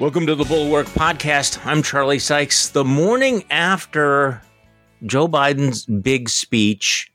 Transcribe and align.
Welcome 0.00 0.24
to 0.28 0.34
the 0.34 0.46
Bulwark 0.46 0.86
Podcast. 0.86 1.60
I'm 1.66 1.82
Charlie 1.82 2.18
Sykes. 2.18 2.70
The 2.70 2.86
morning 2.86 3.44
after 3.50 4.40
Joe 5.04 5.28
Biden's 5.28 5.84
big 5.84 6.30
speech, 6.30 7.12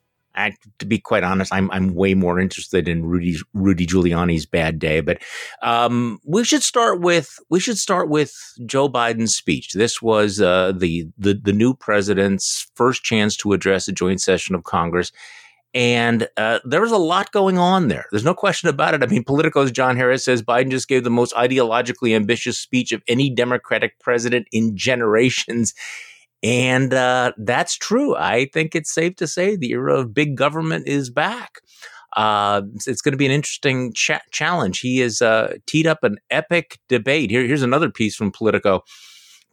to 0.78 0.85
be 0.85 0.99
quite 0.99 1.24
honest, 1.24 1.51
I'm 1.51 1.71
I'm 1.71 1.96
way 1.96 2.13
more 2.13 2.40
interested 2.40 2.87
in 2.87 3.03
Rudy 3.03 3.37
Rudy 3.56 3.87
Giuliani's 3.87 4.46
bad 4.46 4.78
day. 4.78 5.01
But 5.01 5.24
um, 5.63 6.19
we 6.28 6.44
should 6.44 6.62
start 6.62 7.01
with 7.01 7.40
we 7.49 7.60
should 7.60 7.79
start 7.79 8.08
with 8.08 8.35
Joe 8.67 8.88
Biden's 8.88 9.36
speech. 9.36 9.74
This 9.74 9.99
was 9.99 10.40
uh, 10.40 10.72
the 10.72 11.08
the 11.17 11.33
the 11.33 11.54
new 11.54 11.74
president's 11.74 12.70
first 12.76 13.04
chance 13.04 13.36
to 13.38 13.54
address 13.54 13.88
a 13.88 13.94
joint 13.94 14.22
session 14.22 14.54
of 14.54 14.63
Congress. 14.63 15.12
And 15.76 16.30
uh, 16.38 16.59
there 16.63 16.80
was 16.80 16.94
a 16.94 16.98
lot 16.98 17.34
going 17.34 17.58
on 17.58 17.90
there. 17.90 18.05
There's 18.09 18.23
no 18.23 18.34
question 18.34 18.70
about 18.70 18.94
it. 18.94 19.04
I 19.04 19.08
mean, 19.08 19.26
Politico's 19.26 19.73
John 19.73 19.98
Harris 19.98 20.23
says 20.23 20.41
Biden 20.41 20.72
just 20.72 20.88
gave 20.88 21.04
the 21.04 21.09
most 21.09 21.34
ideologically 21.36 22.16
ambitious 22.16 22.58
speech 22.58 22.94
of 22.94 23.04
any 23.09 23.30
Democratic 23.30 24.00
president 24.00 24.48
in 24.53 24.77
generations. 24.77 25.73
And 26.41 26.94
uh, 26.94 27.34
that's 27.38 27.76
true. 27.76 28.16
I 28.16 28.45
think 28.53 28.73
it's 28.73 28.94
safe 28.94 29.17
to 29.17 29.27
say 29.27 29.58
the 29.58 29.72
era 29.72 30.00
of 30.00 30.14
big 30.14 30.38
government 30.38 30.88
is 30.88 31.09
back. 31.09 31.59
Uh, 32.16 32.62
it's 32.88 33.02
going 33.02 33.12
to 33.12 33.17
be 33.17 33.26
an 33.26 33.31
interesting 33.34 33.92
cha- 33.94 34.22
challenge. 34.31 34.80
He 34.80 35.00
has 35.00 35.22
uh, 35.22 35.55
teed 35.67 35.88
up 35.88 36.03
an 36.03 36.17
epic 36.30 36.80
debate. 36.88 37.31
Here, 37.31 37.45
here's 37.45 37.64
another 37.64 37.89
piece 37.89 38.16
from 38.16 38.31
Politico. 38.31 38.84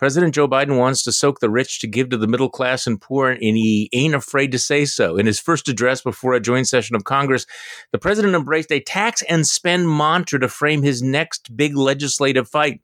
President 0.02 0.34
Joe 0.34 0.48
Biden 0.48 0.78
wants 0.78 1.04
to 1.04 1.12
soak 1.12 1.38
the 1.38 1.48
rich 1.48 1.78
to 1.78 1.86
give 1.86 2.08
to 2.08 2.16
the 2.16 2.26
middle 2.26 2.50
class 2.50 2.88
and 2.88 3.00
poor, 3.00 3.30
and 3.30 3.40
he 3.40 3.88
ain't 3.92 4.16
afraid 4.16 4.50
to 4.50 4.58
say 4.58 4.84
so. 4.84 5.16
In 5.16 5.26
his 5.26 5.38
first 5.38 5.68
address 5.68 6.02
before 6.02 6.34
a 6.34 6.40
joint 6.40 6.66
session 6.66 6.96
of 6.96 7.04
Congress, 7.04 7.46
the 7.92 8.00
president 8.00 8.34
embraced 8.34 8.72
a 8.72 8.80
tax 8.80 9.22
and 9.28 9.46
spend 9.46 9.88
mantra 9.88 10.40
to 10.40 10.48
frame 10.48 10.82
his 10.82 11.02
next 11.02 11.56
big 11.56 11.76
legislative 11.76 12.48
fight, 12.48 12.80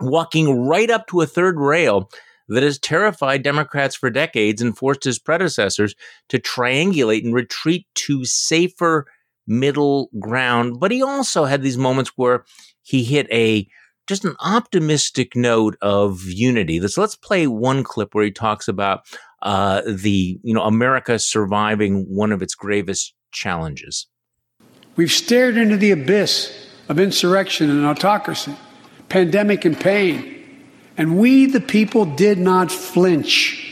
walking 0.00 0.66
right 0.66 0.88
up 0.88 1.06
to 1.08 1.20
a 1.20 1.26
third 1.26 1.60
rail 1.60 2.08
that 2.48 2.62
has 2.62 2.78
terrified 2.78 3.42
Democrats 3.42 3.94
for 3.94 4.08
decades 4.08 4.62
and 4.62 4.78
forced 4.78 5.04
his 5.04 5.18
predecessors 5.18 5.94
to 6.30 6.38
triangulate 6.38 7.22
and 7.22 7.34
retreat 7.34 7.86
to 7.96 8.24
safer 8.24 9.06
middle 9.46 10.08
ground. 10.18 10.80
But 10.80 10.90
he 10.90 11.02
also 11.02 11.44
had 11.44 11.60
these 11.60 11.76
moments 11.76 12.12
where 12.16 12.46
he 12.80 13.04
hit 13.04 13.30
a 13.30 13.68
just 14.06 14.24
an 14.24 14.36
optimistic 14.40 15.34
note 15.36 15.76
of 15.82 16.22
unity. 16.24 16.86
So 16.88 17.00
let's 17.00 17.16
play 17.16 17.46
one 17.46 17.82
clip 17.82 18.14
where 18.14 18.24
he 18.24 18.30
talks 18.30 18.68
about 18.68 19.04
uh, 19.42 19.82
the 19.86 20.38
you 20.42 20.54
know 20.54 20.62
America 20.62 21.18
surviving 21.18 22.04
one 22.08 22.32
of 22.32 22.42
its 22.42 22.54
gravest 22.54 23.14
challenges. 23.32 24.06
We've 24.96 25.12
stared 25.12 25.56
into 25.56 25.76
the 25.76 25.90
abyss 25.90 26.68
of 26.88 26.98
insurrection 26.98 27.68
and 27.68 27.84
autocracy, 27.84 28.54
pandemic 29.08 29.64
and 29.64 29.78
pain, 29.78 30.64
and 30.96 31.18
we, 31.18 31.46
the 31.46 31.60
people, 31.60 32.06
did 32.06 32.38
not 32.38 32.72
flinch. 32.72 33.62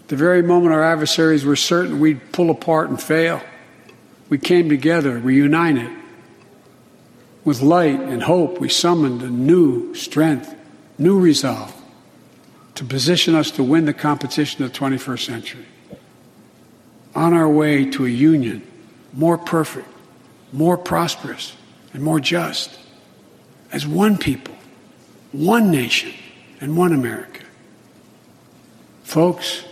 At 0.00 0.08
the 0.08 0.16
very 0.16 0.42
moment 0.42 0.72
our 0.74 0.82
adversaries 0.82 1.44
were 1.44 1.56
certain 1.56 1.98
we'd 2.00 2.32
pull 2.32 2.50
apart 2.50 2.88
and 2.88 3.02
fail, 3.02 3.42
we 4.28 4.38
came 4.38 4.68
together, 4.68 5.18
we 5.18 5.34
united. 5.34 5.90
With 7.48 7.62
light 7.62 7.98
and 7.98 8.22
hope, 8.22 8.60
we 8.60 8.68
summoned 8.68 9.22
a 9.22 9.30
new 9.30 9.94
strength, 9.94 10.54
new 10.98 11.18
resolve 11.18 11.74
to 12.74 12.84
position 12.84 13.34
us 13.34 13.50
to 13.52 13.62
win 13.62 13.86
the 13.86 13.94
competition 13.94 14.62
of 14.64 14.70
the 14.70 14.78
21st 14.78 15.24
century. 15.24 15.64
On 17.14 17.32
our 17.32 17.48
way 17.48 17.86
to 17.86 18.04
a 18.04 18.08
union 18.10 18.70
more 19.14 19.38
perfect, 19.38 19.88
more 20.52 20.76
prosperous, 20.76 21.56
and 21.94 22.02
more 22.02 22.20
just, 22.20 22.78
as 23.72 23.86
one 23.86 24.18
people, 24.18 24.54
one 25.32 25.70
nation, 25.70 26.12
and 26.60 26.76
one 26.76 26.92
America. 26.92 27.44
Folks, 29.04 29.64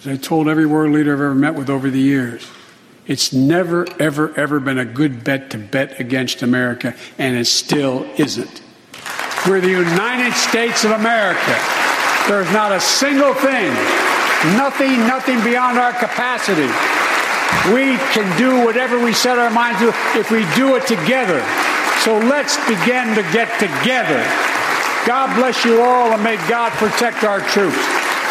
as 0.00 0.06
I 0.06 0.16
told 0.18 0.48
every 0.48 0.66
world 0.66 0.92
leader 0.92 1.14
I've 1.14 1.20
ever 1.20 1.34
met 1.34 1.54
with 1.54 1.70
over 1.70 1.88
the 1.88 1.98
years, 1.98 2.46
it's 3.06 3.32
never, 3.32 3.86
ever, 4.00 4.34
ever 4.36 4.60
been 4.60 4.78
a 4.78 4.84
good 4.84 5.24
bet 5.24 5.50
to 5.50 5.58
bet 5.58 6.00
against 6.00 6.42
America, 6.42 6.94
and 7.18 7.36
it 7.36 7.46
still 7.46 8.08
isn't. 8.18 8.62
We're 9.46 9.60
the 9.60 9.70
United 9.70 10.32
States 10.34 10.84
of 10.84 10.90
America. 10.90 11.56
There's 12.26 12.50
not 12.52 12.72
a 12.72 12.80
single 12.80 13.34
thing, 13.34 13.72
nothing, 14.56 14.98
nothing 15.06 15.42
beyond 15.44 15.78
our 15.78 15.92
capacity. 15.92 16.66
We 17.72 17.96
can 18.10 18.26
do 18.36 18.64
whatever 18.64 18.98
we 19.02 19.12
set 19.12 19.38
our 19.38 19.50
minds 19.50 19.78
to 19.80 19.88
if 20.18 20.30
we 20.30 20.44
do 20.56 20.74
it 20.74 20.86
together. 20.86 21.40
So 22.02 22.18
let's 22.18 22.56
begin 22.66 23.14
to 23.14 23.22
get 23.32 23.48
together. 23.60 24.18
God 25.06 25.34
bless 25.36 25.64
you 25.64 25.80
all, 25.80 26.12
and 26.12 26.22
may 26.24 26.36
God 26.48 26.72
protect 26.72 27.22
our 27.22 27.40
troops. 27.40 27.78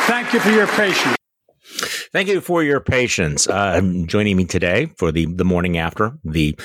Thank 0.07 0.33
you 0.33 0.41
for 0.41 0.51
your 0.51 0.67
patience. 0.67 1.15
Thank 2.15 2.29
you 2.29 2.39
for 2.39 2.63
your 2.63 2.79
patience. 2.79 3.45
Uh, 3.45 3.81
joining 4.05 4.37
me 4.37 4.45
today 4.45 4.85
for 4.97 5.11
the 5.11 5.25
the 5.25 5.43
morning 5.43 5.77
after 5.77 6.13
the 6.23 6.57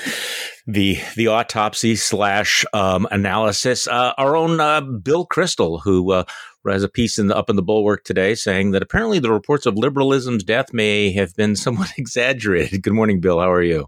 the 0.65 0.97
the 1.17 1.27
autopsy 1.27 1.97
slash 1.97 2.63
um, 2.71 3.05
analysis. 3.11 3.85
Uh, 3.85 4.13
our 4.17 4.37
own 4.37 4.61
uh, 4.61 4.79
Bill 4.79 5.27
Kristol, 5.27 5.81
who 5.83 6.13
uh, 6.13 6.23
has 6.65 6.83
a 6.83 6.87
piece 6.87 7.19
in 7.19 7.27
the, 7.27 7.35
up 7.35 7.49
in 7.49 7.57
the 7.57 7.61
Bulwark 7.61 8.05
today, 8.05 8.33
saying 8.33 8.71
that 8.71 8.81
apparently 8.81 9.19
the 9.19 9.29
reports 9.29 9.65
of 9.65 9.75
liberalism's 9.75 10.45
death 10.45 10.71
may 10.71 11.11
have 11.11 11.35
been 11.35 11.57
somewhat 11.57 11.91
exaggerated. 11.97 12.81
Good 12.81 12.93
morning, 12.93 13.19
Bill. 13.19 13.41
How 13.41 13.51
are 13.51 13.61
you? 13.61 13.87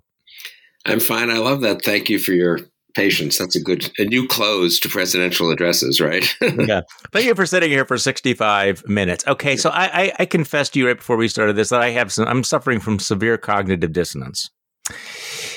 I'm 0.85 0.99
fine. 0.99 1.29
I 1.29 1.37
love 1.37 1.61
that. 1.61 1.81
Thank 1.81 2.09
you 2.09 2.19
for 2.19 2.33
your 2.33 2.59
patience. 2.93 3.37
That's 3.37 3.55
a 3.55 3.61
good, 3.61 3.91
a 3.97 4.05
new 4.05 4.27
close 4.27 4.79
to 4.79 4.89
presidential 4.89 5.51
addresses, 5.51 5.99
right? 5.99 6.25
yeah. 6.41 6.81
Thank 7.11 7.25
you 7.25 7.35
for 7.35 7.45
sitting 7.45 7.69
here 7.69 7.85
for 7.85 7.97
65 7.97 8.87
minutes. 8.87 9.25
Okay. 9.27 9.57
So 9.57 9.69
I, 9.69 10.03
I, 10.03 10.13
I 10.19 10.25
confessed 10.25 10.73
to 10.73 10.79
you 10.79 10.87
right 10.87 10.97
before 10.97 11.17
we 11.17 11.27
started 11.27 11.55
this 11.55 11.69
that 11.69 11.81
I 11.81 11.89
have 11.91 12.11
some, 12.11 12.27
I'm 12.27 12.43
suffering 12.43 12.79
from 12.79 12.99
severe 12.99 13.37
cognitive 13.37 13.93
dissonance. 13.93 14.49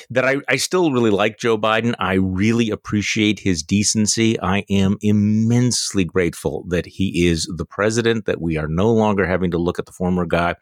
That 0.09 0.25
I, 0.25 0.37
I 0.49 0.57
still 0.57 0.93
really 0.93 1.11
like 1.11 1.39
Joe 1.39 1.59
Biden. 1.59 1.95
I 1.99 2.15
really 2.15 2.71
appreciate 2.71 3.41
his 3.41 3.63
decency. 3.63 4.41
I 4.41 4.65
am 4.71 4.99
immensely 5.01 6.05
grateful 6.05 6.65
that 6.69 6.87
he 6.87 7.27
is 7.27 7.53
the 7.57 7.65
president, 7.65 8.27
that 8.27 8.41
we 8.41 8.57
are 8.57 8.69
no 8.69 8.93
longer 8.93 9.27
having 9.27 9.51
to 9.51 9.59
look 9.59 9.81
at 9.81 9.87
the 9.87 9.93
former 9.93 10.25
guy. 10.25 10.55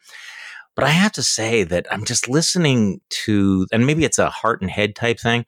But 0.74 0.84
I 0.84 0.88
have 0.88 1.12
to 1.12 1.22
say 1.22 1.62
that 1.64 1.86
I'm 1.90 2.04
just 2.04 2.28
listening 2.28 3.00
to, 3.24 3.66
and 3.70 3.86
maybe 3.86 4.04
it's 4.04 4.18
a 4.18 4.30
heart 4.30 4.60
and 4.60 4.70
head 4.70 4.96
type 4.96 5.20
thing. 5.20 5.44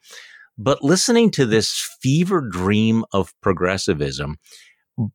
But 0.58 0.82
listening 0.82 1.30
to 1.32 1.46
this 1.46 1.70
fever 2.00 2.40
dream 2.40 3.04
of 3.12 3.34
progressivism, 3.42 4.38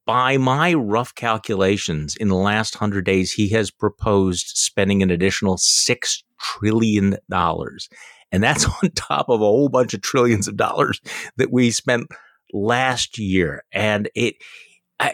by 0.06 0.38
my 0.38 0.74
rough 0.74 1.16
calculations, 1.16 2.16
in 2.16 2.28
the 2.28 2.36
last 2.36 2.76
hundred 2.76 3.06
days, 3.06 3.32
he 3.32 3.50
has 3.50 3.72
proposed 3.72 4.52
spending 4.56 5.02
an 5.02 5.10
additional 5.10 5.58
$6 5.58 6.24
trillion. 6.40 7.18
And 7.32 8.44
that's 8.44 8.66
on 8.84 8.92
top 8.92 9.30
of 9.30 9.42
a 9.42 9.46
whole 9.46 9.70
bunch 9.70 9.94
of 9.94 10.02
trillions 10.02 10.48
of 10.48 10.58
dollars 10.58 11.02
that 11.38 11.52
we 11.52 11.72
spent 11.72 12.08
last 12.54 13.18
year. 13.18 13.64
And 13.72 14.10
it, 14.14 14.36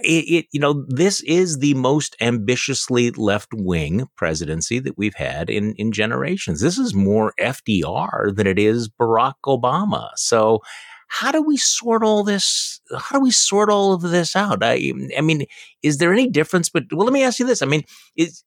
it, 0.04 0.26
it, 0.28 0.46
you 0.52 0.60
know, 0.60 0.86
this 0.88 1.22
is 1.22 1.60
the 1.60 1.74
most 1.76 2.16
ambitiously 2.20 3.12
left 3.12 3.50
wing 3.54 4.08
presidency 4.16 4.80
that 4.80 4.98
we've 4.98 5.16
had 5.16 5.50
in, 5.50 5.74
in 5.76 5.92
generations. 5.92 6.62
This 6.62 6.78
is 6.78 6.94
more 6.94 7.34
FDR 7.40 8.36
than 8.36 8.48
it 8.48 8.60
is 8.60 8.90
Barack 8.90 9.36
Obama. 9.46 10.10
So, 10.16 10.62
how 11.10 11.32
do 11.32 11.42
we 11.42 11.56
sort 11.56 12.04
all 12.04 12.24
this? 12.24 12.82
How 12.98 13.18
do 13.18 13.24
we 13.24 13.32
sort 13.32 13.70
all 13.70 13.94
of 13.94 14.02
this 14.02 14.36
out? 14.36 14.62
I, 14.62 14.92
I 15.18 15.22
mean, 15.22 15.46
is 15.82 16.00
there 16.00 16.12
any 16.12 16.30
difference? 16.30 16.70
But 16.70 16.84
well, 16.92 17.06
let 17.06 17.14
me 17.14 17.24
ask 17.24 17.40
you 17.40 17.46
this. 17.46 17.62
I 17.62 17.66
mean, 17.66 17.84
is 18.18 18.44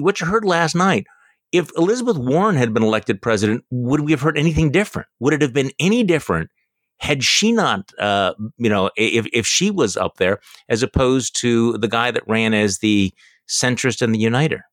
what 0.00 0.20
you 0.20 0.26
heard 0.26 0.44
last 0.44 0.74
night? 0.74 1.06
If 1.52 1.70
Elizabeth 1.76 2.16
Warren 2.16 2.56
had 2.56 2.74
been 2.74 2.82
elected 2.82 3.22
president, 3.22 3.64
would 3.70 4.00
we 4.00 4.12
have 4.12 4.20
heard 4.20 4.38
anything 4.38 4.70
different? 4.70 5.08
Would 5.20 5.34
it 5.34 5.42
have 5.42 5.52
been 5.52 5.70
any 5.78 6.02
different 6.02 6.50
had 7.00 7.24
she 7.24 7.52
not, 7.52 7.90
uh, 7.98 8.34
you 8.58 8.68
know, 8.68 8.90
if, 8.96 9.26
if 9.32 9.46
she 9.46 9.70
was 9.70 9.96
up 9.96 10.16
there 10.16 10.38
as 10.68 10.82
opposed 10.82 11.38
to 11.40 11.76
the 11.78 11.88
guy 11.88 12.10
that 12.10 12.22
ran 12.28 12.54
as 12.54 12.78
the 12.78 13.12
centrist 13.48 14.02
and 14.02 14.14
the 14.14 14.18
uniter? 14.18 14.64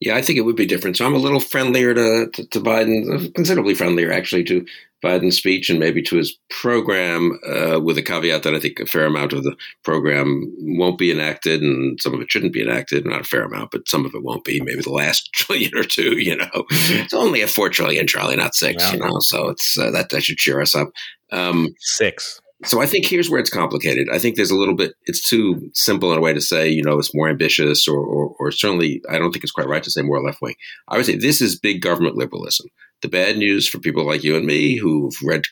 Yeah, 0.00 0.16
I 0.16 0.22
think 0.22 0.38
it 0.38 0.42
would 0.42 0.56
be 0.56 0.66
different. 0.66 0.96
So 0.96 1.04
I'm 1.04 1.14
a 1.14 1.18
little 1.18 1.40
friendlier 1.40 1.92
to, 1.92 2.30
to, 2.32 2.46
to 2.46 2.60
Biden, 2.60 3.34
considerably 3.34 3.74
friendlier 3.74 4.12
actually 4.12 4.44
to 4.44 4.64
Biden's 5.02 5.36
speech 5.36 5.70
and 5.70 5.78
maybe 5.78 6.02
to 6.02 6.16
his 6.16 6.36
program, 6.50 7.38
uh, 7.46 7.80
with 7.80 7.98
a 7.98 8.02
caveat 8.02 8.42
that 8.44 8.54
I 8.54 8.60
think 8.60 8.78
a 8.78 8.86
fair 8.86 9.06
amount 9.06 9.32
of 9.32 9.42
the 9.42 9.56
program 9.82 10.52
won't 10.58 10.98
be 10.98 11.10
enacted 11.10 11.62
and 11.62 12.00
some 12.00 12.14
of 12.14 12.20
it 12.20 12.30
shouldn't 12.30 12.52
be 12.52 12.62
enacted. 12.62 13.06
Not 13.06 13.22
a 13.22 13.24
fair 13.24 13.42
amount, 13.42 13.72
but 13.72 13.88
some 13.88 14.04
of 14.04 14.14
it 14.14 14.22
won't 14.22 14.44
be. 14.44 14.60
Maybe 14.60 14.82
the 14.82 14.90
last 14.90 15.32
trillion 15.34 15.76
or 15.76 15.84
two. 15.84 16.16
You 16.18 16.36
know, 16.36 16.64
it's 16.70 17.14
only 17.14 17.42
a 17.42 17.48
four 17.48 17.68
trillion, 17.68 18.06
Charlie, 18.06 18.36
not 18.36 18.54
six. 18.54 18.82
Yeah. 18.82 18.92
You 18.92 18.98
know, 19.00 19.18
so 19.20 19.48
it's 19.48 19.78
uh, 19.78 19.90
that 19.90 20.10
that 20.10 20.22
should 20.22 20.38
cheer 20.38 20.60
us 20.60 20.74
up. 20.74 20.90
Um, 21.32 21.74
six. 21.78 22.40
So 22.64 22.80
I 22.80 22.86
think 22.86 23.06
here's 23.06 23.30
where 23.30 23.38
it's 23.38 23.50
complicated. 23.50 24.08
I 24.12 24.18
think 24.18 24.34
there's 24.34 24.50
a 24.50 24.56
little 24.56 24.74
bit. 24.74 24.94
It's 25.06 25.22
too 25.22 25.70
simple 25.74 26.10
in 26.12 26.18
a 26.18 26.20
way 26.20 26.32
to 26.32 26.40
say, 26.40 26.68
you 26.68 26.82
know, 26.82 26.98
it's 26.98 27.14
more 27.14 27.28
ambitious, 27.28 27.86
or, 27.86 27.98
or, 27.98 28.34
or 28.40 28.50
certainly, 28.50 29.00
I 29.08 29.18
don't 29.18 29.30
think 29.30 29.44
it's 29.44 29.52
quite 29.52 29.68
right 29.68 29.82
to 29.82 29.90
say 29.90 30.02
more 30.02 30.20
left 30.20 30.42
wing. 30.42 30.56
I 30.88 30.96
would 30.96 31.06
say 31.06 31.16
this 31.16 31.40
is 31.40 31.58
big 31.58 31.82
government 31.82 32.16
liberalism. 32.16 32.66
The 33.02 33.08
bad 33.08 33.38
news 33.38 33.68
for 33.68 33.78
people 33.78 34.04
like 34.04 34.24
you 34.24 34.36
and 34.36 34.44
me 34.44 34.76
who've 34.76 35.14
read 35.22 35.44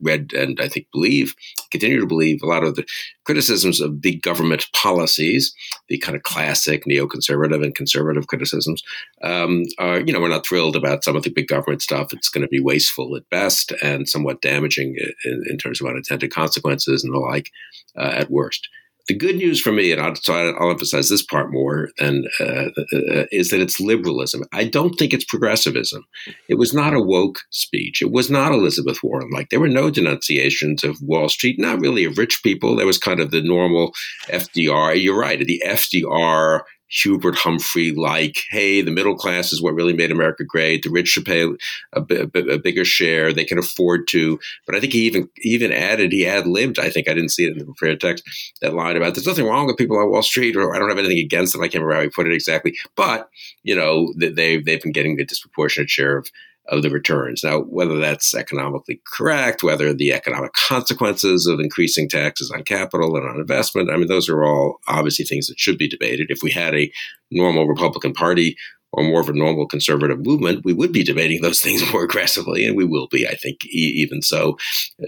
read 0.00 0.32
and 0.32 0.60
I 0.60 0.68
think 0.68 0.86
believe, 0.92 1.34
continue 1.70 2.00
to 2.00 2.06
believe, 2.06 2.42
a 2.42 2.46
lot 2.46 2.64
of 2.64 2.76
the 2.76 2.84
criticisms 3.24 3.80
of 3.80 4.00
big 4.00 4.22
government 4.22 4.66
policies, 4.72 5.54
the 5.88 5.98
kind 5.98 6.16
of 6.16 6.22
classic 6.22 6.84
neoconservative 6.84 7.62
and 7.62 7.74
conservative 7.74 8.26
criticisms, 8.26 8.82
um, 9.22 9.64
are, 9.78 10.00
you 10.00 10.12
know, 10.12 10.20
we're 10.20 10.28
not 10.28 10.46
thrilled 10.46 10.76
about 10.76 11.04
some 11.04 11.16
of 11.16 11.22
the 11.22 11.30
big 11.30 11.48
government 11.48 11.82
stuff. 11.82 12.12
It's 12.12 12.28
going 12.28 12.42
to 12.42 12.48
be 12.48 12.60
wasteful 12.60 13.16
at 13.16 13.28
best 13.30 13.72
and 13.82 14.08
somewhat 14.08 14.42
damaging 14.42 14.96
in, 15.24 15.44
in 15.48 15.58
terms 15.58 15.80
of 15.80 15.86
unintended 15.86 16.32
consequences 16.32 17.04
and 17.04 17.14
the 17.14 17.18
like 17.18 17.50
uh, 17.96 18.12
at 18.14 18.30
worst. 18.30 18.68
The 19.10 19.16
good 19.16 19.38
news 19.38 19.60
for 19.60 19.72
me, 19.72 19.90
and 19.90 20.00
I'll, 20.00 20.14
so 20.14 20.32
I'll 20.32 20.70
emphasize 20.70 21.08
this 21.08 21.24
part 21.24 21.50
more, 21.50 21.88
than, 21.98 22.26
uh, 22.38 22.68
uh, 22.78 23.24
is 23.32 23.50
that 23.50 23.58
it's 23.58 23.80
liberalism. 23.80 24.44
I 24.52 24.62
don't 24.62 24.94
think 24.94 25.12
it's 25.12 25.24
progressivism. 25.24 26.04
It 26.48 26.58
was 26.58 26.72
not 26.72 26.94
a 26.94 27.02
woke 27.02 27.40
speech. 27.50 28.02
It 28.02 28.12
was 28.12 28.30
not 28.30 28.52
Elizabeth 28.52 29.02
Warren. 29.02 29.28
Like 29.32 29.48
there 29.48 29.58
were 29.58 29.66
no 29.66 29.90
denunciations 29.90 30.84
of 30.84 31.02
Wall 31.02 31.28
Street, 31.28 31.58
not 31.58 31.80
really 31.80 32.04
of 32.04 32.18
rich 32.18 32.40
people. 32.44 32.76
There 32.76 32.86
was 32.86 32.98
kind 32.98 33.18
of 33.18 33.32
the 33.32 33.42
normal 33.42 33.90
FDR. 34.28 35.02
You're 35.02 35.18
right, 35.18 35.40
the 35.40 35.60
FDR 35.66 36.60
Hubert 36.90 37.36
Humphrey 37.36 37.92
like, 37.92 38.36
hey, 38.50 38.82
the 38.82 38.90
middle 38.90 39.16
class 39.16 39.52
is 39.52 39.62
what 39.62 39.74
really 39.74 39.92
made 39.92 40.10
America 40.10 40.44
great. 40.44 40.82
The 40.82 40.90
rich 40.90 41.08
should 41.08 41.24
pay 41.24 41.42
a, 41.42 42.00
a, 42.00 42.02
a, 42.02 42.58
bigger 42.58 42.84
share; 42.84 43.32
they 43.32 43.44
can 43.44 43.58
afford 43.58 44.08
to. 44.08 44.38
But 44.66 44.74
I 44.74 44.80
think 44.80 44.92
he 44.92 45.02
even 45.02 45.28
even 45.38 45.72
added, 45.72 46.12
he 46.12 46.26
ad 46.26 46.46
libbed. 46.46 46.78
I 46.78 46.90
think 46.90 47.08
I 47.08 47.14
didn't 47.14 47.30
see 47.30 47.44
it 47.44 47.52
in 47.52 47.58
the 47.58 47.64
prepared 47.64 48.00
text 48.00 48.24
that 48.60 48.74
line 48.74 48.96
about 48.96 49.14
there's 49.14 49.26
nothing 49.26 49.46
wrong 49.46 49.66
with 49.66 49.76
people 49.76 49.98
on 49.98 50.10
Wall 50.10 50.22
Street, 50.22 50.56
or 50.56 50.74
I 50.74 50.78
don't 50.78 50.88
have 50.88 50.98
anything 50.98 51.18
against 51.18 51.52
them. 51.52 51.62
I 51.62 51.68
can't 51.68 51.84
remember 51.84 51.94
how 51.94 52.02
he 52.02 52.10
put 52.10 52.26
it 52.26 52.34
exactly, 52.34 52.76
but 52.96 53.30
you 53.62 53.76
know 53.76 54.12
they've 54.16 54.64
they've 54.64 54.82
been 54.82 54.92
getting 54.92 55.20
a 55.20 55.24
disproportionate 55.24 55.90
share 55.90 56.18
of 56.18 56.28
of 56.70 56.82
the 56.82 56.90
returns. 56.90 57.42
Now, 57.44 57.60
whether 57.60 57.98
that's 57.98 58.34
economically 58.34 59.02
correct, 59.06 59.62
whether 59.62 59.92
the 59.92 60.12
economic 60.12 60.52
consequences 60.52 61.46
of 61.46 61.60
increasing 61.60 62.08
taxes 62.08 62.50
on 62.50 62.62
capital 62.62 63.16
and 63.16 63.28
on 63.28 63.40
investment, 63.40 63.90
I 63.90 63.96
mean, 63.96 64.08
those 64.08 64.28
are 64.28 64.44
all 64.44 64.78
obviously 64.88 65.24
things 65.24 65.48
that 65.48 65.58
should 65.58 65.78
be 65.78 65.88
debated. 65.88 66.30
If 66.30 66.42
we 66.42 66.50
had 66.50 66.74
a 66.74 66.90
normal 67.30 67.66
Republican 67.66 68.12
Party 68.12 68.56
or 68.92 69.04
more 69.04 69.20
of 69.20 69.28
a 69.28 69.32
normal 69.32 69.66
conservative 69.66 70.24
movement, 70.24 70.64
we 70.64 70.72
would 70.72 70.92
be 70.92 71.04
debating 71.04 71.42
those 71.42 71.60
things 71.62 71.82
more 71.92 72.04
aggressively, 72.04 72.64
and 72.64 72.76
we 72.76 72.84
will 72.84 73.08
be, 73.08 73.26
I 73.26 73.34
think, 73.34 73.66
even 73.66 74.22
so. 74.22 74.56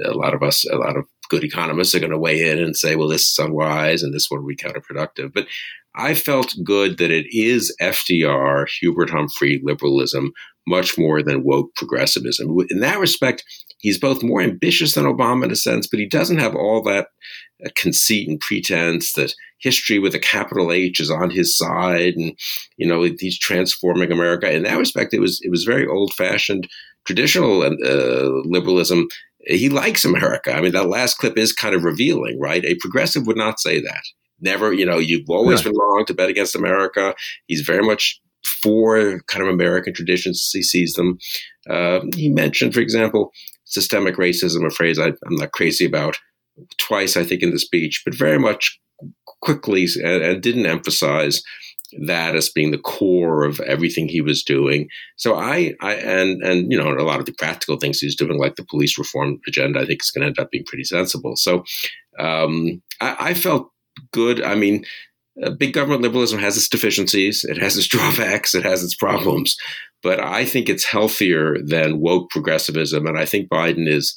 A 0.04 0.12
lot 0.12 0.34
of 0.34 0.42
us, 0.42 0.64
a 0.68 0.76
lot 0.76 0.96
of 0.96 1.06
good 1.28 1.44
economists 1.44 1.94
are 1.94 2.00
going 2.00 2.10
to 2.12 2.18
weigh 2.18 2.50
in 2.50 2.58
and 2.58 2.76
say, 2.76 2.94
well, 2.94 3.08
this 3.08 3.26
is 3.26 3.38
unwise 3.38 4.02
and 4.02 4.12
this 4.12 4.30
would 4.30 4.46
be 4.46 4.54
counterproductive. 4.54 5.32
But 5.32 5.46
I 5.94 6.14
felt 6.14 6.54
good 6.64 6.98
that 6.98 7.10
it 7.10 7.26
is 7.30 7.74
FDR, 7.80 8.66
Hubert 8.80 9.10
Humphrey 9.10 9.60
liberalism 9.62 10.32
much 10.66 10.96
more 10.96 11.22
than 11.22 11.44
woke 11.44 11.74
progressivism. 11.74 12.56
In 12.70 12.80
that 12.80 12.98
respect, 13.00 13.44
he's 13.78 13.98
both 13.98 14.22
more 14.22 14.40
ambitious 14.40 14.94
than 14.94 15.04
Obama 15.04 15.44
in 15.44 15.50
a 15.50 15.56
sense, 15.56 15.86
but 15.86 15.98
he 15.98 16.06
doesn't 16.06 16.38
have 16.38 16.54
all 16.54 16.82
that 16.84 17.08
uh, 17.64 17.68
conceit 17.76 18.28
and 18.28 18.40
pretense 18.40 19.12
that 19.14 19.34
history 19.58 19.98
with 19.98 20.14
a 20.14 20.18
capital 20.18 20.72
H 20.72 21.00
is 21.00 21.10
on 21.10 21.30
his 21.30 21.56
side, 21.56 22.14
and 22.14 22.36
you 22.76 22.86
know 22.86 23.02
he's 23.02 23.38
transforming 23.38 24.12
America. 24.12 24.50
In 24.50 24.62
that 24.64 24.78
respect, 24.78 25.14
it 25.14 25.20
was 25.20 25.40
it 25.42 25.50
was 25.50 25.64
very 25.64 25.86
old 25.86 26.14
fashioned, 26.14 26.68
traditional 27.06 27.62
uh, 27.62 28.42
liberalism. 28.44 29.08
He 29.46 29.68
likes 29.68 30.04
America. 30.04 30.54
I 30.54 30.60
mean, 30.60 30.72
that 30.72 30.88
last 30.88 31.18
clip 31.18 31.36
is 31.36 31.52
kind 31.52 31.74
of 31.74 31.82
revealing, 31.82 32.38
right? 32.40 32.64
A 32.64 32.76
progressive 32.76 33.26
would 33.26 33.36
not 33.36 33.58
say 33.58 33.80
that. 33.80 34.02
Never, 34.42 34.72
you 34.72 34.84
know, 34.84 34.98
you've 34.98 35.28
always 35.30 35.60
yeah. 35.60 35.70
been 35.70 35.78
wrong 35.78 36.04
to 36.06 36.14
bet 36.14 36.28
against 36.28 36.56
America. 36.56 37.14
He's 37.46 37.62
very 37.62 37.82
much 37.82 38.20
for 38.62 39.20
kind 39.28 39.42
of 39.42 39.48
American 39.48 39.94
traditions 39.94 40.38
as 40.38 40.50
he 40.52 40.62
sees 40.62 40.94
them. 40.94 41.18
Uh, 41.70 42.00
he 42.14 42.28
mentioned, 42.28 42.74
for 42.74 42.80
example, 42.80 43.32
systemic 43.64 44.16
racism, 44.16 44.66
a 44.66 44.70
phrase 44.70 44.98
I, 44.98 45.08
am 45.08 45.36
not 45.36 45.52
crazy 45.52 45.86
about, 45.86 46.18
twice, 46.78 47.16
I 47.16 47.24
think, 47.24 47.42
in 47.42 47.50
the 47.50 47.58
speech, 47.58 48.02
but 48.04 48.14
very 48.14 48.38
much 48.38 48.78
quickly 49.40 49.86
and, 50.02 50.22
and 50.22 50.42
didn't 50.42 50.66
emphasize 50.66 51.42
that 52.06 52.34
as 52.34 52.48
being 52.48 52.70
the 52.70 52.78
core 52.78 53.44
of 53.44 53.60
everything 53.60 54.08
he 54.08 54.20
was 54.20 54.42
doing. 54.42 54.88
So 55.16 55.34
I, 55.34 55.74
I 55.80 55.94
and 55.94 56.42
and 56.42 56.72
you 56.72 56.78
know 56.78 56.90
a 56.90 57.04
lot 57.04 57.20
of 57.20 57.26
the 57.26 57.34
practical 57.34 57.76
things 57.76 57.98
he's 57.98 58.16
doing, 58.16 58.38
like 58.38 58.56
the 58.56 58.64
police 58.64 58.98
reform 58.98 59.40
agenda, 59.46 59.80
I 59.80 59.84
think 59.84 60.02
is 60.02 60.10
going 60.10 60.22
to 60.22 60.28
end 60.28 60.38
up 60.38 60.50
being 60.50 60.64
pretty 60.64 60.84
sensible. 60.84 61.36
So 61.36 61.64
um, 62.18 62.82
I, 63.00 63.16
I, 63.20 63.34
felt 63.34 63.71
good. 64.12 64.42
I 64.42 64.54
mean, 64.54 64.84
uh, 65.42 65.50
big 65.50 65.72
government 65.72 66.02
liberalism 66.02 66.38
has 66.38 66.56
its 66.56 66.68
deficiencies, 66.68 67.44
it 67.44 67.58
has 67.58 67.76
its 67.76 67.86
drawbacks, 67.88 68.54
it 68.54 68.64
has 68.64 68.84
its 68.84 68.94
problems, 68.94 69.56
but 70.02 70.20
I 70.20 70.44
think 70.44 70.68
it's 70.68 70.84
healthier 70.84 71.56
than 71.62 72.00
woke 72.00 72.30
progressivism. 72.30 73.06
And 73.06 73.18
I 73.18 73.24
think 73.24 73.48
Biden 73.48 73.88
is 73.88 74.16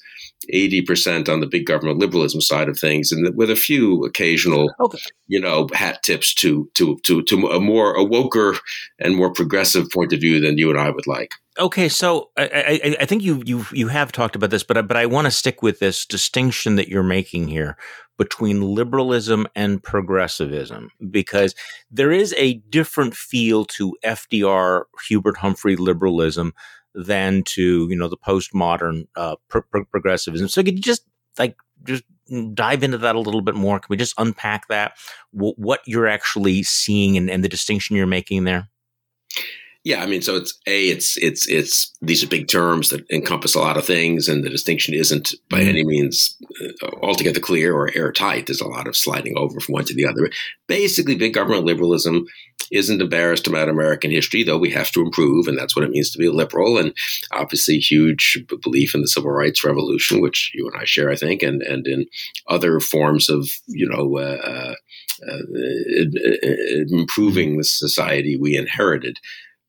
80% 0.53 1.29
on 1.29 1.39
the 1.39 1.47
big 1.47 1.65
government 1.65 1.99
liberalism 1.99 2.41
side 2.41 2.69
of 2.69 2.77
things, 2.77 3.11
and 3.11 3.35
with 3.35 3.49
a 3.49 3.55
few 3.55 4.03
occasional, 4.05 4.73
okay. 4.79 4.99
you 5.27 5.39
know, 5.39 5.67
hat 5.73 6.03
tips 6.03 6.33
to, 6.35 6.69
to, 6.75 6.97
to, 7.03 7.23
to 7.23 7.47
a 7.47 7.59
more 7.59 7.95
a 7.95 8.03
woker 8.03 8.57
and 8.99 9.15
more 9.15 9.31
progressive 9.31 9.89
point 9.91 10.13
of 10.13 10.19
view 10.19 10.39
than 10.39 10.57
you 10.57 10.69
and 10.69 10.79
I 10.79 10.89
would 10.89 11.07
like. 11.07 11.33
Okay, 11.57 11.87
so 11.87 12.31
I, 12.35 12.79
I, 12.83 12.95
I 13.01 13.05
think 13.05 13.23
you 13.23 13.41
you 13.45 13.65
you 13.71 13.87
have 13.87 14.11
talked 14.11 14.35
about 14.35 14.49
this, 14.49 14.63
but 14.63 14.87
but 14.89 14.97
I 14.97 15.05
want 15.05 15.25
to 15.25 15.31
stick 15.31 15.61
with 15.61 15.79
this 15.79 16.05
distinction 16.05 16.75
that 16.75 16.89
you're 16.89 17.01
making 17.01 17.47
here 17.47 17.77
between 18.17 18.61
liberalism 18.61 19.47
and 19.55 19.81
progressivism 19.81 20.89
because 21.09 21.55
there 21.89 22.11
is 22.11 22.33
a 22.37 22.55
different 22.69 23.15
feel 23.15 23.65
to 23.65 23.95
FDR 24.05 24.83
Hubert 25.07 25.37
Humphrey 25.37 25.75
liberalism 25.75 26.53
than 26.95 27.43
to 27.43 27.87
you 27.89 27.95
know 27.95 28.07
the 28.07 28.17
postmodern 28.17 29.07
uh, 29.15 29.35
pro- 29.49 29.61
pro- 29.61 29.85
progressivism. 29.85 30.47
So 30.47 30.63
could 30.63 30.75
you 30.75 30.81
just 30.81 31.05
like 31.37 31.55
just 31.83 32.03
dive 32.53 32.83
into 32.83 32.97
that 32.97 33.15
a 33.15 33.19
little 33.19 33.41
bit 33.41 33.55
more? 33.55 33.79
Can 33.79 33.87
we 33.89 33.97
just 33.97 34.15
unpack 34.17 34.67
that? 34.69 34.93
W- 35.35 35.53
what 35.57 35.81
you're 35.85 36.07
actually 36.07 36.63
seeing 36.63 37.17
and, 37.17 37.29
and 37.29 37.43
the 37.43 37.49
distinction 37.49 37.95
you're 37.95 38.07
making 38.07 38.45
there? 38.45 38.69
Yeah, 39.85 40.01
I 40.01 40.07
mean, 40.07 40.23
so 40.23 40.35
it's 40.35 40.59
a, 40.65 40.89
it's 40.89 41.15
it's 41.17 41.47
it's 41.47 41.95
these 42.01 42.23
are 42.23 42.27
big 42.27 42.47
terms 42.47 42.89
that 42.89 43.05
encompass 43.11 43.53
a 43.53 43.59
lot 43.59 43.77
of 43.77 43.85
things, 43.85 44.27
and 44.27 44.43
the 44.43 44.49
distinction 44.49 44.95
isn't 44.95 45.35
by 45.47 45.59
mm-hmm. 45.59 45.69
any 45.69 45.85
means 45.85 46.35
uh, 46.81 46.87
altogether 47.03 47.39
clear 47.39 47.71
or 47.71 47.95
airtight. 47.95 48.47
There's 48.47 48.61
a 48.61 48.67
lot 48.67 48.87
of 48.87 48.97
sliding 48.97 49.37
over 49.37 49.59
from 49.59 49.73
one 49.73 49.85
to 49.85 49.93
the 49.93 50.07
other. 50.07 50.31
Basically, 50.65 51.15
big 51.15 51.35
government 51.35 51.65
liberalism 51.65 52.25
isn't 52.71 52.99
embarrassed 52.99 53.45
about 53.45 53.69
American 53.69 54.09
history, 54.09 54.41
though 54.41 54.57
we 54.57 54.71
have 54.71 54.91
to 54.93 55.01
improve, 55.01 55.47
and 55.47 55.55
that's 55.55 55.75
what 55.75 55.85
it 55.85 55.91
means 55.91 56.09
to 56.09 56.17
be 56.17 56.25
a 56.25 56.31
liberal. 56.31 56.79
And 56.79 56.91
obviously, 57.31 57.77
huge 57.77 58.43
belief 58.63 58.95
in 58.95 59.01
the 59.01 59.07
civil 59.07 59.29
rights 59.29 59.63
revolution, 59.63 60.19
which 60.19 60.49
you 60.55 60.67
and 60.67 60.81
I 60.81 60.85
share, 60.85 61.11
I 61.11 61.15
think, 61.15 61.43
and 61.43 61.61
and 61.61 61.85
in 61.85 62.07
other 62.47 62.79
forms 62.79 63.29
of 63.29 63.47
you 63.67 63.87
know 63.87 64.17
uh, 64.17 64.73
uh, 65.23 65.31
uh 65.31 66.85
improving 66.89 67.59
the 67.59 67.63
society 67.63 68.35
we 68.35 68.57
inherited. 68.57 69.19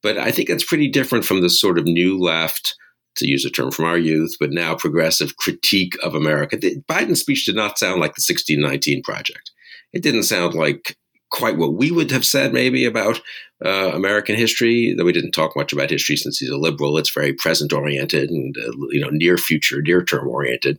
But 0.07 0.19
I 0.19 0.31
think 0.31 0.49
it's 0.49 0.63
pretty 0.63 0.87
different 0.87 1.25
from 1.25 1.41
the 1.41 1.51
sort 1.51 1.81
of 1.81 1.85
new 1.85 2.17
left, 2.17 2.77
to 3.17 3.27
use 3.27 3.45
a 3.45 3.51
term 3.51 3.73
from 3.73 3.87
our 3.87 3.99
youth, 3.99 4.37
but 4.39 4.53
now 4.53 4.77
progressive 4.77 5.37
critique 5.37 5.95
of 6.05 6.15
America. 6.15 6.57
The 6.57 6.81
Biden 6.89 7.17
speech 7.17 7.45
did 7.45 7.57
not 7.57 7.77
sound 7.77 8.01
like 8.01 8.15
the 8.15 8.23
1619 8.25 9.03
project. 9.03 9.51
It 9.93 10.05
didn't 10.05 10.23
sound 10.23 10.55
like 10.55 10.97
quite 11.31 11.57
what 11.57 11.75
we 11.75 11.91
would 11.91 12.11
have 12.11 12.25
said 12.25 12.53
maybe 12.53 12.85
about 12.85 13.21
uh, 13.65 13.91
American 13.95 14.37
history. 14.37 14.95
Though 14.97 15.05
we 15.05 15.13
didn't 15.13 15.33
talk 15.33 15.57
much 15.57 15.73
about 15.73 15.91
history 15.91 16.17
since 16.17 16.39
he's 16.39 16.51
a 16.51 16.57
liberal. 16.57 16.99
It's 16.99 17.13
very 17.13 17.33
present 17.33 17.73
oriented 17.73 18.31
and 18.31 18.57
uh, 18.59 18.73
you 18.91 19.01
know 19.01 19.09
near 19.11 19.39
future, 19.39 19.81
near 19.83 20.05
term 20.05 20.29
oriented. 20.29 20.79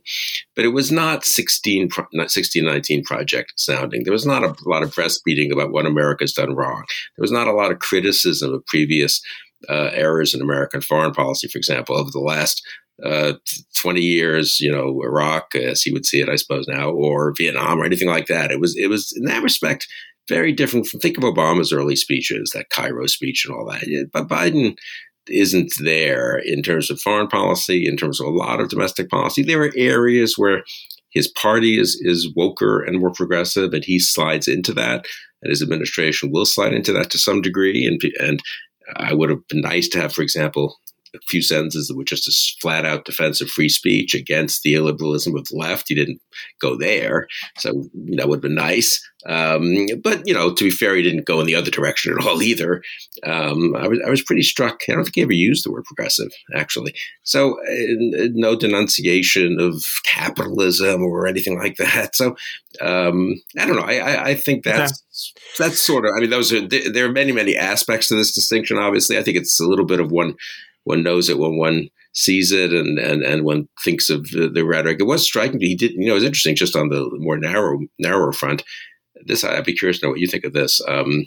But 0.54 0.64
it 0.64 0.68
was 0.68 0.92
not 0.92 1.24
16 1.24 1.88
not 1.96 2.30
1619 2.30 3.04
project 3.04 3.54
sounding. 3.56 4.04
There 4.04 4.12
was 4.12 4.26
not 4.26 4.44
a 4.44 4.54
lot 4.66 4.82
of 4.82 4.94
breastfeeding 4.94 5.52
about 5.52 5.72
what 5.72 5.86
America's 5.86 6.32
done 6.32 6.54
wrong. 6.54 6.84
There 7.16 7.22
was 7.22 7.32
not 7.32 7.48
a 7.48 7.52
lot 7.52 7.72
of 7.72 7.80
criticism 7.80 8.54
of 8.54 8.66
previous 8.66 9.20
uh, 9.68 9.90
errors 9.92 10.34
in 10.34 10.40
American 10.40 10.80
foreign 10.80 11.12
policy, 11.12 11.48
for 11.48 11.58
example, 11.58 11.96
over 11.96 12.10
the 12.12 12.20
last 12.20 12.62
uh, 13.04 13.34
20 13.76 14.00
years, 14.00 14.60
you 14.60 14.70
know, 14.70 15.02
Iraq, 15.02 15.54
as 15.54 15.82
he 15.82 15.92
would 15.92 16.04
see 16.04 16.20
it, 16.20 16.28
I 16.28 16.36
suppose 16.36 16.66
now, 16.66 16.90
or 16.90 17.32
Vietnam 17.36 17.80
or 17.80 17.84
anything 17.84 18.08
like 18.08 18.26
that. 18.26 18.50
It 18.50 18.60
was, 18.60 18.76
it 18.76 18.88
was 18.88 19.14
in 19.16 19.24
that 19.24 19.42
respect, 19.42 19.86
very 20.28 20.52
different 20.52 20.86
from 20.86 21.00
think 21.00 21.16
of 21.16 21.24
Obama's 21.24 21.72
early 21.72 21.96
speeches, 21.96 22.50
that 22.54 22.70
Cairo 22.70 23.06
speech 23.06 23.44
and 23.44 23.54
all 23.54 23.66
that. 23.66 24.08
But 24.12 24.28
Biden 24.28 24.76
isn't 25.28 25.72
there 25.80 26.38
in 26.38 26.62
terms 26.62 26.90
of 26.90 27.00
foreign 27.00 27.28
policy, 27.28 27.86
in 27.86 27.96
terms 27.96 28.20
of 28.20 28.26
a 28.26 28.30
lot 28.30 28.60
of 28.60 28.68
domestic 28.68 29.08
policy. 29.08 29.42
There 29.42 29.62
are 29.62 29.72
areas 29.76 30.36
where 30.36 30.62
his 31.10 31.28
party 31.28 31.78
is 31.78 32.00
is 32.02 32.32
woker 32.36 32.86
and 32.86 32.98
more 33.00 33.12
progressive, 33.12 33.72
and 33.72 33.84
he 33.84 33.98
slides 33.98 34.48
into 34.48 34.72
that, 34.74 35.06
and 35.42 35.50
his 35.50 35.62
administration 35.62 36.30
will 36.32 36.46
slide 36.46 36.72
into 36.72 36.92
that 36.92 37.10
to 37.10 37.18
some 37.18 37.40
degree. 37.40 37.86
And 37.86 38.00
and 38.20 38.42
I 38.96 39.14
would 39.14 39.30
have 39.30 39.46
been 39.48 39.60
nice 39.60 39.88
to 39.90 40.00
have, 40.00 40.12
for 40.12 40.22
example, 40.22 40.78
a 41.14 41.18
few 41.28 41.42
sentences 41.42 41.88
that 41.88 41.96
were 41.96 42.04
just 42.04 42.28
a 42.28 42.60
flat 42.60 42.84
out 42.84 43.04
defense 43.04 43.40
of 43.40 43.48
free 43.48 43.68
speech 43.68 44.14
against 44.14 44.62
the 44.62 44.74
illiberalism 44.74 45.38
of 45.38 45.46
the 45.48 45.56
left. 45.56 45.86
He 45.88 45.94
didn't 45.94 46.20
go 46.60 46.76
there, 46.76 47.26
so 47.58 47.70
you 47.94 48.16
know, 48.16 48.26
would 48.26 48.36
have 48.36 48.42
been 48.42 48.54
nice. 48.54 49.00
Um, 49.26 49.86
but 50.02 50.26
you 50.26 50.32
know, 50.32 50.54
to 50.54 50.64
be 50.64 50.70
fair, 50.70 50.94
he 50.94 51.02
didn't 51.02 51.26
go 51.26 51.40
in 51.40 51.46
the 51.46 51.54
other 51.54 51.70
direction 51.70 52.14
at 52.16 52.24
all 52.24 52.40
either. 52.40 52.82
Um, 53.24 53.74
I 53.76 53.88
was 53.88 53.98
I 54.06 54.10
was 54.10 54.22
pretty 54.22 54.42
struck. 54.42 54.82
I 54.88 54.92
don't 54.92 55.04
think 55.04 55.16
he 55.16 55.22
ever 55.22 55.32
used 55.32 55.64
the 55.64 55.72
word 55.72 55.84
progressive 55.84 56.30
actually. 56.54 56.94
So 57.24 57.60
uh, 57.60 58.28
no 58.32 58.54
denunciation 58.54 59.58
of 59.60 59.82
capitalism 60.04 61.02
or 61.02 61.26
anything 61.26 61.58
like 61.58 61.76
that. 61.76 62.14
So 62.14 62.36
um, 62.80 63.34
I 63.58 63.66
don't 63.66 63.76
know. 63.76 63.82
I, 63.82 63.96
I, 63.96 64.24
I 64.28 64.34
think 64.34 64.64
that's 64.64 65.02
okay. 65.36 65.64
that's 65.64 65.82
sort 65.82 66.04
of. 66.04 66.12
I 66.16 66.20
mean, 66.20 66.30
those 66.30 66.52
are 66.52 66.66
there 66.66 67.06
are 67.06 67.12
many 67.12 67.32
many 67.32 67.56
aspects 67.56 68.08
to 68.08 68.14
this 68.14 68.34
distinction. 68.34 68.78
Obviously, 68.78 69.18
I 69.18 69.22
think 69.22 69.36
it's 69.36 69.58
a 69.58 69.66
little 69.66 69.86
bit 69.86 70.00
of 70.00 70.12
one 70.12 70.36
one 70.88 71.02
knows 71.02 71.28
it 71.28 71.38
when 71.38 71.58
one 71.58 71.88
sees 72.14 72.50
it 72.50 72.72
and 72.72 72.98
and 72.98 73.22
and 73.22 73.44
one 73.44 73.68
thinks 73.84 74.08
of 74.08 74.24
the, 74.30 74.48
the 74.48 74.64
rhetoric. 74.64 74.98
It 75.00 75.04
was 75.04 75.22
striking. 75.22 75.60
He 75.60 75.76
did. 75.76 75.92
You 75.92 76.06
know, 76.06 76.12
it 76.12 76.14
was 76.14 76.24
interesting 76.24 76.56
just 76.56 76.74
on 76.74 76.88
the 76.88 77.08
more 77.18 77.36
narrow 77.36 77.78
narrower 77.98 78.32
front. 78.32 78.64
This 79.26 79.44
I'd 79.44 79.64
be 79.64 79.76
curious 79.76 80.00
to 80.00 80.06
know 80.06 80.10
what 80.10 80.20
you 80.20 80.26
think 80.26 80.44
of 80.44 80.54
this. 80.54 80.80
Um, 80.88 81.26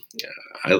I, 0.65 0.79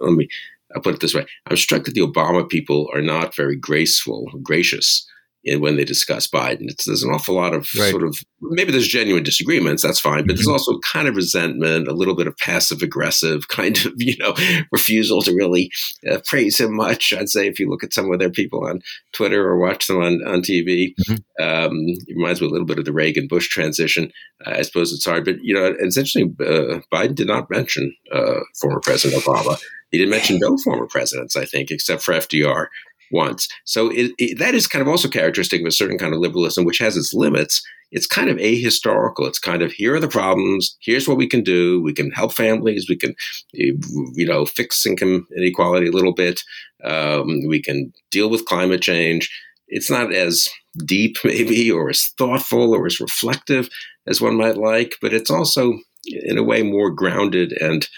let 0.00 0.12
me. 0.12 0.28
I'll 0.74 0.82
put 0.82 0.94
it 0.94 1.00
this 1.00 1.14
way: 1.14 1.24
I'm 1.46 1.56
struck 1.56 1.84
that 1.84 1.94
the 1.94 2.02
Obama 2.02 2.46
people 2.46 2.90
are 2.92 3.02
not 3.02 3.34
very 3.34 3.56
graceful, 3.56 4.30
gracious 4.42 5.06
in 5.44 5.60
when 5.60 5.76
they 5.76 5.84
discuss 5.84 6.26
Biden. 6.26 6.70
It's, 6.70 6.84
there's 6.84 7.02
an 7.02 7.12
awful 7.12 7.34
lot 7.34 7.54
of 7.54 7.68
right. 7.78 7.90
sort 7.90 8.02
of 8.02 8.18
maybe 8.40 8.72
there's 8.72 8.88
genuine 8.88 9.22
disagreements, 9.22 9.82
that's 9.82 10.00
fine, 10.00 10.18
but 10.18 10.22
mm-hmm. 10.22 10.36
there's 10.36 10.48
also 10.48 10.78
kind 10.80 11.08
of 11.08 11.16
resentment, 11.16 11.88
a 11.88 11.92
little 11.92 12.14
bit 12.14 12.26
of 12.26 12.36
passive 12.38 12.82
aggressive 12.82 13.48
kind 13.48 13.76
of 13.84 13.92
you 13.96 14.16
know 14.18 14.34
refusal 14.72 15.22
to 15.22 15.34
really 15.34 15.70
uh, 16.10 16.18
praise 16.26 16.58
him 16.58 16.74
much. 16.74 17.12
I'd 17.12 17.28
say 17.28 17.46
if 17.46 17.58
you 17.58 17.68
look 17.68 17.84
at 17.84 17.92
some 17.92 18.10
of 18.12 18.18
their 18.18 18.30
people 18.30 18.66
on 18.66 18.80
Twitter 19.12 19.46
or 19.46 19.58
watch 19.58 19.86
them 19.86 19.98
on 19.98 20.20
on 20.26 20.40
TV, 20.40 20.94
mm-hmm. 21.08 21.44
um, 21.44 21.72
it 21.74 22.16
reminds 22.16 22.40
me 22.40 22.46
a 22.46 22.50
little 22.50 22.66
bit 22.66 22.78
of 22.78 22.84
the 22.84 22.92
Reagan 22.92 23.28
Bush 23.28 23.48
transition. 23.48 24.10
Uh, 24.46 24.50
I 24.58 24.62
suppose 24.62 24.92
it's 24.92 25.04
hard, 25.04 25.24
but 25.24 25.36
you 25.42 25.54
know, 25.54 25.74
it's 25.78 25.96
interesting. 25.96 26.36
Uh, 26.40 26.80
Biden 26.92 27.14
did 27.14 27.28
not 27.28 27.50
mention 27.50 27.94
uh, 28.12 28.40
former 28.60 28.80
President 28.80 29.22
Obama. 29.22 29.58
He 29.90 29.98
didn't 29.98 30.10
mention 30.10 30.38
no 30.40 30.56
former 30.56 30.86
presidents, 30.86 31.36
I 31.36 31.44
think, 31.44 31.70
except 31.70 32.02
for 32.02 32.14
FDR 32.14 32.66
once. 33.10 33.48
So 33.64 33.90
it, 33.90 34.12
it, 34.18 34.38
that 34.38 34.54
is 34.54 34.66
kind 34.66 34.82
of 34.82 34.88
also 34.88 35.08
characteristic 35.08 35.60
of 35.60 35.66
a 35.66 35.72
certain 35.72 35.98
kind 35.98 36.14
of 36.14 36.20
liberalism, 36.20 36.64
which 36.64 36.78
has 36.78 36.96
its 36.96 37.14
limits. 37.14 37.62
It's 37.90 38.06
kind 38.06 38.28
of 38.28 38.38
ahistorical. 38.38 39.28
It's 39.28 39.38
kind 39.38 39.62
of 39.62 39.72
here 39.72 39.94
are 39.94 40.00
the 40.00 40.08
problems. 40.08 40.76
Here's 40.80 41.06
what 41.06 41.16
we 41.16 41.28
can 41.28 41.42
do. 41.42 41.80
We 41.82 41.92
can 41.92 42.10
help 42.10 42.32
families. 42.32 42.86
We 42.88 42.96
can, 42.96 43.14
you 43.52 44.26
know, 44.26 44.44
fix 44.46 44.84
income 44.84 45.26
inequality 45.36 45.88
a 45.88 45.92
little 45.92 46.14
bit. 46.14 46.40
Um, 46.82 47.46
we 47.46 47.62
can 47.62 47.92
deal 48.10 48.28
with 48.28 48.46
climate 48.46 48.82
change. 48.82 49.30
It's 49.68 49.90
not 49.90 50.12
as 50.12 50.48
deep, 50.84 51.18
maybe, 51.24 51.70
or 51.70 51.90
as 51.90 52.10
thoughtful 52.18 52.74
or 52.74 52.86
as 52.86 53.00
reflective 53.00 53.68
as 54.06 54.20
one 54.20 54.36
might 54.36 54.56
like, 54.56 54.96
but 55.00 55.14
it's 55.14 55.30
also, 55.30 55.78
in 56.06 56.36
a 56.36 56.42
way, 56.42 56.62
more 56.62 56.90
grounded 56.90 57.52
and 57.52 57.88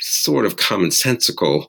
sort 0.00 0.46
of 0.46 0.56
commonsensical 0.56 1.66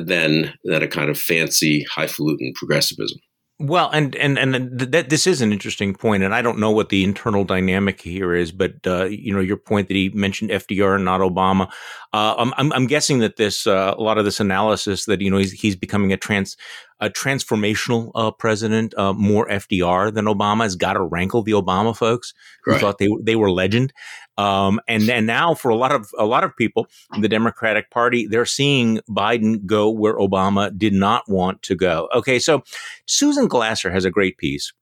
than 0.00 0.54
than 0.64 0.82
a 0.82 0.88
kind 0.88 1.10
of 1.10 1.18
fancy 1.18 1.84
highfalutin 1.90 2.52
progressivism. 2.54 3.18
Well, 3.60 3.90
and 3.90 4.14
and 4.14 4.38
and 4.38 4.78
that 4.78 5.10
this 5.10 5.26
is 5.26 5.40
an 5.40 5.52
interesting 5.52 5.92
point, 5.92 6.22
and 6.22 6.32
I 6.32 6.42
don't 6.42 6.60
know 6.60 6.70
what 6.70 6.90
the 6.90 7.02
internal 7.02 7.42
dynamic 7.42 8.00
here 8.00 8.32
is, 8.32 8.52
but 8.52 8.74
uh, 8.86 9.06
you 9.06 9.34
know 9.34 9.40
your 9.40 9.56
point 9.56 9.88
that 9.88 9.94
he 9.94 10.10
mentioned 10.10 10.50
FDR 10.50 10.94
and 10.94 11.04
not 11.04 11.20
Obama. 11.20 11.68
Uh, 12.12 12.52
I'm, 12.56 12.72
I'm 12.72 12.86
guessing 12.86 13.18
that 13.18 13.34
this 13.34 13.66
uh, 13.66 13.94
a 13.98 14.00
lot 14.00 14.16
of 14.16 14.24
this 14.24 14.38
analysis 14.38 15.06
that 15.06 15.20
you 15.20 15.28
know 15.28 15.38
he's 15.38 15.50
he's 15.50 15.74
becoming 15.74 16.12
a 16.12 16.16
trans 16.16 16.56
a 17.00 17.10
transformational 17.10 18.12
uh, 18.14 18.30
president, 18.30 18.92
uh, 18.96 19.12
more 19.12 19.48
FDR 19.48 20.14
than 20.14 20.26
Obama, 20.26 20.62
has 20.62 20.76
got 20.76 20.92
to 20.92 21.02
rankle 21.02 21.42
the 21.42 21.52
Obama 21.52 21.96
folks 21.96 22.34
who 22.62 22.72
right. 22.72 22.80
thought 22.80 22.98
they 22.98 23.08
they 23.22 23.34
were 23.34 23.50
legend. 23.50 23.92
Um, 24.38 24.80
and 24.86 25.10
and 25.10 25.26
now 25.26 25.52
for 25.52 25.68
a 25.68 25.74
lot 25.74 25.90
of 25.90 26.08
a 26.16 26.24
lot 26.24 26.44
of 26.44 26.56
people 26.56 26.86
in 27.12 27.22
the 27.22 27.28
Democratic 27.28 27.90
Party, 27.90 28.26
they're 28.26 28.46
seeing 28.46 29.00
Biden 29.10 29.66
go 29.66 29.90
where 29.90 30.16
Obama 30.16 30.76
did 30.76 30.92
not 30.92 31.28
want 31.28 31.62
to 31.62 31.74
go. 31.74 32.08
Okay, 32.14 32.38
so 32.38 32.62
Susan 33.04 33.48
Glasser 33.48 33.90
has 33.90 34.04
a 34.04 34.12
great 34.12 34.38
piece 34.38 34.72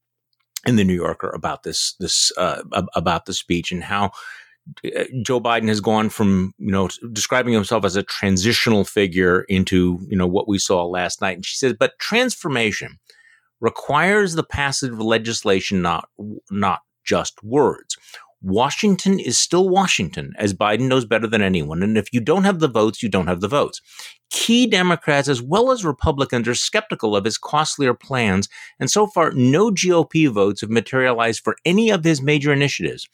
in 0.67 0.77
the 0.77 0.85
New 0.85 0.95
Yorker 0.95 1.31
about 1.31 1.63
this 1.63 1.95
this 2.01 2.31
uh, 2.37 2.63
about 2.95 3.25
the 3.25 3.33
speech 3.33 3.73
and 3.73 3.83
how 3.83 4.11
uh, 4.85 5.05
Joe 5.23 5.41
Biden 5.41 5.69
has 5.69 5.81
gone 5.81 6.11
from 6.11 6.53
you 6.59 6.73
know 6.73 6.91
describing 7.13 7.55
himself 7.55 7.87
as 7.87 7.97
a 7.97 8.03
transitional 8.03 8.85
figure 8.85 9.47
into 9.49 10.01
you 10.07 10.19
know 10.19 10.27
what 10.27 10.49
we 10.49 10.59
saw 10.59 10.85
last 10.85 11.23
night, 11.23 11.37
and 11.37 11.47
she 11.47 11.57
says, 11.57 11.73
but 11.73 11.99
transformation 11.99 12.99
requires 13.61 14.35
the 14.35 14.45
passage 14.45 14.91
of 14.91 15.01
legislation, 15.01 15.81
not 15.81 16.11
not 16.51 16.81
just 17.07 17.43
words. 17.43 17.97
Washington 18.47 19.19
is 19.19 19.41
still 19.41 19.69
Washington, 19.69 20.33
as 20.39 20.55
Biden 20.55 20.89
knows 20.89 21.05
better 21.05 21.27
than 21.27 21.43
anyone. 21.43 21.83
And 21.83 21.99
if 21.99 22.13
you 22.13 22.21
don't 22.21 22.45
have 22.45 22.61
the 22.61 22.69
votes, 22.69 23.03
you 23.03 23.09
don't 23.09 23.27
have 23.27 23.41
the 23.41 23.49
votes. 23.49 23.81
Key 24.31 24.69
Democrats, 24.69 25.29
as 25.29 25.43
well 25.43 25.73
as 25.73 25.85
Republicans, 25.85 26.47
are 26.47 26.55
skeptical 26.55 27.17
of 27.17 27.25
his 27.25 27.39
costlier 27.39 27.93
plans, 27.93 28.49
and 28.79 28.89
so 28.89 29.09
far, 29.09 29.33
no 29.33 29.73
GOP 29.73 30.29
votes 30.29 30.61
have 30.61 30.71
materialized 30.71 31.43
for 31.43 31.57
any 31.65 31.91
of 31.91 32.05
his 32.05 32.23
major 32.23 32.53
initiatives. 32.53 33.09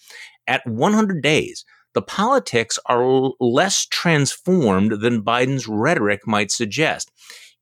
At 0.46 0.66
100 0.66 1.22
days, 1.22 1.64
the 1.94 2.02
politics 2.02 2.78
are 2.86 3.30
less 3.40 3.86
transformed 3.86 5.00
than 5.00 5.22
Biden's 5.22 5.66
rhetoric 5.66 6.26
might 6.26 6.50
suggest. 6.50 7.10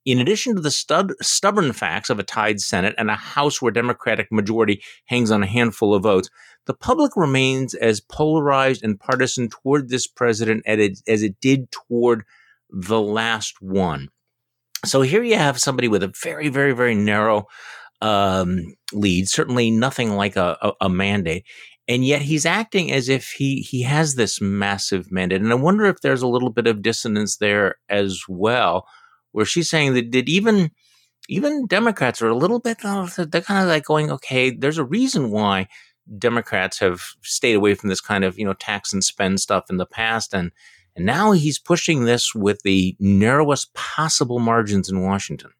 In 0.06 0.18
addition 0.18 0.54
to 0.54 0.62
the 0.62 0.70
stud- 0.70 1.14
stubborn 1.20 1.72
facts 1.72 2.10
of 2.10 2.18
a 2.18 2.22
tied 2.22 2.60
Senate 2.60 2.94
and 2.96 3.10
a 3.10 3.16
House 3.16 3.60
where 3.60 3.72
Democratic 3.72 4.28
majority 4.32 4.82
hangs 5.06 5.30
on 5.30 5.42
a 5.42 5.46
handful 5.46 5.94
of 5.94 6.02
votes, 6.02 6.30
the 6.66 6.74
public 6.74 7.16
remains 7.16 7.74
as 7.74 8.00
polarized 8.00 8.82
and 8.82 8.98
partisan 8.98 9.48
toward 9.48 9.88
this 9.88 10.06
president 10.06 10.62
as 10.66 11.22
it, 11.22 11.40
did 11.40 11.70
toward 11.70 12.24
the 12.70 13.00
last 13.00 13.60
one. 13.60 14.08
So 14.84 15.02
here 15.02 15.22
you 15.22 15.36
have 15.36 15.60
somebody 15.60 15.88
with 15.88 16.02
a 16.02 16.12
very, 16.22 16.48
very, 16.48 16.72
very 16.72 16.94
narrow 16.94 17.46
um, 18.00 18.74
lead, 18.94 19.28
certainly 19.28 19.70
nothing 19.70 20.16
like 20.16 20.36
a, 20.36 20.56
a, 20.62 20.72
a 20.82 20.88
mandate 20.88 21.44
and 21.90 22.04
yet 22.04 22.22
he's 22.22 22.46
acting 22.46 22.92
as 22.92 23.08
if 23.08 23.32
he 23.32 23.56
he 23.56 23.82
has 23.82 24.14
this 24.14 24.40
massive 24.40 25.10
mandate 25.10 25.40
and 25.40 25.50
i 25.50 25.56
wonder 25.56 25.84
if 25.86 26.00
there's 26.00 26.22
a 26.22 26.28
little 26.28 26.50
bit 26.50 26.66
of 26.66 26.82
dissonance 26.82 27.36
there 27.36 27.74
as 27.88 28.22
well 28.28 28.86
where 29.32 29.44
she's 29.44 29.70
saying 29.70 29.94
that, 29.94 30.12
that 30.12 30.28
even 30.28 30.70
even 31.28 31.66
democrats 31.66 32.20
are 32.22 32.28
a 32.28 32.36
little 32.36 32.58
bit 32.58 32.84
uh, 32.84 33.06
they're 33.16 33.40
kind 33.40 33.62
of 33.62 33.68
like 33.68 33.84
going 33.84 34.10
okay 34.10 34.50
there's 34.50 34.78
a 34.78 34.84
reason 34.84 35.30
why 35.30 35.68
democrats 36.18 36.78
have 36.78 37.02
stayed 37.22 37.54
away 37.54 37.74
from 37.74 37.88
this 37.88 38.00
kind 38.00 38.24
of 38.24 38.38
you 38.38 38.44
know 38.44 38.54
tax 38.54 38.92
and 38.92 39.04
spend 39.04 39.40
stuff 39.40 39.64
in 39.70 39.76
the 39.76 39.86
past 39.86 40.34
and 40.34 40.50
and 40.96 41.06
now 41.06 41.32
he's 41.32 41.58
pushing 41.58 42.04
this 42.04 42.34
with 42.34 42.60
the 42.62 42.96
narrowest 42.98 43.72
possible 43.74 44.38
margins 44.38 44.88
in 44.90 45.02
washington 45.02 45.50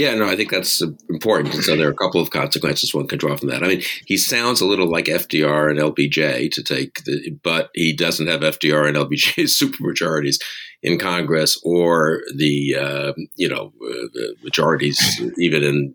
yeah, 0.00 0.14
no, 0.14 0.26
I 0.26 0.34
think 0.34 0.50
that's 0.50 0.80
important. 1.10 1.52
So 1.62 1.76
there 1.76 1.86
are 1.86 1.92
a 1.92 1.94
couple 1.94 2.22
of 2.22 2.30
consequences 2.30 2.94
one 2.94 3.06
can 3.06 3.18
draw 3.18 3.36
from 3.36 3.50
that. 3.50 3.62
I 3.62 3.68
mean, 3.68 3.82
he 4.06 4.16
sounds 4.16 4.62
a 4.62 4.66
little 4.66 4.90
like 4.90 5.04
FDR 5.04 5.70
and 5.70 5.78
LBJ 5.78 6.50
to 6.52 6.62
take 6.62 7.04
the, 7.04 7.38
but 7.42 7.68
he 7.74 7.94
doesn't 7.94 8.26
have 8.26 8.40
FDR 8.40 8.88
and 8.88 8.96
LBJ's 8.96 9.58
supermajorities 9.60 10.38
in 10.82 10.98
Congress 10.98 11.60
or 11.62 12.22
the 12.34 12.74
uh, 12.74 13.12
you 13.36 13.46
know 13.46 13.74
uh, 13.84 14.08
the 14.14 14.34
majorities 14.42 15.20
even 15.36 15.62
in 15.62 15.92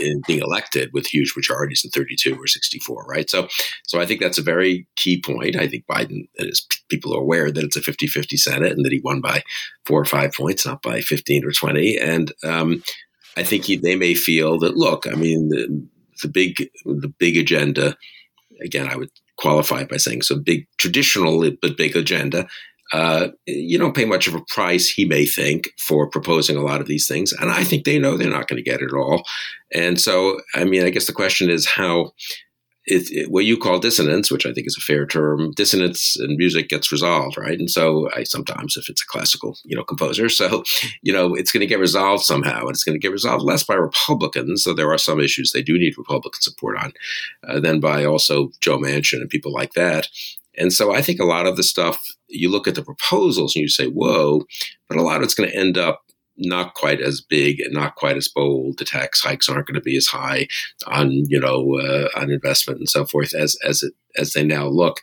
in 0.00 0.22
being 0.28 0.40
elected 0.40 0.90
with 0.92 1.06
huge 1.06 1.34
majorities 1.36 1.84
in 1.84 1.90
32 1.90 2.40
or 2.40 2.46
64, 2.46 3.06
right? 3.08 3.28
So, 3.28 3.48
so 3.84 4.00
I 4.00 4.06
think 4.06 4.20
that's 4.20 4.38
a 4.38 4.42
very 4.42 4.86
key 4.94 5.20
point. 5.20 5.56
I 5.56 5.66
think 5.66 5.84
Biden 5.86 6.28
is 6.36 6.64
people 6.88 7.12
are 7.12 7.20
aware 7.20 7.50
that 7.50 7.64
it's 7.64 7.76
a 7.76 7.80
50-50 7.80 8.38
Senate 8.38 8.70
and 8.70 8.84
that 8.84 8.92
he 8.92 9.00
won 9.02 9.20
by 9.20 9.42
four 9.84 10.00
or 10.00 10.04
five 10.04 10.32
points, 10.32 10.64
not 10.64 10.82
by 10.82 11.00
15 11.00 11.44
or 11.44 11.50
20, 11.50 11.98
and 11.98 12.32
um, 12.44 12.84
I 13.38 13.44
think 13.44 13.64
he, 13.66 13.76
they 13.76 13.94
may 13.94 14.14
feel 14.14 14.58
that 14.58 14.76
look, 14.76 15.06
I 15.06 15.14
mean, 15.14 15.48
the, 15.48 15.86
the 16.22 16.28
big 16.28 16.56
the 16.84 17.12
big 17.18 17.36
agenda. 17.36 17.96
Again, 18.60 18.88
I 18.88 18.96
would 18.96 19.10
qualify 19.36 19.84
by 19.84 19.98
saying 19.98 20.22
so 20.22 20.36
big 20.36 20.66
traditional 20.78 21.48
but 21.62 21.76
big 21.76 21.96
agenda. 21.96 22.48
Uh, 22.92 23.28
you 23.46 23.78
don't 23.78 23.94
pay 23.94 24.06
much 24.06 24.26
of 24.26 24.34
a 24.34 24.44
price, 24.48 24.88
he 24.88 25.04
may 25.04 25.26
think, 25.26 25.68
for 25.78 26.08
proposing 26.10 26.56
a 26.56 26.62
lot 26.62 26.80
of 26.80 26.86
these 26.86 27.06
things, 27.06 27.32
and 27.32 27.50
I 27.50 27.62
think 27.62 27.84
they 27.84 27.98
know 27.98 28.16
they're 28.16 28.30
not 28.30 28.48
going 28.48 28.62
to 28.62 28.70
get 28.70 28.80
it 28.80 28.92
all. 28.92 29.22
And 29.72 30.00
so, 30.00 30.40
I 30.54 30.64
mean, 30.64 30.84
I 30.84 30.90
guess 30.90 31.06
the 31.06 31.12
question 31.12 31.50
is 31.50 31.66
how 31.66 32.12
it, 32.88 33.10
it, 33.10 33.30
what 33.30 33.44
you 33.44 33.58
call 33.58 33.78
dissonance, 33.78 34.30
which 34.30 34.46
I 34.46 34.52
think 34.52 34.66
is 34.66 34.76
a 34.76 34.80
fair 34.80 35.06
term, 35.06 35.52
dissonance 35.52 36.16
in 36.18 36.36
music 36.38 36.68
gets 36.68 36.90
resolved, 36.90 37.36
right? 37.36 37.58
And 37.58 37.70
so 37.70 38.08
I 38.14 38.24
sometimes, 38.24 38.76
if 38.76 38.88
it's 38.88 39.02
a 39.02 39.06
classical, 39.06 39.56
you 39.64 39.76
know, 39.76 39.84
composer, 39.84 40.28
so 40.28 40.64
you 41.02 41.12
know, 41.12 41.34
it's 41.34 41.52
going 41.52 41.60
to 41.60 41.66
get 41.66 41.78
resolved 41.78 42.24
somehow, 42.24 42.60
and 42.62 42.70
it's 42.70 42.84
going 42.84 42.94
to 42.94 43.04
get 43.04 43.12
resolved 43.12 43.44
less 43.44 43.62
by 43.62 43.74
Republicans, 43.74 44.64
though 44.64 44.74
there 44.74 44.92
are 44.92 44.98
some 44.98 45.20
issues 45.20 45.52
they 45.52 45.62
do 45.62 45.78
need 45.78 45.98
Republican 45.98 46.40
support 46.40 46.78
on, 46.78 46.92
uh, 47.46 47.60
than 47.60 47.80
by 47.80 48.04
also 48.04 48.50
Joe 48.60 48.78
Manchin 48.78 49.20
and 49.20 49.30
people 49.30 49.52
like 49.52 49.74
that. 49.74 50.08
And 50.56 50.72
so 50.72 50.92
I 50.92 51.02
think 51.02 51.20
a 51.20 51.24
lot 51.24 51.46
of 51.46 51.56
the 51.56 51.62
stuff 51.62 52.04
you 52.28 52.50
look 52.50 52.66
at 52.66 52.74
the 52.74 52.82
proposals 52.82 53.54
and 53.54 53.62
you 53.62 53.68
say, 53.68 53.86
"Whoa," 53.86 54.44
but 54.88 54.98
a 54.98 55.02
lot 55.02 55.18
of 55.18 55.22
it's 55.22 55.34
going 55.34 55.48
to 55.48 55.56
end 55.56 55.78
up 55.78 56.02
not 56.38 56.74
quite 56.74 57.00
as 57.00 57.20
big 57.20 57.60
and 57.60 57.72
not 57.72 57.96
quite 57.96 58.16
as 58.16 58.28
bold. 58.28 58.78
The 58.78 58.84
tax 58.84 59.22
hikes 59.22 59.48
aren't 59.48 59.66
going 59.66 59.74
to 59.74 59.80
be 59.80 59.96
as 59.96 60.06
high 60.06 60.46
on 60.86 61.10
you 61.28 61.40
know 61.40 61.78
uh, 61.78 62.08
on 62.16 62.30
investment 62.30 62.78
and 62.78 62.88
so 62.88 63.04
forth 63.04 63.34
as 63.34 63.56
as 63.64 63.82
it 63.82 63.94
as 64.16 64.32
they 64.32 64.44
now 64.44 64.66
look. 64.66 65.00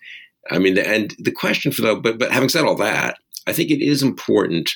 I 0.52 0.60
mean, 0.60 0.78
and 0.78 1.16
the 1.20 1.32
question 1.32 1.72
for 1.72 1.82
the 1.82 1.96
but 1.96 2.18
but 2.18 2.32
having 2.32 2.50
said 2.50 2.66
all 2.66 2.76
that, 2.78 3.18
I 3.48 3.54
think 3.54 3.72
it 3.72 3.84
is 3.84 4.02
important. 4.02 4.72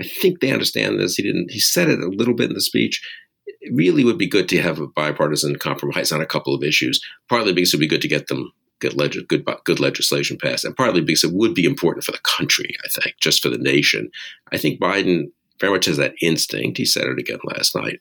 I 0.00 0.04
think 0.04 0.40
they 0.40 0.52
understand 0.52 0.98
this. 0.98 1.16
He 1.16 1.22
didn't. 1.22 1.50
He 1.50 1.60
said 1.60 1.88
it 1.88 2.00
a 2.00 2.08
little 2.08 2.34
bit 2.34 2.50
in 2.50 2.54
the 2.54 2.60
speech. 2.60 3.02
It 3.46 3.74
really 3.74 4.04
would 4.04 4.18
be 4.18 4.26
good 4.26 4.48
to 4.48 4.60
have 4.60 4.80
a 4.80 4.86
bipartisan 4.86 5.56
compromise 5.56 6.10
on 6.10 6.20
a 6.20 6.26
couple 6.26 6.54
of 6.54 6.64
issues. 6.64 7.00
Partly 7.28 7.52
because 7.52 7.72
it 7.72 7.76
would 7.76 7.82
be 7.82 7.88
good 7.88 8.02
to 8.02 8.08
get 8.08 8.26
them 8.26 8.52
get 8.80 8.96
leg- 8.96 9.28
good 9.28 9.48
good 9.64 9.80
legislation 9.80 10.36
passed, 10.40 10.64
and 10.64 10.76
partly 10.76 11.00
because 11.00 11.24
it 11.24 11.32
would 11.32 11.54
be 11.54 11.64
important 11.64 12.04
for 12.04 12.12
the 12.12 12.18
country. 12.18 12.74
I 12.84 12.88
think 12.88 13.16
just 13.20 13.42
for 13.42 13.48
the 13.48 13.58
nation. 13.58 14.10
I 14.52 14.58
think 14.58 14.80
Biden 14.80 15.30
very 15.60 15.72
much 15.72 15.86
has 15.86 15.96
that 15.96 16.14
instinct. 16.20 16.78
He 16.78 16.84
said 16.84 17.06
it 17.06 17.18
again 17.18 17.38
last 17.44 17.74
night. 17.74 18.00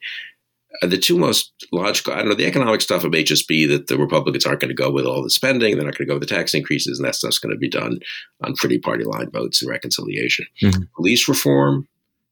Uh, 0.81 0.87
the 0.87 0.97
two 0.97 1.17
most 1.17 1.53
logical, 1.71 2.13
I 2.13 2.17
don't 2.17 2.29
know, 2.29 2.35
the 2.35 2.47
economic 2.47 2.81
stuff, 2.81 3.05
it 3.05 3.11
may 3.11 3.23
just 3.23 3.47
be 3.47 3.67
that 3.67 3.87
the 3.87 3.97
Republicans 3.97 4.45
aren't 4.45 4.59
going 4.59 4.69
to 4.69 4.75
go 4.75 4.89
with 4.89 5.05
all 5.05 5.21
the 5.21 5.29
spending. 5.29 5.75
They're 5.75 5.85
not 5.85 5.95
going 5.95 6.07
to 6.07 6.11
go 6.11 6.17
with 6.17 6.27
the 6.27 6.35
tax 6.35 6.53
increases, 6.53 6.97
and 6.97 7.07
that 7.07 7.15
stuff's 7.15 7.37
going 7.37 7.53
to 7.53 7.59
be 7.59 7.69
done 7.69 7.99
on 8.43 8.55
pretty 8.55 8.79
party 8.79 9.03
line 9.03 9.29
votes 9.29 9.61
and 9.61 9.69
reconciliation. 9.69 10.47
Mm-hmm. 10.61 10.83
Police 10.95 11.29
reform, 11.29 11.87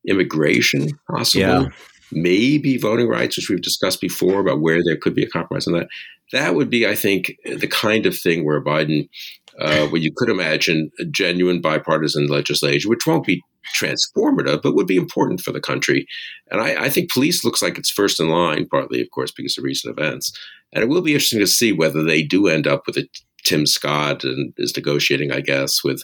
immigration, 0.08 1.00
possibly. 1.10 1.42
Yeah. 1.42 1.70
Maybe 2.12 2.78
voting 2.78 3.08
rights, 3.08 3.38
which 3.38 3.50
we've 3.50 3.62
discussed 3.62 4.02
before 4.02 4.42
about 4.42 4.60
where 4.60 4.82
there 4.84 4.98
could 4.98 5.16
be 5.16 5.24
a 5.24 5.30
compromise 5.30 5.68
on 5.68 5.74
that. 5.74 5.88
That 6.34 6.56
would 6.56 6.70
be, 6.70 6.88
I 6.88 6.96
think, 6.96 7.38
the 7.46 7.68
kind 7.68 8.06
of 8.06 8.18
thing 8.18 8.44
where 8.44 8.62
Biden, 8.62 9.08
uh, 9.60 9.88
where 9.88 10.02
you 10.02 10.12
could 10.16 10.30
imagine 10.30 10.92
a 11.00 11.06
genuine 11.06 11.62
bipartisan 11.62 12.28
legislation, 12.28 12.90
which 12.90 13.06
won't 13.06 13.26
be 13.26 13.42
transformative, 13.76 14.62
but 14.62 14.76
would 14.76 14.88
be 14.88 14.98
important 14.98 15.42
for 15.42 15.52
the 15.52 15.62
country. 15.62 16.08
And 16.50 16.62
I, 16.62 16.86
I, 16.86 16.90
think 16.90 17.12
police 17.12 17.44
looks 17.46 17.62
like 17.62 17.78
it's 17.78 17.90
first 17.90 18.20
in 18.20 18.30
line, 18.30 18.68
partly, 18.68 19.02
of 19.02 19.10
course, 19.12 19.32
because 19.32 19.58
of 19.58 19.64
recent 19.64 19.98
events. 19.98 20.38
And 20.74 20.84
it 20.84 20.90
will 20.90 21.02
be 21.02 21.14
interesting 21.14 21.40
to 21.40 21.48
see 21.48 21.72
whether 21.72 22.04
they 22.04 22.24
do 22.24 22.48
end 22.48 22.68
up 22.68 22.88
with 22.88 22.98
a 22.98 23.08
Tim 23.44 23.66
Scott 23.66 24.24
and 24.24 24.54
is 24.58 24.76
negotiating, 24.76 25.32
I 25.32 25.42
guess, 25.42 25.84
with 25.84 26.04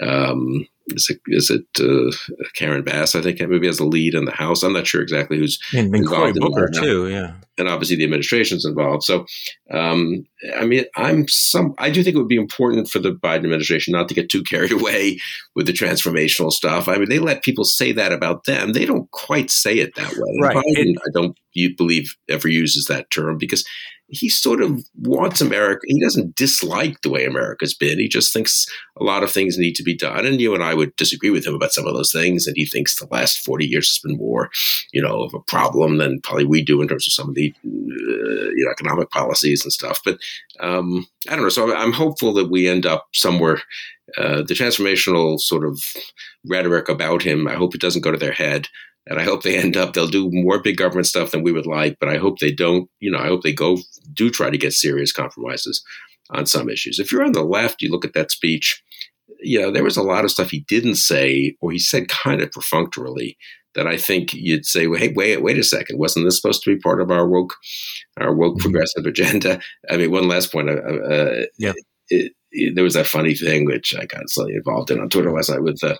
um, 0.00 0.66
is 0.88 1.08
it, 1.10 1.20
is 1.26 1.50
it 1.50 1.64
uh, 1.80 2.14
Karen 2.54 2.82
Bass? 2.82 3.14
I 3.14 3.22
think 3.22 3.40
maybe 3.40 3.68
as 3.68 3.80
a 3.80 3.86
lead 3.86 4.14
in 4.14 4.24
the 4.24 4.32
House. 4.32 4.62
I'm 4.62 4.72
not 4.72 4.86
sure 4.86 5.02
exactly 5.02 5.38
who's 5.38 5.58
and 5.74 5.94
involved 5.94 6.36
in 6.36 6.42
Booker 6.42 6.68
too. 6.68 7.08
Yeah, 7.08 7.34
and 7.58 7.68
obviously 7.68 7.96
the 7.96 8.04
administration's 8.04 8.64
involved. 8.64 9.04
So, 9.04 9.26
um, 9.70 10.26
I 10.56 10.64
mean, 10.64 10.84
I'm 10.96 11.28
some. 11.28 11.74
I 11.78 11.90
do 11.90 12.02
think 12.02 12.16
it 12.16 12.18
would 12.18 12.28
be 12.28 12.36
important 12.36 12.88
for 12.88 12.98
the 12.98 13.12
Biden 13.12 13.44
administration 13.44 13.92
not 13.92 14.08
to 14.08 14.14
get 14.14 14.28
too 14.28 14.42
carried 14.42 14.72
away 14.72 15.18
with 15.54 15.66
the 15.66 15.72
transformational 15.72 16.50
stuff. 16.50 16.88
I 16.88 16.96
mean, 16.96 17.08
they 17.08 17.18
let 17.18 17.44
people 17.44 17.64
say 17.64 17.92
that 17.92 18.12
about 18.12 18.44
them. 18.44 18.72
They 18.72 18.84
don't 18.84 19.10
quite 19.10 19.50
say 19.50 19.78
it 19.78 19.94
that 19.96 20.12
way. 20.12 20.38
Right. 20.40 20.56
Biden, 20.56 20.94
I 21.06 21.10
don't 21.12 21.36
believe 21.76 22.16
ever 22.28 22.48
uses 22.48 22.86
that 22.86 23.10
term 23.10 23.38
because 23.38 23.64
he 24.12 24.28
sort 24.28 24.60
of 24.60 24.84
wants 25.00 25.40
America. 25.40 25.80
He 25.86 26.00
doesn't 26.00 26.36
dislike 26.36 27.00
the 27.00 27.08
way 27.08 27.24
America's 27.24 27.72
been. 27.72 27.98
He 27.98 28.08
just 28.08 28.30
thinks 28.30 28.66
a 29.00 29.04
lot 29.04 29.22
of 29.22 29.30
things 29.30 29.56
need 29.56 29.74
to 29.76 29.82
be 29.82 29.96
done. 29.96 30.26
And 30.26 30.38
you 30.38 30.54
and 30.54 30.62
I 30.62 30.71
would 30.74 30.94
disagree 30.96 31.30
with 31.30 31.46
him 31.46 31.54
about 31.54 31.72
some 31.72 31.86
of 31.86 31.94
those 31.94 32.12
things. 32.12 32.46
And 32.46 32.56
he 32.56 32.66
thinks 32.66 32.94
the 32.94 33.06
last 33.10 33.38
40 33.38 33.66
years 33.66 33.88
has 33.88 33.98
been 33.98 34.18
more, 34.18 34.50
you 34.92 35.02
know, 35.02 35.22
of 35.22 35.34
a 35.34 35.40
problem 35.40 35.98
than 35.98 36.20
probably 36.20 36.44
we 36.44 36.62
do 36.62 36.80
in 36.80 36.88
terms 36.88 37.06
of 37.06 37.12
some 37.12 37.28
of 37.28 37.34
the, 37.34 37.52
uh, 37.64 38.50
you 38.54 38.64
know, 38.64 38.70
economic 38.70 39.10
policies 39.10 39.64
and 39.64 39.72
stuff. 39.72 40.00
But 40.04 40.18
um, 40.60 41.06
I 41.28 41.34
don't 41.34 41.44
know. 41.44 41.48
So 41.48 41.74
I'm 41.74 41.92
hopeful 41.92 42.32
that 42.34 42.50
we 42.50 42.68
end 42.68 42.86
up 42.86 43.08
somewhere. 43.12 43.62
Uh, 44.18 44.42
the 44.42 44.54
transformational 44.54 45.40
sort 45.40 45.64
of 45.64 45.80
rhetoric 46.46 46.88
about 46.88 47.22
him, 47.22 47.48
I 47.48 47.54
hope 47.54 47.74
it 47.74 47.80
doesn't 47.80 48.02
go 48.02 48.10
to 48.10 48.18
their 48.18 48.32
head 48.32 48.68
and 49.06 49.18
I 49.18 49.24
hope 49.24 49.42
they 49.42 49.56
end 49.56 49.76
up 49.76 49.94
they'll 49.94 50.06
do 50.06 50.30
more 50.30 50.60
big 50.60 50.76
government 50.76 51.06
stuff 51.06 51.30
than 51.30 51.42
we 51.42 51.52
would 51.52 51.66
like, 51.66 51.96
but 51.98 52.08
I 52.08 52.18
hope 52.18 52.38
they 52.38 52.52
don't, 52.52 52.88
you 53.00 53.10
know, 53.10 53.18
I 53.18 53.26
hope 53.26 53.42
they 53.42 53.52
go 53.52 53.78
do 54.12 54.30
try 54.30 54.50
to 54.50 54.58
get 54.58 54.72
serious 54.72 55.12
compromises 55.12 55.82
on 56.30 56.46
some 56.46 56.68
issues. 56.68 56.98
If 56.98 57.10
you're 57.10 57.24
on 57.24 57.32
the 57.32 57.42
left, 57.42 57.82
you 57.82 57.90
look 57.90 58.04
at 58.04 58.14
that 58.14 58.30
speech, 58.30 58.82
you 59.40 59.60
know, 59.60 59.70
there 59.70 59.84
was 59.84 59.96
a 59.96 60.02
lot 60.02 60.24
of 60.24 60.30
stuff 60.30 60.50
he 60.50 60.60
didn't 60.68 60.96
say 60.96 61.56
or 61.60 61.72
he 61.72 61.78
said 61.78 62.08
kind 62.08 62.40
of 62.42 62.52
perfunctorily 62.52 63.36
that 63.74 63.86
I 63.86 63.96
think 63.96 64.34
you'd 64.34 64.66
say, 64.66 64.86
well, 64.86 65.00
hey, 65.00 65.12
wait, 65.14 65.42
wait 65.42 65.58
a 65.58 65.64
second, 65.64 65.98
wasn't 65.98 66.26
this 66.26 66.36
supposed 66.36 66.62
to 66.62 66.74
be 66.74 66.80
part 66.80 67.00
of 67.00 67.10
our 67.10 67.26
woke, 67.26 67.54
our 68.20 68.34
woke 68.34 68.56
mm-hmm. 68.56 68.64
progressive 68.64 69.06
agenda? 69.06 69.60
I 69.90 69.96
mean, 69.96 70.10
one 70.10 70.28
last 70.28 70.52
point. 70.52 70.68
Uh, 70.68 70.74
uh 70.74 71.46
yeah. 71.58 71.72
It, 72.08 72.32
it, 72.50 72.74
there 72.74 72.84
was 72.84 72.94
that 72.94 73.06
funny 73.06 73.34
thing 73.34 73.64
which 73.64 73.94
I 73.94 74.04
got 74.04 74.28
slightly 74.28 74.54
involved 74.54 74.90
in 74.90 75.00
on 75.00 75.08
Twitter 75.08 75.32
last 75.32 75.48
night 75.48 75.62
with 75.62 75.82
uh, 75.82 75.96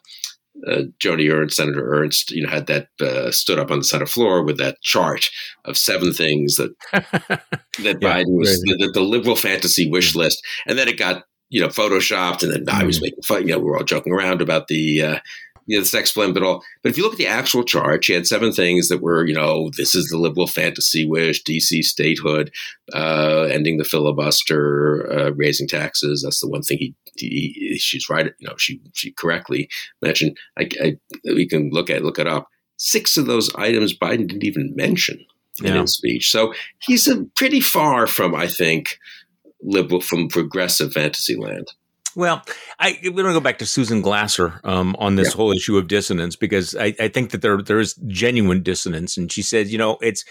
uh, 0.67 0.83
Joni 1.03 1.33
Ernst, 1.33 1.57
Senator 1.57 1.95
Ernst, 1.95 2.31
you 2.31 2.43
know, 2.43 2.51
had 2.51 2.67
that 2.67 2.89
uh, 3.01 3.31
stood 3.31 3.59
up 3.59 3.71
on 3.71 3.79
the 3.79 3.85
Senate 3.85 4.09
floor 4.09 4.45
with 4.45 4.59
that 4.59 4.81
chart 4.83 5.31
of 5.65 5.79
seven 5.79 6.13
things 6.13 6.57
that 6.57 6.75
that 6.93 7.41
yeah, 7.79 7.93
Biden 7.95 8.39
was 8.39 8.61
the, 8.63 8.91
the, 8.93 9.01
liberal 9.01 9.37
fantasy 9.37 9.91
wish 9.91 10.15
list, 10.15 10.43
and 10.67 10.79
then 10.79 10.89
it 10.89 10.99
got 10.99 11.25
you 11.53 11.61
know 11.61 11.69
photoshopped, 11.69 12.43
and 12.43 12.67
then. 12.67 12.75
I 12.75 12.85
was 12.85 12.99
mm. 12.99 13.03
making 13.03 13.23
fun. 13.23 13.43
You 13.47 13.55
know, 13.55 13.59
we 13.59 13.67
were 13.67 13.77
all 13.77 13.85
joking 13.85 14.13
around 14.13 14.41
about 14.41 14.69
the 14.69 15.03
uh, 15.03 15.19
you 15.67 15.77
know, 15.77 15.83
the 15.83 15.87
sex 15.87 16.13
blend, 16.13 16.35
but 16.35 16.43
all. 16.43 16.65
But 16.83 16.91
if 16.91 16.97
you 16.97 17.05
look 17.05 17.13
at 17.13 17.19
the 17.19 17.27
actual 17.27 17.63
chart, 17.63 18.05
she 18.05 18.15
had 18.15 18.27
seven 18.27 18.53
things 18.53 18.89
that 18.89 19.03
were, 19.03 19.27
you 19.27 19.35
know, 19.35 19.71
this 19.77 19.95
is 19.95 20.09
the 20.09 20.17
liberal 20.17 20.47
fantasy 20.47 21.07
wish, 21.07 21.45
DC 21.45 21.85
statehood, 21.85 22.51
uh, 22.95 23.43
ending 23.51 23.77
the 23.77 23.85
filibuster, 23.85 25.11
uh, 25.13 25.31
raising 25.33 25.69
taxes. 25.69 26.23
That's 26.23 26.41
the 26.41 26.49
one 26.49 26.63
thing 26.63 26.79
he, 26.79 26.95
he, 27.17 27.77
she's 27.79 28.09
right. 28.09 28.33
You 28.39 28.49
know, 28.49 28.57
she 28.57 28.81
she 28.95 29.13
correctly 29.13 29.69
mentioned. 30.01 30.39
I, 30.59 30.69
I, 30.83 30.97
we 31.25 31.47
can 31.47 31.71
look 31.71 31.91
at 31.91 32.03
look 32.03 32.19
it 32.19 32.27
up. 32.27 32.49
Six 32.79 33.17
of 33.17 33.27
those 33.27 33.55
items 33.55 33.97
Biden 33.97 34.27
didn't 34.27 34.45
even 34.45 34.73
mention 34.75 35.25
in 35.63 35.75
his 35.75 35.95
speech. 35.95 36.31
So 36.31 36.55
he's 36.81 37.07
a 37.09 37.25
pretty 37.37 37.61
far 37.61 38.07
from, 38.07 38.35
I 38.35 38.47
think, 38.47 38.99
liberal 39.63 40.01
from 40.01 40.29
progressive 40.29 40.93
fantasy 40.93 41.37
land. 41.37 41.69
Well, 42.15 42.43
I 42.79 42.99
we 43.03 43.11
want 43.11 43.29
to 43.29 43.33
go 43.33 43.41
back 43.41 43.59
to 43.59 43.67
Susan 43.67 44.03
Glasser 44.03 44.61
um, 44.65 44.95
on 44.99 45.17
this 45.17 45.31
yeah. 45.31 45.37
whole 45.37 45.53
issue 45.53 45.79
of 45.79 45.89
dissonance 45.89 46.37
because 46.37 46.77
I, 46.77 46.95
I, 47.01 47.09
think 47.09 47.31
that 47.31 47.41
there 47.41 47.63
there 47.63 47.81
is 47.81 47.95
genuine 48.07 48.63
dissonance, 48.63 49.17
and 49.17 49.33
she 49.33 49.41
said, 49.41 49.69
you 49.69 49.79
know, 49.79 49.97
it's 50.03 50.25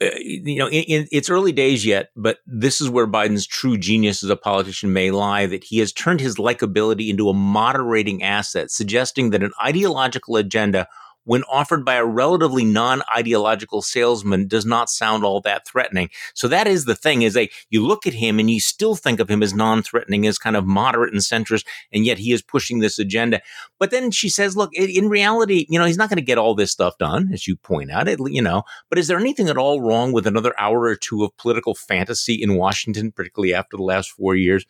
uh, 0.00 0.10
you 0.18 0.58
know, 0.58 0.68
in, 0.68 0.84
in, 0.84 1.08
it's 1.12 1.30
early 1.30 1.52
days 1.52 1.86
yet, 1.86 2.10
but 2.16 2.38
this 2.46 2.80
is 2.80 2.90
where 2.90 3.06
Biden's 3.06 3.46
true 3.46 3.76
genius 3.76 4.24
as 4.24 4.30
a 4.30 4.36
politician 4.36 4.92
may 4.92 5.10
lie. 5.10 5.46
That 5.46 5.64
he 5.64 5.78
has 5.78 5.92
turned 5.92 6.20
his 6.20 6.36
likability 6.36 7.08
into 7.08 7.28
a 7.28 7.34
moderating 7.34 8.22
asset, 8.22 8.70
suggesting 8.70 9.30
that 9.30 9.42
an 9.42 9.52
ideological 9.62 10.36
agenda 10.36 10.88
when 11.24 11.42
offered 11.44 11.84
by 11.84 11.94
a 11.94 12.04
relatively 12.04 12.64
non-ideological 12.64 13.82
salesman 13.82 14.46
does 14.46 14.64
not 14.64 14.90
sound 14.90 15.24
all 15.24 15.40
that 15.40 15.66
threatening. 15.66 16.10
So 16.34 16.48
that 16.48 16.66
is 16.66 16.84
the 16.84 16.94
thing 16.94 17.22
is 17.22 17.34
that 17.34 17.50
you 17.70 17.84
look 17.84 18.06
at 18.06 18.14
him 18.14 18.38
and 18.38 18.50
you 18.50 18.60
still 18.60 18.94
think 18.94 19.20
of 19.20 19.30
him 19.30 19.42
as 19.42 19.54
non-threatening, 19.54 20.26
as 20.26 20.38
kind 20.38 20.56
of 20.56 20.66
moderate 20.66 21.12
and 21.12 21.22
centrist, 21.22 21.66
and 21.92 22.04
yet 22.04 22.18
he 22.18 22.32
is 22.32 22.42
pushing 22.42 22.78
this 22.78 22.98
agenda. 22.98 23.40
But 23.78 23.90
then 23.90 24.10
she 24.10 24.28
says, 24.28 24.56
look, 24.56 24.72
in 24.74 25.08
reality, 25.08 25.66
you 25.68 25.78
know, 25.78 25.84
he's 25.84 25.96
not 25.96 26.08
going 26.08 26.16
to 26.16 26.22
get 26.22 26.38
all 26.38 26.54
this 26.54 26.70
stuff 26.70 26.98
done, 26.98 27.30
as 27.32 27.46
you 27.46 27.56
point 27.56 27.90
out, 27.90 28.08
it, 28.08 28.18
you 28.26 28.42
know, 28.42 28.62
but 28.90 28.98
is 28.98 29.08
there 29.08 29.18
anything 29.18 29.48
at 29.48 29.58
all 29.58 29.80
wrong 29.80 30.12
with 30.12 30.26
another 30.26 30.54
hour 30.58 30.82
or 30.82 30.96
two 30.96 31.24
of 31.24 31.36
political 31.36 31.74
fantasy 31.74 32.34
in 32.34 32.56
Washington, 32.56 33.12
particularly 33.12 33.54
after 33.54 33.76
the 33.76 33.82
last 33.82 34.10
four 34.10 34.34
years? 34.34 34.64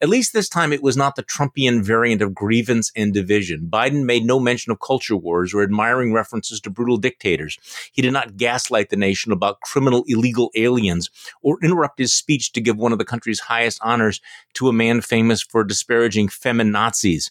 At 0.00 0.08
least 0.08 0.32
this 0.32 0.48
time 0.48 0.72
it 0.72 0.82
was 0.82 0.96
not 0.96 1.16
the 1.16 1.22
Trumpian 1.22 1.82
variant 1.82 2.22
of 2.22 2.34
grievance 2.34 2.90
and 2.96 3.12
division. 3.12 3.68
Biden 3.70 4.04
made 4.04 4.24
no 4.24 4.40
mention 4.40 4.72
of 4.72 4.80
culture 4.80 5.16
wars 5.16 5.52
or 5.52 5.62
admiring 5.62 5.97
references 6.06 6.60
to 6.60 6.70
brutal 6.70 6.96
dictators. 6.96 7.58
He 7.92 8.02
did 8.02 8.12
not 8.12 8.36
gaslight 8.36 8.90
the 8.90 8.96
nation 8.96 9.32
about 9.32 9.60
criminal 9.60 10.04
illegal 10.06 10.50
aliens 10.56 11.10
or 11.42 11.58
interrupt 11.62 11.98
his 11.98 12.14
speech 12.14 12.52
to 12.52 12.60
give 12.60 12.76
one 12.76 12.92
of 12.92 12.98
the 12.98 13.04
country's 13.04 13.40
highest 13.40 13.78
honors 13.82 14.20
to 14.54 14.68
a 14.68 14.72
man 14.72 15.00
famous 15.00 15.42
for 15.42 15.64
disparaging 15.64 16.28
feminazis. 16.28 17.30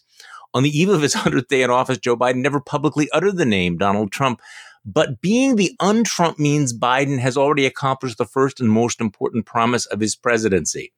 On 0.54 0.62
the 0.62 0.78
eve 0.78 0.88
of 0.88 1.02
his 1.02 1.14
100th 1.16 1.48
day 1.48 1.62
in 1.62 1.70
office, 1.70 1.98
Joe 1.98 2.16
Biden 2.16 2.42
never 2.42 2.60
publicly 2.60 3.08
uttered 3.12 3.36
the 3.36 3.44
name 3.44 3.76
Donald 3.76 4.12
Trump. 4.12 4.40
But 4.84 5.20
being 5.20 5.56
the 5.56 5.72
un-Trump 5.80 6.38
means 6.38 6.76
Biden 6.76 7.18
has 7.18 7.36
already 7.36 7.66
accomplished 7.66 8.16
the 8.16 8.24
first 8.24 8.60
and 8.60 8.70
most 8.70 9.00
important 9.00 9.44
promise 9.44 9.84
of 9.86 10.00
his 10.00 10.16
presidency. 10.16 10.92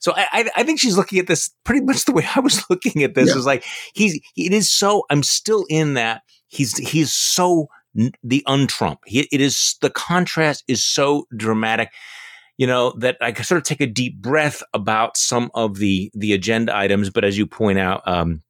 So 0.00 0.12
I, 0.16 0.50
I, 0.56 0.62
think 0.62 0.80
she's 0.80 0.96
looking 0.96 1.18
at 1.18 1.26
this 1.26 1.50
pretty 1.64 1.84
much 1.84 2.04
the 2.04 2.12
way 2.12 2.26
I 2.34 2.40
was 2.40 2.64
looking 2.70 3.02
at 3.02 3.14
this. 3.14 3.30
Yeah. 3.30 3.36
Is 3.36 3.46
like 3.46 3.64
he's 3.92 4.14
it 4.36 4.52
is 4.52 4.70
so 4.70 5.04
I'm 5.10 5.22
still 5.22 5.66
in 5.68 5.94
that 5.94 6.22
he's 6.54 6.76
he's 6.78 7.12
so 7.12 7.68
the 8.22 8.42
un-Trump. 8.46 9.00
He, 9.06 9.28
it 9.30 9.40
is 9.40 9.76
the 9.80 9.90
contrast 9.90 10.64
is 10.66 10.84
so 10.84 11.26
dramatic, 11.36 11.90
you 12.56 12.66
know, 12.66 12.92
that 12.98 13.16
I 13.20 13.32
sort 13.34 13.58
of 13.58 13.64
take 13.64 13.80
a 13.80 13.86
deep 13.86 14.20
breath 14.20 14.62
about 14.72 15.16
some 15.16 15.50
of 15.54 15.76
the 15.76 16.10
the 16.14 16.32
agenda 16.32 16.76
items. 16.76 17.10
But 17.10 17.24
as 17.24 17.38
you 17.38 17.46
point 17.46 17.78
out, 17.78 18.06
um, 18.06 18.42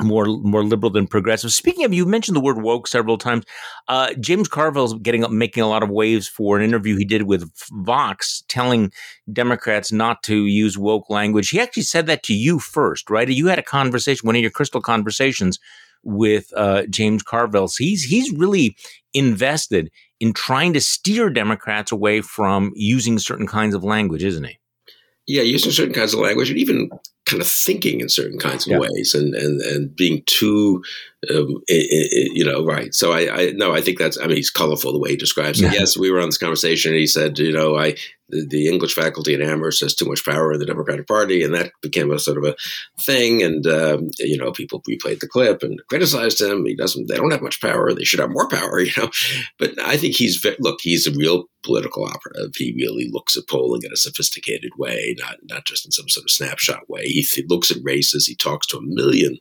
more 0.00 0.26
more 0.26 0.64
liberal 0.64 0.90
than 0.90 1.06
progressive. 1.06 1.52
Speaking 1.52 1.84
of, 1.84 1.92
you 1.92 2.06
mentioned 2.06 2.36
the 2.36 2.40
word 2.40 2.62
woke 2.62 2.86
several 2.86 3.18
times. 3.18 3.44
Uh, 3.88 4.14
James 4.20 4.48
Carville's 4.48 4.94
getting 4.94 5.24
up, 5.24 5.30
making 5.30 5.62
a 5.62 5.68
lot 5.68 5.82
of 5.82 5.90
waves 5.90 6.28
for 6.28 6.56
an 6.56 6.64
interview 6.64 6.96
he 6.96 7.04
did 7.04 7.22
with 7.22 7.50
Vox, 7.72 8.44
telling 8.48 8.92
Democrats 9.32 9.92
not 9.92 10.22
to 10.24 10.46
use 10.46 10.78
woke 10.78 11.10
language. 11.10 11.50
He 11.50 11.60
actually 11.60 11.82
said 11.84 12.06
that 12.06 12.22
to 12.24 12.34
you 12.34 12.58
first, 12.58 13.10
right? 13.10 13.28
You 13.28 13.46
had 13.46 13.58
a 13.58 13.62
conversation, 13.62 14.26
one 14.26 14.36
of 14.36 14.42
your 14.42 14.50
Kristol 14.50 14.82
conversations 14.82 15.58
with 16.02 16.52
uh, 16.56 16.84
James 16.86 17.22
Carville. 17.22 17.68
So 17.68 17.84
he's 17.84 18.04
he's 18.04 18.32
really 18.32 18.76
invested 19.14 19.90
in 20.20 20.32
trying 20.32 20.72
to 20.72 20.80
steer 20.80 21.30
Democrats 21.30 21.92
away 21.92 22.20
from 22.20 22.72
using 22.74 23.18
certain 23.18 23.46
kinds 23.46 23.74
of 23.74 23.84
language, 23.84 24.24
isn't 24.24 24.44
he? 24.44 24.58
Yeah, 25.26 25.42
using 25.42 25.72
certain 25.72 25.94
kinds 25.94 26.14
of 26.14 26.20
language, 26.20 26.50
and 26.50 26.58
even 26.58 26.90
kind 27.28 27.42
of 27.42 27.48
thinking 27.48 28.00
in 28.00 28.08
certain 28.08 28.38
kinds 28.38 28.66
of 28.66 28.72
yeah. 28.72 28.78
ways, 28.78 29.14
and 29.14 29.34
and 29.34 29.60
and 29.60 29.94
being 29.94 30.22
too, 30.26 30.82
um, 31.30 31.62
it, 31.66 31.86
it, 32.10 32.32
you 32.34 32.44
know, 32.44 32.64
right. 32.64 32.94
So 32.94 33.12
I, 33.12 33.32
I 33.32 33.52
no, 33.52 33.74
I 33.74 33.80
think 33.80 33.98
that's. 33.98 34.18
I 34.18 34.26
mean, 34.26 34.36
he's 34.36 34.50
colorful 34.50 34.92
the 34.92 34.98
way 34.98 35.10
he 35.10 35.16
describes 35.16 35.60
it. 35.60 35.72
Yes, 35.72 35.96
we 35.96 36.10
were 36.10 36.20
on 36.20 36.28
this 36.28 36.38
conversation, 36.38 36.92
and 36.92 37.00
he 37.00 37.06
said, 37.06 37.38
you 37.38 37.52
know, 37.52 37.76
I 37.76 37.94
the, 38.28 38.46
the, 38.46 38.68
English 38.68 38.94
faculty 38.94 39.34
at 39.34 39.40
Amherst 39.40 39.80
has 39.80 39.94
too 39.94 40.04
much 40.04 40.24
power 40.24 40.52
in 40.52 40.60
the 40.60 40.66
Democratic 40.66 41.06
Party, 41.06 41.42
and 41.42 41.54
that 41.54 41.72
became 41.80 42.10
a 42.10 42.18
sort 42.18 42.38
of 42.38 42.44
a 42.44 42.54
thing. 43.00 43.42
And 43.42 43.66
um, 43.66 44.10
you 44.18 44.36
know, 44.36 44.52
people 44.52 44.82
replayed 44.88 45.20
the 45.20 45.28
clip 45.28 45.62
and 45.62 45.80
criticized 45.88 46.40
him. 46.40 46.66
He 46.66 46.76
doesn't. 46.76 47.08
They 47.08 47.16
don't 47.16 47.30
have 47.30 47.42
much 47.42 47.60
power. 47.60 47.92
They 47.92 48.04
should 48.04 48.20
have 48.20 48.30
more 48.30 48.48
power. 48.48 48.80
You 48.88 49.02
know, 49.02 49.10
but 49.58 49.78
I 49.82 49.96
think 49.96 50.14
he's 50.14 50.44
look. 50.60 50.78
He's 50.80 51.06
a 51.06 51.10
real 51.10 51.44
political 51.62 52.04
operative. 52.04 52.52
He 52.56 52.74
really 52.74 53.10
looks 53.10 53.36
at 53.36 53.48
polling 53.48 53.82
in 53.84 53.92
a 53.92 53.96
sophisticated 53.96 54.72
way, 54.78 55.14
not 55.18 55.36
not 55.42 55.66
just 55.66 55.84
in 55.84 55.92
some 55.92 56.08
sort 56.08 56.24
of 56.24 56.30
snapshot 56.30 56.88
way. 56.88 57.02
He 57.02 57.17
th- 57.22 57.48
looks 57.48 57.70
at 57.70 57.82
races. 57.82 58.26
He 58.26 58.34
talks 58.34 58.66
to 58.68 58.78
a 58.78 58.82
million 58.82 59.38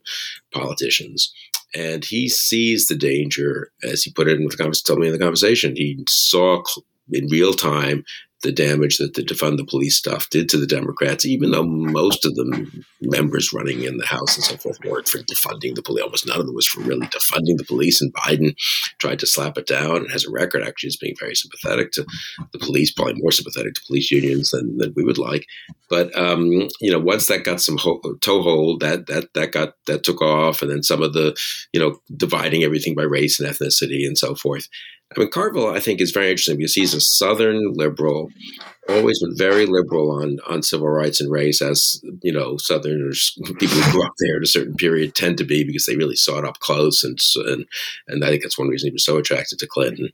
politicians. 0.54 1.34
And 1.76 2.06
he 2.06 2.30
sees 2.30 2.88
the 2.88 2.96
danger, 2.96 3.72
as 3.84 4.04
he 4.04 4.12
put 4.12 4.28
it 4.28 4.38
in 4.38 4.44
the 4.44 4.50
told 4.82 5.00
me 5.00 5.08
in 5.08 5.14
the 5.14 5.20
conversation. 5.20 5.76
He 5.76 6.04
saw 6.08 6.64
in 7.12 7.28
real 7.28 7.54
time 7.54 8.04
the 8.44 8.52
damage 8.52 8.98
that 8.98 9.16
the 9.16 9.24
defund 9.24 9.58
the 9.58 9.66
police 9.66 9.98
stuff 9.98 10.30
did 10.30 10.48
to 10.50 10.58
the 10.58 10.68
Democrats, 10.68 11.26
even 11.26 11.52
though 11.52 11.66
most 11.66 12.26
of 12.26 12.36
the 12.36 12.84
members 13.02 13.52
running 13.52 13.84
in 13.84 13.98
the 13.98 14.06
House 14.06 14.36
and 14.36 14.44
so 14.44 14.58
forth 14.58 14.78
weren't 14.86 15.08
for 15.08 15.20
defunding 15.20 15.74
the 15.74 15.82
police. 15.82 16.04
Almost 16.04 16.28
none 16.28 16.40
of 16.40 16.46
them 16.46 16.56
was 16.56 16.68
for 16.68 16.82
really 16.82 17.08
defunding 17.08 17.58
the 17.58 17.66
police. 17.68 18.00
And 18.00 18.14
Biden 18.14 18.56
tried 19.00 19.20
to 19.20 19.28
slap 19.28 19.58
it 19.58 19.66
down 19.66 19.98
and 19.98 20.12
has 20.12 20.26
a 20.26 20.32
record 20.32 20.62
actually 20.64 20.90
as 20.90 20.98
being 20.98 21.16
very 21.20 21.34
sympathetic 21.34 21.92
to 21.94 22.06
the 22.54 22.60
police, 22.60 22.92
probably 22.92 23.16
more 23.18 23.32
sympathetic 23.32 23.74
to 23.74 23.82
police 23.88 24.12
unions 24.12 24.52
than, 24.52 24.78
than 24.78 24.94
we 24.96 25.04
would 25.04 25.18
like. 25.18 25.46
But 25.90 26.16
um, 26.18 26.68
you 26.80 26.92
know, 26.92 27.00
once 27.00 27.28
that 27.28 27.44
got 27.44 27.62
some 27.62 27.78
ho- 27.78 28.02
toehold, 28.22 28.82
that 28.82 29.08
that 29.08 29.34
that 29.34 29.52
got 29.52 29.74
that 29.88 30.04
took 30.04 30.22
off, 30.22 30.62
and 30.62 30.70
then 30.70 30.84
some 30.84 31.02
of 31.02 31.14
the 31.14 31.36
you 31.74 31.80
know 31.80 32.00
dividing 32.16 32.64
everything 32.64 32.94
by 32.94 33.04
race 33.04 33.40
and 33.40 33.50
ethnicity 33.50 34.06
and 34.06 34.18
so 34.18 34.36
forth. 34.36 34.68
I 35.16 35.20
mean, 35.20 35.30
Carville, 35.30 35.74
I 35.74 35.80
think, 35.80 36.02
is 36.02 36.12
very 36.12 36.30
interesting 36.30 36.58
because 36.58 36.74
he's 36.74 36.94
a 36.94 37.00
Southern 37.00 37.74
liberal, 37.76 38.30
always 38.90 39.22
been 39.22 39.38
very 39.38 39.66
liberal 39.66 40.12
on 40.12 40.38
on 40.48 40.62
civil 40.62 40.90
rights 40.90 41.22
and 41.22 41.32
race, 41.32 41.62
as 41.62 42.02
you 42.24 42.32
know, 42.32 42.58
Southerners, 42.58 43.38
people 43.60 43.78
who 43.78 43.92
grew 43.92 44.06
up 44.06 44.14
there 44.20 44.38
at 44.38 44.44
a 44.44 44.48
certain 44.48 44.76
period, 44.76 45.16
tend 45.16 45.38
to 45.38 45.46
be 45.46 45.64
because 45.64 45.86
they 45.86 45.96
really 45.96 46.16
saw 46.16 46.40
it 46.40 46.46
up 46.46 46.60
close, 46.60 47.04
and 47.04 47.18
and 47.36 47.66
and 48.08 48.24
I 48.26 48.30
think 48.30 48.44
that's 48.44 48.58
one 48.58 48.68
reason 48.68 48.88
he 48.88 48.94
was 48.94 49.06
so 49.06 49.18
attracted 49.18 49.60
to 49.60 49.68
Clinton, 49.68 50.10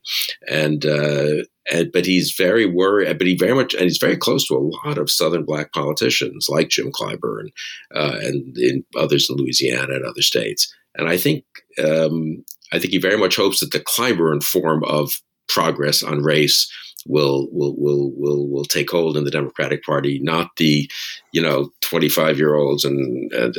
and. 0.48 0.84
Uh, 0.84 1.44
and, 1.72 1.90
but 1.92 2.04
he's 2.04 2.34
very 2.36 2.66
worried, 2.66 3.16
but 3.16 3.26
he 3.26 3.36
very 3.36 3.54
much, 3.54 3.72
and 3.72 3.84
he's 3.84 3.96
very 3.96 4.18
close 4.18 4.46
to 4.46 4.54
a 4.54 4.86
lot 4.86 4.98
of 4.98 5.10
Southern 5.10 5.46
black 5.46 5.72
politicians 5.72 6.46
like 6.50 6.68
Jim 6.68 6.92
Clyburn 6.92 7.48
uh, 7.94 8.18
and 8.20 8.54
in 8.58 8.84
others 8.98 9.30
in 9.30 9.36
Louisiana 9.36 9.94
and 9.94 10.04
other 10.04 10.20
states. 10.20 10.70
And 10.94 11.08
I 11.08 11.16
think 11.16 11.44
um, 11.78 12.44
I 12.72 12.78
think 12.78 12.92
he 12.92 12.98
very 12.98 13.18
much 13.18 13.36
hopes 13.36 13.60
that 13.60 13.72
the 13.72 13.80
Clyburn 13.80 14.42
form 14.42 14.84
of 14.84 15.12
progress 15.48 16.02
on 16.02 16.22
race 16.22 16.70
will 17.06 17.48
will 17.52 17.74
will 17.76 18.12
will 18.16 18.48
will 18.48 18.64
take 18.64 18.90
hold 18.90 19.16
in 19.16 19.24
the 19.24 19.30
Democratic 19.30 19.82
Party, 19.84 20.18
not 20.22 20.50
the 20.56 20.90
you 21.32 21.42
know 21.42 21.70
twenty 21.80 22.08
five 22.08 22.38
year 22.38 22.54
olds 22.54 22.84
and, 22.84 23.32
uh, 23.34 23.50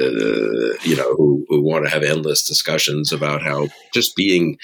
you 0.83 0.95
know 0.95 1.15
who 1.15 1.45
who 1.49 1.61
want 1.61 1.85
to 1.85 1.91
have 1.91 2.03
endless 2.03 2.45
discussions 2.47 3.11
about 3.11 3.41
how 3.41 3.67
just 3.93 4.15
being 4.15 4.57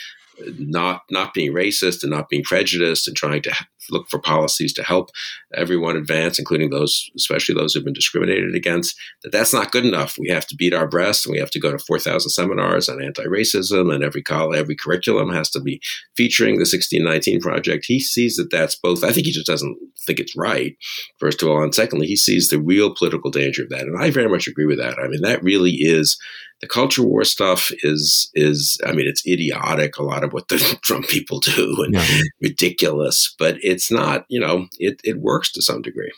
not 0.58 1.02
not 1.10 1.34
being 1.34 1.54
racist 1.54 2.04
and 2.04 2.12
not 2.12 2.30
being 2.30 2.44
prejudiced 2.44 3.08
and 3.08 3.15
trying 3.17 3.41
to 3.41 3.54
look 3.89 4.10
for 4.10 4.20
policies 4.20 4.74
to 4.74 4.84
help 4.84 5.10
everyone 5.54 5.98
advance, 5.98 6.39
including 6.39 6.70
those, 6.70 7.10
especially 7.15 7.56
those 7.56 7.74
who've 7.74 7.84
been 7.84 7.94
discriminated 7.94 8.56
against, 8.56 8.96
that 9.24 9.32
that's 9.32 9.54
not 9.54 9.72
good 9.72 9.86
enough. 9.86 10.17
We 10.20 10.30
have 10.30 10.46
to 10.48 10.56
beat 10.56 10.74
our 10.74 10.88
breasts 10.88 11.26
and 11.26 11.34
we 11.34 11.39
have 11.39 11.52
to 11.52 11.60
go 11.60 11.72
to 11.72 11.80
4,000 11.80 12.30
seminars 12.30 12.88
on 12.88 13.04
anti-racism 13.04 13.94
and 13.94 14.04
every 14.04 14.22
college, 14.22 14.60
every 14.60 14.76
curriculum 14.76 15.32
has 15.34 15.50
to 15.52 15.60
be 15.60 15.82
featuring 16.15 16.56
the 16.56 16.62
1619 16.62 17.41
project. 17.41 17.86
He 17.86 18.00
sees 18.00 18.36
that 18.36 18.52
that's 18.52 18.76
both, 18.76 19.04
I 19.04 19.12
think 19.12 19.26
he 19.26 19.32
just 19.32 19.48
doesn't 19.48 19.78
think 20.06 20.20
it's 20.20 20.38
right, 20.38 20.76
first 21.20 21.41
of 21.41 21.50
all. 21.50 21.63
And 21.63 21.74
secondly, 21.74 22.08
he 22.08 22.15
sees 22.15 22.48
the 22.48 22.60
real 22.60 22.94
political 22.96 23.32
danger 23.32 23.63
of 23.63 23.70
that. 23.70 23.82
And 23.82 24.02
I 24.02 24.12
very 24.12 24.30
much 24.30 24.48
agree 24.48 24.65
with 24.65 24.78
that. 24.78 25.00
I 25.00 25.08
mean, 25.08 25.22
that 25.22 25.44
really 25.44 25.72
is 25.72 26.17
the 26.62 26.67
culture 26.67 27.04
war 27.04 27.24
stuff 27.24 27.71
is 27.84 28.30
is 28.34 28.80
I 28.86 28.91
mean 28.91 29.08
it's 29.08 29.26
idiotic 29.28 29.97
a 29.97 30.04
lot 30.04 30.24
of 30.24 30.34
what 30.34 30.47
the 30.47 30.58
Trump 30.84 31.08
people 31.08 31.39
do 31.39 31.84
and 31.84 31.95
yeah. 31.95 32.21
ridiculous, 32.41 33.36
but 33.38 33.58
it's 33.62 33.91
not 33.91 34.26
you 34.30 34.39
know 34.39 34.67
it 34.78 35.02
it 35.04 35.17
works 35.19 35.52
to 35.54 35.62
some 35.62 35.82
degree. 35.82 36.12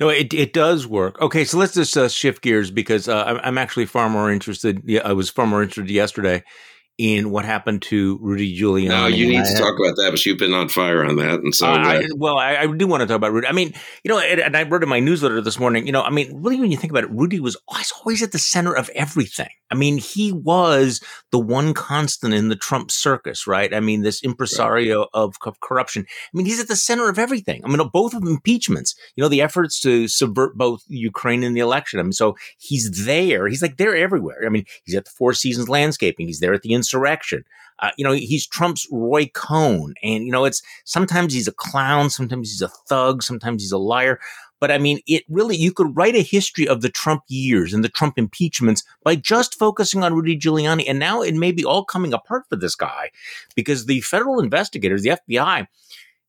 No, 0.00 0.08
it 0.08 0.32
it 0.32 0.52
does 0.52 0.86
work. 0.86 1.20
Okay, 1.20 1.44
so 1.44 1.58
let's 1.58 1.74
just 1.74 1.96
uh, 1.96 2.08
shift 2.08 2.42
gears 2.42 2.70
because 2.70 3.08
uh, 3.08 3.24
I'm, 3.24 3.40
I'm 3.42 3.58
actually 3.58 3.86
far 3.86 4.08
more 4.08 4.30
interested. 4.30 4.80
Yeah, 4.84 5.02
I 5.04 5.12
was 5.12 5.28
far 5.28 5.46
more 5.46 5.62
interested 5.62 5.90
yesterday 5.90 6.42
in 6.98 7.30
what 7.30 7.44
happened 7.44 7.80
to 7.80 8.18
Rudy 8.20 8.58
Giuliani. 8.58 8.88
No, 8.88 9.06
you 9.06 9.28
need 9.28 9.44
to 9.44 9.54
talk 9.54 9.74
about 9.78 9.94
that, 9.96 10.08
but 10.10 10.26
you've 10.26 10.36
been 10.36 10.52
on 10.52 10.68
fire 10.68 11.04
on 11.04 11.14
that, 11.16 11.40
and 11.40 11.54
so 11.54 11.68
uh, 11.68 11.78
I, 11.78 12.08
well, 12.16 12.36
I, 12.36 12.56
I, 12.56 12.66
do 12.66 12.88
want 12.88 13.02
to 13.02 13.06
talk 13.06 13.16
about 13.16 13.32
Rudy. 13.32 13.46
I 13.46 13.52
mean, 13.52 13.72
you 14.02 14.08
know, 14.08 14.18
and, 14.18 14.40
and, 14.40 14.56
I 14.56 14.64
wrote 14.64 14.82
in 14.82 14.88
my 14.88 14.98
newsletter 14.98 15.40
this 15.40 15.60
morning. 15.60 15.86
You 15.86 15.92
know, 15.92 16.02
I 16.02 16.10
mean, 16.10 16.42
really, 16.42 16.58
when 16.60 16.72
you 16.72 16.76
think 16.76 16.90
about 16.90 17.04
it, 17.04 17.10
Rudy 17.10 17.38
was 17.38 17.56
always, 17.68 17.92
always 17.92 18.22
at 18.22 18.32
the 18.32 18.38
center 18.38 18.74
of 18.74 18.90
everything. 18.96 19.48
I 19.70 19.74
mean, 19.74 19.98
he 19.98 20.32
was 20.32 21.00
the 21.30 21.38
one 21.38 21.74
constant 21.74 22.34
in 22.34 22.48
the 22.48 22.56
Trump 22.56 22.90
circus, 22.90 23.46
right? 23.46 23.72
I 23.72 23.80
mean, 23.80 24.02
this 24.02 24.22
impresario 24.22 25.00
right. 25.00 25.08
of, 25.14 25.36
of, 25.44 25.60
corruption. 25.60 26.06
I 26.08 26.36
mean, 26.36 26.46
he's 26.46 26.60
at 26.60 26.68
the 26.68 26.76
center 26.76 27.08
of 27.08 27.18
everything. 27.18 27.62
I 27.64 27.68
mean, 27.68 27.86
both 27.92 28.14
of 28.14 28.22
impeachments. 28.22 28.94
You 29.14 29.22
know, 29.22 29.28
the 29.28 29.42
efforts 29.42 29.78
to 29.80 30.08
subvert 30.08 30.56
both 30.56 30.82
Ukraine 30.88 31.42
and 31.44 31.56
the 31.56 31.60
election. 31.60 32.00
I 32.00 32.02
mean, 32.02 32.12
so 32.12 32.36
he's 32.58 33.06
there. 33.06 33.46
He's 33.46 33.62
like 33.62 33.76
there 33.76 33.96
everywhere. 33.96 34.44
I 34.44 34.48
mean, 34.48 34.64
he's 34.84 34.94
at 34.96 35.04
the 35.04 35.10
Four 35.10 35.34
Seasons 35.34 35.68
Landscaping. 35.68 36.26
He's 36.26 36.40
there 36.40 36.54
at 36.54 36.62
the 36.62 36.72
insurrection. 36.88 37.44
Uh, 37.80 37.90
you 37.96 38.04
know, 38.04 38.12
he's 38.12 38.46
Trump's 38.46 38.88
Roy 38.90 39.26
Cohn. 39.34 39.94
And, 40.02 40.24
you 40.24 40.32
know, 40.32 40.44
it's 40.44 40.62
sometimes 40.84 41.32
he's 41.32 41.46
a 41.46 41.52
clown, 41.52 42.10
sometimes 42.10 42.50
he's 42.50 42.62
a 42.62 42.68
thug, 42.68 43.22
sometimes 43.22 43.62
he's 43.62 43.72
a 43.72 43.78
liar. 43.78 44.18
But 44.60 44.72
I 44.72 44.78
mean, 44.78 44.98
it 45.06 45.22
really, 45.28 45.56
you 45.56 45.72
could 45.72 45.96
write 45.96 46.16
a 46.16 46.22
history 46.22 46.66
of 46.66 46.80
the 46.80 46.88
Trump 46.88 47.22
years 47.28 47.72
and 47.72 47.84
the 47.84 47.88
Trump 47.88 48.18
impeachments 48.18 48.82
by 49.04 49.14
just 49.14 49.56
focusing 49.56 50.02
on 50.02 50.14
Rudy 50.14 50.36
Giuliani. 50.36 50.84
And 50.88 50.98
now 50.98 51.22
it 51.22 51.36
may 51.36 51.52
be 51.52 51.64
all 51.64 51.84
coming 51.84 52.12
apart 52.12 52.46
for 52.48 52.56
this 52.56 52.74
guy 52.74 53.10
because 53.54 53.86
the 53.86 54.00
federal 54.00 54.40
investigators, 54.40 55.02
the 55.02 55.10
FBI, 55.10 55.68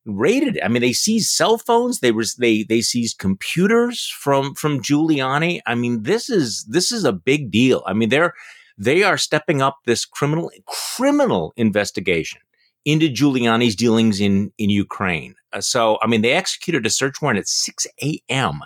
raided. 0.06 0.60
I 0.62 0.68
mean, 0.68 0.82
they 0.82 0.92
seized 0.92 1.30
cell 1.30 1.58
phones. 1.58 1.98
They 1.98 2.12
was 2.12 2.36
they 2.36 2.62
they 2.62 2.80
seized 2.80 3.18
computers 3.18 4.06
from 4.06 4.54
from 4.54 4.80
Giuliani. 4.80 5.60
I 5.66 5.74
mean, 5.74 6.04
this 6.04 6.30
is 6.30 6.64
this 6.68 6.92
is 6.92 7.04
a 7.04 7.12
big 7.12 7.50
deal. 7.50 7.82
I 7.84 7.92
mean, 7.92 8.08
they're 8.08 8.34
they 8.80 9.02
are 9.02 9.18
stepping 9.18 9.60
up 9.60 9.78
this 9.84 10.06
criminal 10.06 10.50
criminal 10.66 11.52
investigation 11.56 12.40
into 12.86 13.08
Giuliani's 13.08 13.76
dealings 13.76 14.20
in 14.20 14.52
in 14.56 14.70
Ukraine. 14.70 15.34
Uh, 15.52 15.60
so, 15.60 15.98
I 16.02 16.06
mean, 16.06 16.22
they 16.22 16.32
executed 16.32 16.86
a 16.86 16.90
search 16.90 17.20
warrant 17.20 17.38
at 17.38 17.48
6 17.48 17.86
a.m. 18.02 18.60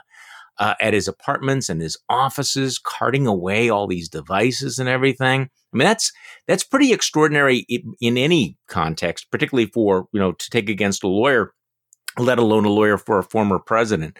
Uh, 0.59 0.74
at 0.81 0.94
his 0.94 1.09
apartments 1.09 1.68
and 1.68 1.83
his 1.83 1.98
offices, 2.09 2.79
carting 2.79 3.27
away 3.27 3.68
all 3.68 3.88
these 3.88 4.09
devices 4.09 4.79
and 4.79 4.88
everything. 4.88 5.50
I 5.72 5.77
mean, 5.77 5.87
that's 5.87 6.12
that's 6.46 6.62
pretty 6.62 6.92
extraordinary 6.92 7.66
in, 7.68 7.94
in 8.00 8.16
any 8.16 8.57
context, 8.68 9.33
particularly 9.33 9.66
for 9.66 10.07
you 10.12 10.20
know 10.20 10.31
to 10.31 10.50
take 10.50 10.70
against 10.70 11.03
a 11.03 11.09
lawyer, 11.09 11.53
let 12.18 12.38
alone 12.38 12.64
a 12.64 12.70
lawyer 12.70 12.98
for 12.98 13.18
a 13.18 13.24
former 13.24 13.59
president. 13.59 14.16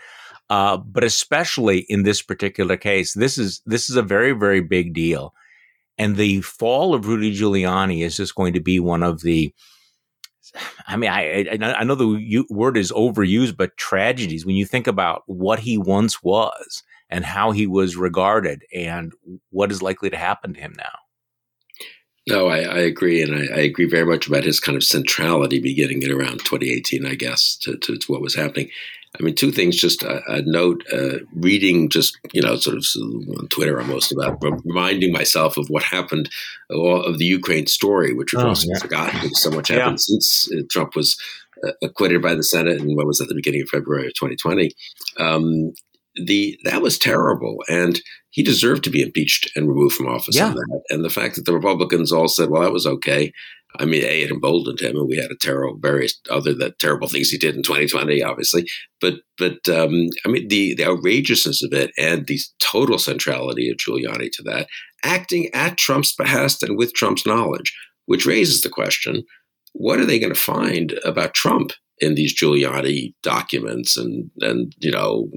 Uh, 0.51 0.77
but 0.77 1.05
especially 1.05 1.87
in 1.89 2.03
this 2.03 2.21
particular 2.21 2.77
case, 2.77 3.15
this 3.15 3.39
is 3.39 3.63
this 3.65 3.89
is 3.89 3.95
a 3.95 4.03
very 4.03 4.33
very 4.33 4.61
big 4.61 4.93
deal. 4.93 5.33
And 5.99 6.17
the 6.17 6.41
fall 6.41 6.95
of 6.95 7.07
Rudy 7.07 7.37
Giuliani 7.37 8.05
is 8.05 8.17
just 8.17 8.35
going 8.35 8.53
to 8.55 8.61
be 8.61 8.81
one 8.81 9.03
of 9.03 9.23
the, 9.23 9.55
I 10.87 10.97
mean, 10.97 11.11
I, 11.11 11.47
I 11.61 11.85
know 11.85 11.95
the 11.95 12.45
word 12.51 12.77
is 12.77 12.93
overused, 12.93 13.57
but 13.57 13.77
tragedies 13.77 14.45
when 14.45 14.57
you 14.57 14.67
think 14.67 14.87
about 14.87 15.23
what 15.27 15.61
he 15.61 15.79
once 15.79 16.23
was 16.23 16.83
and 17.11 17.25
how 17.25 17.53
he 17.53 17.67
was 17.67 17.97
regarded 17.97 18.65
and 18.75 19.13
what 19.51 19.71
is 19.71 19.83
likely 19.83 20.11
to 20.11 20.17
happen 20.17 20.55
to 20.55 20.61
him 20.61 20.75
now. 20.77 20.99
No, 22.27 22.49
I, 22.49 22.61
I 22.61 22.79
agree, 22.79 23.21
and 23.21 23.35
I, 23.35 23.55
I, 23.55 23.61
agree 23.61 23.85
very 23.85 24.07
much 24.07 24.27
about 24.27 24.45
his 24.45 24.59
kind 24.59 24.77
of 24.77 24.83
centrality 24.83 25.61
beginning 25.61 26.03
at 26.03 26.11
around 26.11 26.39
2018, 26.39 27.05
I 27.05 27.17
guess, 27.17 27.55
to, 27.59 27.77
to, 27.77 27.99
to 27.99 28.13
what 28.13 28.23
was 28.23 28.35
happening. 28.35 28.71
I 29.19 29.23
mean, 29.23 29.35
two 29.35 29.53
things. 29.53 29.77
Just 29.77 30.03
a, 30.03 30.23
a 30.29 30.43
note: 30.43 30.85
uh, 30.93 31.19
reading, 31.35 31.89
just 31.89 32.19
you 32.33 32.43
know, 32.43 32.57
sort 32.57 32.77
of 32.77 32.85
on 33.39 33.49
Twitter 33.49 33.81
almost 33.81 34.13
about 34.13 34.43
reminding 34.65 35.13
myself 35.13 35.57
of 35.57 35.69
what 35.69 35.83
happened 35.83 36.29
of 36.71 37.19
the 37.19 37.25
Ukraine 37.25 37.67
story, 37.67 38.13
which 38.13 38.33
we've 38.33 38.45
oh, 38.45 38.49
also 38.49 38.69
yeah. 38.69 38.79
forgotten 38.79 39.21
because 39.21 39.43
so 39.43 39.51
much 39.51 39.69
happened 39.69 39.93
yeah. 39.93 39.97
since 39.97 40.49
uh, 40.53 40.63
Trump 40.71 40.97
was 40.97 41.17
uh, 41.65 41.73
acquitted 41.83 42.23
by 42.23 42.35
the 42.35 42.43
Senate, 42.43 42.81
and 42.81 42.97
what 42.97 43.07
was 43.07 43.21
at 43.21 43.29
the 43.29 43.35
beginning 43.35 43.63
of 43.63 43.69
February 43.69 44.07
of 44.07 44.15
2020. 44.15 44.73
Um, 45.19 45.73
the 46.17 46.59
that 46.65 46.83
was 46.83 46.99
terrible, 46.99 47.63
and 47.69 48.01
he 48.31 48.43
deserved 48.43 48.85
to 48.85 48.91
be 48.91 49.03
impeached 49.03 49.51
and 49.55 49.69
removed 49.69 49.95
from 49.95 50.09
office 50.09 50.37
Yeah. 50.37 50.55
And 50.91 51.05
the 51.05 51.11
fact 51.11 51.37
that 51.37 51.45
the 51.45 51.55
Republicans 51.55 52.13
all 52.13 52.29
said, 52.29 52.51
"Well, 52.51 52.63
that 52.63 52.73
was 52.73 52.87
okay," 52.87 53.33
I 53.79 53.87
mean, 53.87 54.05
a 54.05 54.23
it 54.23 54.31
emboldened 54.31 54.81
him, 54.81 54.97
and 54.97 55.09
we 55.09 55.17
had 55.17 55.33
a 55.33 55.37
terrible, 55.41 55.77
various 55.79 56.21
other 56.31 56.55
that 56.55 56.79
terrible 56.79 57.09
things 57.09 57.31
he 57.31 57.39
did 57.39 57.57
in 57.57 57.63
2020, 57.63 58.23
obviously. 58.23 58.67
But 59.01 59.15
but 59.37 59.69
um, 59.69 60.09
I 60.25 60.29
mean, 60.29 60.49
the 60.49 60.75
the 60.75 60.87
outrageousness 60.87 61.63
of 61.63 61.73
it 61.73 61.91
and 61.99 62.27
the 62.27 62.39
total 62.61 62.99
centrality 62.99 63.69
of 63.69 63.77
Giuliani 63.77 64.31
to 64.33 64.43
that, 64.45 64.69
acting 65.03 65.49
at 65.53 65.77
Trump's 65.77 66.15
behest 66.15 66.63
and 66.63 66.79
with 66.79 66.95
Trump's 66.95 67.27
knowledge, 67.27 67.77
which 68.07 68.27
raises 68.27 68.61
the 68.61 68.69
question: 68.69 69.25
What 69.73 69.99
are 69.99 70.07
they 70.07 70.21
going 70.21 70.35
to 70.35 70.41
find 70.41 70.93
about 71.05 71.35
Trump 71.35 71.73
in 71.99 72.15
these 72.15 72.35
Giuliani 72.35 73.15
documents 73.23 73.97
and 73.97 74.31
and 74.41 74.75
you 74.79 74.91
know 74.91 75.29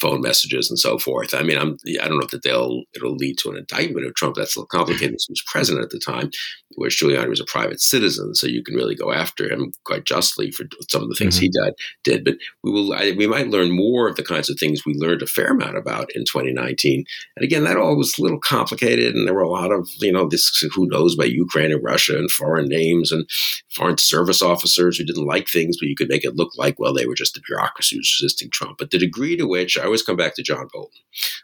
phone 0.00 0.20
messages 0.20 0.70
and 0.70 0.78
so 0.78 0.98
forth. 0.98 1.34
I 1.34 1.42
mean, 1.42 1.58
I'm 1.58 1.76
I 2.00 2.06
don't 2.08 2.20
know 2.20 2.28
that 2.30 2.42
they'll 2.42 2.84
it'll 2.94 3.16
lead 3.16 3.38
to 3.38 3.50
an 3.50 3.56
indictment 3.56 4.06
of 4.06 4.14
Trump. 4.14 4.36
That's 4.36 4.56
a 4.56 4.60
little 4.60 4.68
complicated. 4.68 5.16
he 5.18 5.32
was 5.32 5.42
president 5.46 5.84
at 5.84 5.90
the 5.90 5.98
time, 5.98 6.30
whereas 6.76 6.94
Giuliani 6.94 7.28
was 7.28 7.40
a 7.40 7.44
private 7.44 7.80
citizen, 7.80 8.34
so 8.34 8.46
you 8.46 8.62
can 8.62 8.74
really 8.74 8.94
go 8.94 9.12
after 9.12 9.50
him 9.52 9.72
quite 9.84 10.04
justly 10.04 10.50
for 10.52 10.64
some 10.88 11.02
of 11.02 11.08
the 11.08 11.16
things 11.16 11.36
he 11.36 11.48
mm-hmm. 11.48 11.64
did. 12.04 12.22
Did, 12.22 12.24
but 12.24 12.34
we 12.62 12.70
will 12.70 12.92
I, 12.92 13.12
we 13.16 13.26
might 13.26 13.48
learn 13.48 13.74
more 13.74 14.08
of 14.08 14.16
the 14.16 14.22
kinds 14.22 14.48
of 14.48 14.58
things 14.58 14.86
we 14.86 14.94
learned 14.94 15.22
a 15.22 15.26
fair 15.26 15.48
amount 15.48 15.76
about 15.76 16.10
in 16.14 16.24
2019. 16.24 17.04
And 17.36 17.44
again, 17.44 17.64
that 17.64 17.76
all 17.76 17.96
was 17.96 18.16
a 18.18 18.22
little 18.22 18.40
complicated, 18.40 19.14
and 19.14 19.26
there 19.26 19.34
were 19.34 19.40
a 19.40 19.50
lot 19.50 19.72
of 19.72 19.88
you 19.98 20.12
know 20.12 20.28
this 20.28 20.64
who 20.74 20.86
knows 20.88 21.14
about 21.14 21.32
Ukraine 21.32 21.72
and 21.72 21.82
Russia 21.82 22.16
and 22.16 22.30
foreign 22.30 22.68
names 22.68 23.10
and 23.10 23.28
foreign 23.74 23.98
service 23.98 24.42
officers 24.42 24.96
who 24.96 25.04
didn't 25.04 25.26
like 25.26 25.48
things, 25.48 25.76
but 25.80 25.87
you 25.88 25.96
could 25.96 26.08
make 26.08 26.24
it 26.24 26.36
look 26.36 26.50
like 26.56 26.78
well 26.78 26.94
they 26.94 27.06
were 27.06 27.14
just 27.14 27.34
the 27.34 27.42
bureaucracy 27.46 27.96
who 27.96 28.00
was 28.00 28.18
resisting 28.20 28.50
Trump. 28.50 28.78
But 28.78 28.90
the 28.90 28.98
degree 28.98 29.36
to 29.36 29.46
which 29.46 29.78
I 29.78 29.84
always 29.84 30.02
come 30.02 30.16
back 30.16 30.34
to 30.34 30.42
John 30.42 30.68
Bolton, 30.72 31.00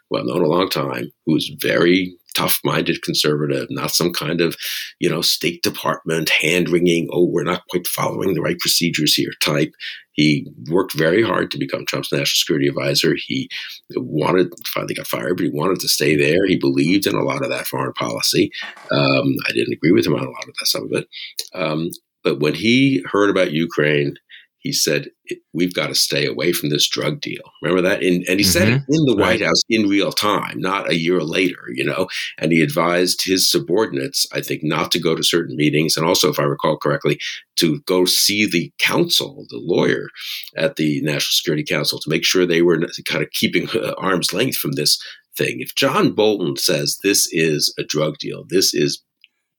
who 0.09 0.17
I've 0.17 0.25
known 0.25 0.43
a 0.43 0.47
long 0.47 0.69
time, 0.69 1.11
who's 1.25 1.51
very 1.59 2.15
tough-minded 2.35 3.01
conservative, 3.01 3.67
not 3.69 3.91
some 3.91 4.11
kind 4.11 4.41
of, 4.41 4.57
you 4.99 5.09
know, 5.09 5.21
State 5.21 5.63
Department 5.63 6.29
hand-wringing, 6.29 7.07
oh, 7.11 7.23
we're 7.23 7.43
not 7.43 7.63
quite 7.69 7.87
following 7.87 8.33
the 8.33 8.41
right 8.41 8.59
procedures 8.59 9.13
here 9.13 9.31
type. 9.41 9.73
He 10.11 10.45
worked 10.69 10.93
very 10.93 11.23
hard 11.23 11.49
to 11.51 11.57
become 11.57 11.85
Trump's 11.85 12.11
national 12.11 12.27
security 12.27 12.67
advisor. 12.67 13.15
He 13.15 13.49
wanted, 13.95 14.53
finally 14.73 14.95
got 14.95 15.07
fired, 15.07 15.37
but 15.37 15.45
he 15.45 15.49
wanted 15.49 15.79
to 15.79 15.87
stay 15.87 16.17
there. 16.17 16.45
He 16.45 16.57
believed 16.57 17.07
in 17.07 17.15
a 17.15 17.23
lot 17.23 17.41
of 17.41 17.49
that 17.51 17.67
foreign 17.67 17.93
policy. 17.93 18.51
Um, 18.91 19.35
I 19.47 19.53
didn't 19.53 19.73
agree 19.73 19.93
with 19.93 20.05
him 20.05 20.15
on 20.15 20.25
a 20.25 20.29
lot 20.29 20.47
of 20.47 20.55
that, 20.59 20.67
some 20.67 20.83
of 20.83 20.91
it. 20.91 21.07
Um, 21.53 21.89
but 22.21 22.39
when 22.39 22.53
he 22.53 23.03
heard 23.09 23.29
about 23.29 23.51
Ukraine, 23.51 24.15
he 24.65 24.73
said, 24.73 25.09
"We've 25.53 25.75
got 25.75 25.87
to 25.87 25.95
stay 25.95 26.25
away 26.25 26.51
from 26.51 26.69
this 26.69 26.89
drug 26.89 27.21
deal." 27.21 27.43
Remember 27.61 27.87
that? 27.87 28.01
And, 28.01 28.25
and 28.27 28.39
he 28.39 28.43
said 28.43 28.67
it 28.67 28.81
mm-hmm. 28.81 28.93
in 28.93 29.05
the 29.05 29.15
White 29.15 29.41
House 29.41 29.61
in 29.69 29.87
real 29.87 30.11
time, 30.11 30.59
not 30.59 30.89
a 30.89 30.97
year 30.97 31.21
later. 31.21 31.61
You 31.71 31.85
know, 31.85 32.07
and 32.39 32.51
he 32.51 32.63
advised 32.63 33.21
his 33.23 33.49
subordinates, 33.49 34.27
I 34.33 34.41
think, 34.41 34.61
not 34.63 34.91
to 34.91 34.99
go 34.99 35.15
to 35.15 35.23
certain 35.23 35.55
meetings, 35.55 35.95
and 35.95 36.05
also, 36.05 36.29
if 36.29 36.39
I 36.39 36.43
recall 36.43 36.77
correctly, 36.77 37.19
to 37.57 37.79
go 37.81 38.05
see 38.05 38.47
the 38.49 38.73
counsel, 38.79 39.45
the 39.49 39.59
lawyer 39.59 40.09
at 40.57 40.77
the 40.77 40.99
National 41.01 41.33
Security 41.33 41.63
Council, 41.63 41.99
to 41.99 42.09
make 42.09 42.25
sure 42.25 42.45
they 42.45 42.63
were 42.63 42.79
kind 43.07 43.23
of 43.23 43.29
keeping 43.31 43.69
uh, 43.69 43.93
arm's 43.99 44.33
length 44.33 44.57
from 44.57 44.71
this 44.71 44.99
thing. 45.37 45.57
If 45.59 45.75
John 45.75 46.13
Bolton 46.13 46.57
says 46.57 46.97
this 47.03 47.27
is 47.31 47.71
a 47.77 47.83
drug 47.83 48.17
deal, 48.17 48.45
this 48.49 48.73
is 48.73 49.03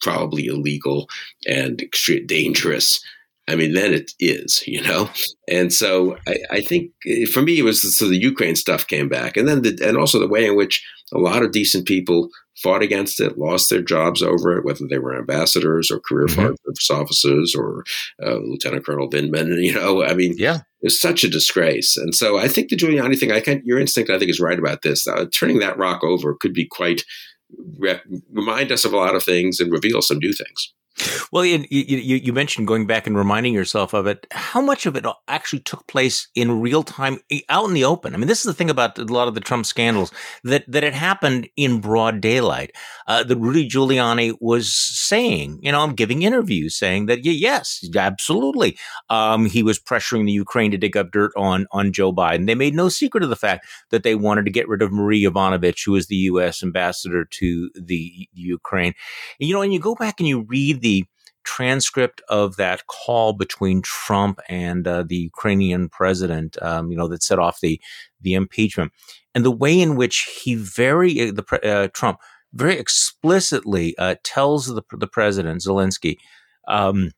probably 0.00 0.46
illegal 0.46 1.08
and 1.46 1.80
extremely 1.80 2.26
dangerous. 2.26 3.00
I 3.48 3.54
mean, 3.54 3.74
then 3.74 3.94
it 3.94 4.12
is, 4.18 4.62
you 4.66 4.82
know. 4.82 5.08
And 5.48 5.72
so 5.72 6.16
I, 6.26 6.36
I 6.50 6.60
think 6.60 6.90
eh, 7.06 7.26
for 7.26 7.42
me, 7.42 7.58
it 7.58 7.62
was 7.62 7.96
so 7.96 8.08
the 8.08 8.16
Ukraine 8.16 8.56
stuff 8.56 8.86
came 8.86 9.08
back, 9.08 9.36
and 9.36 9.48
then 9.48 9.62
the, 9.62 9.78
and 9.86 9.96
also 9.96 10.18
the 10.18 10.28
way 10.28 10.46
in 10.46 10.56
which 10.56 10.84
a 11.12 11.18
lot 11.18 11.42
of 11.42 11.52
decent 11.52 11.86
people 11.86 12.28
fought 12.62 12.82
against 12.82 13.20
it, 13.20 13.38
lost 13.38 13.70
their 13.70 13.82
jobs 13.82 14.22
over 14.22 14.56
it, 14.56 14.64
whether 14.64 14.86
they 14.88 14.98
were 14.98 15.16
ambassadors 15.16 15.90
or 15.90 16.00
career 16.00 16.26
mm-hmm. 16.26 16.54
service 16.64 16.90
officers 16.90 17.54
or 17.54 17.84
uh, 18.24 18.36
Lieutenant 18.36 18.84
Colonel 18.84 19.10
Vindman. 19.10 19.62
You 19.62 19.74
know, 19.74 20.04
I 20.04 20.14
mean, 20.14 20.34
yeah, 20.38 20.56
it 20.56 20.84
was 20.84 21.00
such 21.00 21.22
a 21.22 21.28
disgrace. 21.28 21.96
And 21.96 22.14
so 22.14 22.38
I 22.38 22.48
think 22.48 22.68
the 22.68 22.76
Giuliani 22.76 23.18
thing, 23.18 23.32
I 23.32 23.40
can 23.40 23.62
your 23.64 23.78
instinct, 23.78 24.10
I 24.10 24.18
think, 24.18 24.30
is 24.30 24.40
right 24.40 24.58
about 24.58 24.82
this. 24.82 25.06
Uh, 25.06 25.26
turning 25.32 25.58
that 25.60 25.78
rock 25.78 26.02
over 26.02 26.34
could 26.34 26.52
be 26.52 26.66
quite 26.66 27.04
re- 27.78 28.00
remind 28.32 28.72
us 28.72 28.84
of 28.84 28.92
a 28.92 28.96
lot 28.96 29.14
of 29.14 29.22
things 29.22 29.60
and 29.60 29.70
reveal 29.70 30.02
some 30.02 30.18
new 30.18 30.32
things. 30.32 30.72
Well, 31.30 31.44
you, 31.44 31.64
you, 31.68 32.16
you, 32.16 32.32
mentioned 32.32 32.66
going 32.66 32.86
back 32.86 33.06
and 33.06 33.16
reminding 33.16 33.52
yourself 33.52 33.92
of 33.92 34.06
it. 34.06 34.26
How 34.30 34.62
much 34.62 34.86
of 34.86 34.96
it 34.96 35.04
actually 35.28 35.60
took 35.60 35.86
place 35.86 36.28
in 36.34 36.60
real 36.60 36.82
time, 36.82 37.18
out 37.50 37.66
in 37.66 37.74
the 37.74 37.84
open? 37.84 38.14
I 38.14 38.16
mean, 38.16 38.28
this 38.28 38.38
is 38.38 38.44
the 38.44 38.54
thing 38.54 38.70
about 38.70 38.98
a 38.98 39.04
lot 39.04 39.28
of 39.28 39.34
the 39.34 39.40
Trump 39.40 39.66
scandals 39.66 40.10
that 40.44 40.64
that 40.68 40.84
it 40.84 40.94
happened 40.94 41.48
in 41.56 41.80
broad 41.80 42.20
daylight. 42.20 42.72
Uh, 43.06 43.22
that 43.22 43.36
Rudy 43.36 43.68
Giuliani 43.68 44.36
was 44.40 44.72
saying, 44.72 45.58
you 45.62 45.70
know, 45.70 45.82
I'm 45.82 45.94
giving 45.94 46.22
interviews 46.22 46.74
saying 46.76 47.06
that 47.06 47.24
yeah, 47.24 47.32
yes, 47.32 47.86
absolutely, 47.94 48.78
um, 49.10 49.46
he 49.46 49.62
was 49.62 49.78
pressuring 49.78 50.24
the 50.24 50.32
Ukraine 50.32 50.70
to 50.70 50.78
dig 50.78 50.96
up 50.96 51.10
dirt 51.10 51.32
on 51.36 51.66
on 51.72 51.92
Joe 51.92 52.12
Biden. 52.12 52.46
They 52.46 52.54
made 52.54 52.74
no 52.74 52.88
secret 52.88 53.22
of 53.22 53.28
the 53.28 53.36
fact 53.36 53.66
that 53.90 54.02
they 54.02 54.14
wanted 54.14 54.46
to 54.46 54.50
get 54.50 54.68
rid 54.68 54.80
of 54.80 54.92
Marie 54.92 55.22
Yovanovitch, 55.22 55.84
who 55.84 55.92
was 55.92 56.06
the 56.06 56.16
U.S. 56.16 56.62
ambassador 56.62 57.24
to 57.24 57.70
the 57.74 58.28
Ukraine. 58.32 58.94
You 59.38 59.54
know, 59.54 59.62
and 59.62 59.74
you 59.74 59.80
go 59.80 59.94
back 59.94 60.20
and 60.20 60.28
you 60.28 60.42
read 60.42 60.80
the 60.80 60.85
transcript 61.44 62.20
of 62.28 62.56
that 62.56 62.86
call 62.86 63.32
between 63.32 63.80
Trump 63.80 64.40
and 64.48 64.86
uh, 64.86 65.04
the 65.06 65.16
Ukrainian 65.16 65.88
president, 65.88 66.60
um, 66.60 66.90
you 66.90 66.96
know, 66.96 67.08
that 67.08 67.22
set 67.22 67.38
off 67.38 67.60
the 67.60 67.80
the 68.20 68.34
impeachment, 68.34 68.92
and 69.34 69.44
the 69.44 69.58
way 69.64 69.80
in 69.80 69.96
which 69.96 70.16
he 70.42 70.54
very 70.54 71.12
uh, 71.20 71.32
the 71.32 71.44
uh, 71.62 71.88
Trump 71.94 72.18
very 72.52 72.78
explicitly 72.78 73.96
uh, 73.98 74.16
tells 74.24 74.66
the 74.66 74.82
the 74.92 75.06
president 75.06 75.62
Zelensky. 75.62 76.16
Um, 76.68 77.10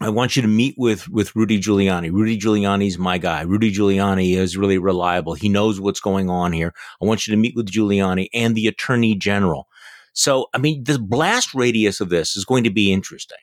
I 0.00 0.08
want 0.08 0.34
you 0.34 0.42
to 0.42 0.48
meet 0.48 0.74
with 0.76 1.08
with 1.08 1.34
Rudy 1.36 1.60
Giuliani. 1.60 2.10
Rudy 2.12 2.36
Giuliani's 2.36 2.98
my 2.98 3.18
guy. 3.18 3.42
Rudy 3.42 3.72
Giuliani 3.72 4.36
is 4.36 4.56
really 4.56 4.78
reliable. 4.78 5.34
He 5.34 5.48
knows 5.48 5.80
what's 5.80 6.00
going 6.00 6.28
on 6.28 6.52
here. 6.52 6.72
I 7.00 7.06
want 7.06 7.26
you 7.26 7.32
to 7.32 7.40
meet 7.40 7.54
with 7.54 7.70
Giuliani 7.70 8.28
and 8.34 8.54
the 8.54 8.66
Attorney 8.66 9.14
General. 9.14 9.68
So, 10.14 10.46
I 10.54 10.58
mean, 10.58 10.84
the 10.84 10.98
blast 10.98 11.54
radius 11.54 12.00
of 12.00 12.08
this 12.08 12.36
is 12.36 12.44
going 12.44 12.64
to 12.64 12.70
be 12.70 12.92
interesting 12.92 13.38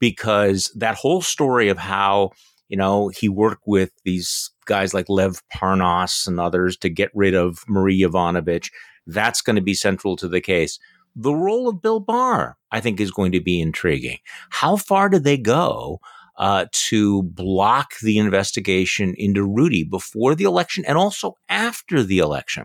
because 0.00 0.72
that 0.74 0.96
whole 0.96 1.22
story 1.22 1.68
of 1.68 1.78
how, 1.78 2.30
you 2.68 2.76
know, 2.76 3.08
he 3.08 3.28
worked 3.28 3.64
with 3.66 3.90
these 4.04 4.50
guys 4.66 4.94
like 4.94 5.08
Lev 5.08 5.42
Parnas 5.54 6.26
and 6.26 6.40
others 6.40 6.76
to 6.78 6.88
get 6.88 7.10
rid 7.14 7.34
of 7.34 7.58
Marie 7.68 8.00
Yovanovitch, 8.00 8.70
that's 9.06 9.42
going 9.42 9.56
to 9.56 9.62
be 9.62 9.74
central 9.74 10.16
to 10.16 10.26
the 10.26 10.40
case. 10.40 10.78
The 11.14 11.34
role 11.34 11.68
of 11.68 11.82
Bill 11.82 12.00
Barr, 12.00 12.56
I 12.72 12.80
think, 12.80 13.00
is 13.00 13.10
going 13.10 13.32
to 13.32 13.40
be 13.40 13.60
intriguing. 13.60 14.18
How 14.50 14.76
far 14.76 15.08
do 15.08 15.18
they 15.18 15.36
go 15.36 16.00
uh, 16.38 16.66
to 16.72 17.22
block 17.22 17.92
the 18.02 18.18
investigation 18.18 19.14
into 19.16 19.44
Rudy 19.44 19.84
before 19.84 20.34
the 20.34 20.44
election 20.44 20.84
and 20.86 20.98
also 20.98 21.34
after 21.48 22.02
the 22.02 22.18
election? 22.18 22.64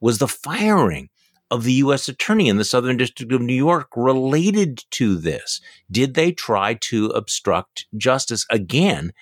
Was 0.00 0.18
the 0.18 0.28
firing 0.28 1.10
of 1.50 1.64
the 1.64 1.72
U.S. 1.74 2.08
Attorney 2.08 2.48
in 2.48 2.56
the 2.56 2.64
Southern 2.64 2.96
District 2.96 3.32
of 3.32 3.40
New 3.40 3.54
York 3.54 3.88
related 3.96 4.84
to 4.92 5.16
this? 5.16 5.60
Did 5.90 6.14
they 6.14 6.32
try 6.32 6.74
to 6.74 7.06
obstruct 7.06 7.86
justice 7.96 8.46
again? 8.50 9.12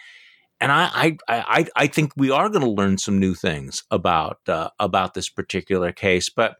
And 0.60 0.72
I, 0.72 0.90
I, 0.92 1.16
I, 1.28 1.66
I 1.76 1.86
think 1.86 2.12
we 2.16 2.30
are 2.30 2.48
going 2.48 2.64
to 2.64 2.70
learn 2.70 2.98
some 2.98 3.18
new 3.18 3.34
things 3.34 3.84
about 3.90 4.40
uh, 4.48 4.70
about 4.80 5.14
this 5.14 5.28
particular 5.28 5.92
case. 5.92 6.28
But 6.28 6.56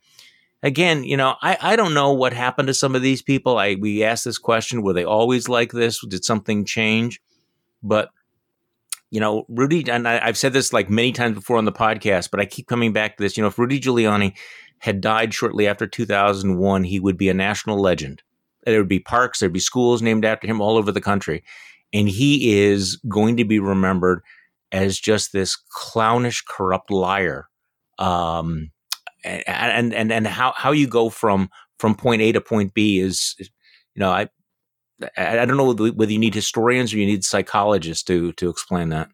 again, 0.63 1.05
you 1.05 1.17
know, 1.17 1.35
I, 1.43 1.59
I 1.61 1.77
don't 1.77 1.95
know 1.95 2.13
what 2.13 2.33
happened 2.33 2.69
to 2.69 2.75
some 2.75 2.95
of 2.95 3.03
these 3.03 3.23
people. 3.23 3.59
I 3.59 3.75
we 3.75 4.05
asked 4.05 4.25
this 4.25 4.39
question: 4.39 4.83
Were 4.83 4.93
they 4.93 5.05
always 5.05 5.49
like 5.49 5.73
this? 5.73 6.01
Did 6.07 6.25
something 6.25 6.65
change? 6.65 7.21
But 7.83 8.11
you 9.11 9.21
know, 9.21 9.47
Rudy, 9.49 9.91
and 9.91 10.07
I, 10.07 10.21
I've 10.23 10.37
said 10.37 10.53
this 10.53 10.73
like 10.73 10.91
many 10.91 11.13
times 11.13 11.35
before 11.35 11.57
on 11.57 11.65
the 11.65 11.73
podcast, 11.73 12.31
but 12.31 12.41
I 12.41 12.45
keep 12.45 12.67
coming 12.67 12.93
back 12.93 13.17
to 13.17 13.23
this. 13.23 13.37
You 13.37 13.43
know, 13.43 13.49
if 13.49 13.59
Rudy 13.59 13.81
Giuliani 13.81 14.37
had 14.81 15.01
died 15.01 15.35
shortly 15.35 15.67
after 15.67 15.87
2001, 15.87 16.85
he 16.85 17.01
would 17.01 17.17
be 17.17 17.29
a 17.29 17.35
national 17.35 17.81
legend. 17.81 18.23
There 18.65 18.79
would 18.79 18.89
be 18.89 19.01
parks, 19.01 19.39
there'd 19.39 19.53
be 19.53 19.61
schools 19.61 20.03
named 20.03 20.25
after 20.25 20.47
him 20.47 20.61
all 20.61 20.77
over 20.77 20.93
the 20.93 21.01
country. 21.01 21.43
And 21.93 22.09
he 22.09 22.59
is 22.59 22.97
going 23.09 23.37
to 23.39 23.45
be 23.45 23.59
remembered 23.59 24.23
as 24.73 24.99
just 24.99 25.33
this 25.33 25.57
clownish, 25.57 26.45
corrupt 26.47 26.91
liar. 26.91 27.49
Um, 27.99 28.71
and, 29.25 29.95
and, 29.95 30.13
and 30.13 30.27
how, 30.27 30.53
how 30.57 30.73
you 30.73 30.87
go 30.87 31.09
from, 31.09 31.49
from 31.79 31.95
point 31.95 32.23
A 32.23 32.33
to 32.33 32.41
point 32.41 32.75
B 32.75 32.99
is, 32.99 33.35
you 33.39 34.01
know, 34.01 34.11
I, 34.11 34.29
I 35.17 35.47
don't 35.47 35.57
know 35.57 35.73
whether 35.93 36.13
you 36.13 36.19
need 36.19 36.35
historians 36.35 36.93
or 36.93 36.99
you 36.99 37.07
need 37.07 37.25
psychologists 37.25 38.03
to, 38.05 38.33
to 38.35 38.51
explain 38.51 38.91
that. 38.91 39.09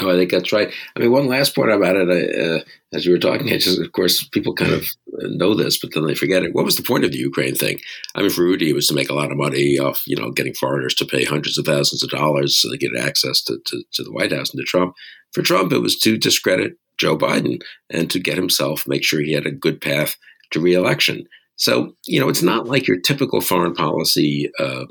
Oh, 0.00 0.10
I 0.10 0.16
think 0.16 0.30
that's 0.30 0.52
right. 0.52 0.72
I 0.96 1.00
mean, 1.00 1.12
one 1.12 1.26
last 1.26 1.54
point 1.54 1.70
about 1.70 1.96
it, 1.96 2.08
uh, 2.08 2.64
as 2.94 3.04
you 3.04 3.12
were 3.12 3.18
talking, 3.18 3.48
I 3.48 3.58
just, 3.58 3.80
of 3.80 3.92
course, 3.92 4.22
people 4.28 4.54
kind 4.54 4.72
of 4.72 4.86
know 5.22 5.54
this, 5.54 5.78
but 5.78 5.92
then 5.92 6.06
they 6.06 6.14
forget 6.14 6.42
it. 6.42 6.54
What 6.54 6.64
was 6.64 6.76
the 6.76 6.82
point 6.82 7.04
of 7.04 7.12
the 7.12 7.18
Ukraine 7.18 7.54
thing? 7.54 7.78
I 8.14 8.22
mean, 8.22 8.30
for 8.30 8.42
Rudy, 8.42 8.70
it 8.70 8.74
was 8.74 8.88
to 8.88 8.94
make 8.94 9.10
a 9.10 9.14
lot 9.14 9.30
of 9.30 9.36
money 9.36 9.78
off, 9.78 10.02
you 10.06 10.16
know, 10.16 10.30
getting 10.30 10.54
foreigners 10.54 10.94
to 10.94 11.04
pay 11.04 11.24
hundreds 11.24 11.58
of 11.58 11.66
thousands 11.66 12.02
of 12.02 12.10
dollars 12.10 12.56
so 12.56 12.68
they 12.68 12.76
get 12.76 12.96
access 12.98 13.42
to, 13.44 13.58
to, 13.66 13.82
to 13.92 14.02
the 14.02 14.12
White 14.12 14.32
House 14.32 14.50
and 14.50 14.58
to 14.58 14.64
Trump. 14.64 14.94
For 15.32 15.42
Trump, 15.42 15.72
it 15.72 15.78
was 15.78 15.98
to 16.00 16.18
discredit 16.18 16.72
Joe 16.98 17.16
Biden 17.16 17.60
and 17.90 18.10
to 18.10 18.20
get 18.20 18.36
himself, 18.36 18.86
make 18.86 19.04
sure 19.04 19.20
he 19.20 19.32
had 19.32 19.46
a 19.46 19.52
good 19.52 19.80
path 19.80 20.16
to 20.52 20.60
reelection. 20.60 21.26
So, 21.56 21.94
you 22.06 22.18
know, 22.18 22.28
it's 22.28 22.42
not 22.42 22.66
like 22.66 22.86
your 22.86 22.98
typical 22.98 23.40
foreign 23.40 23.74
policy 23.74 24.50
uh, 24.58 24.86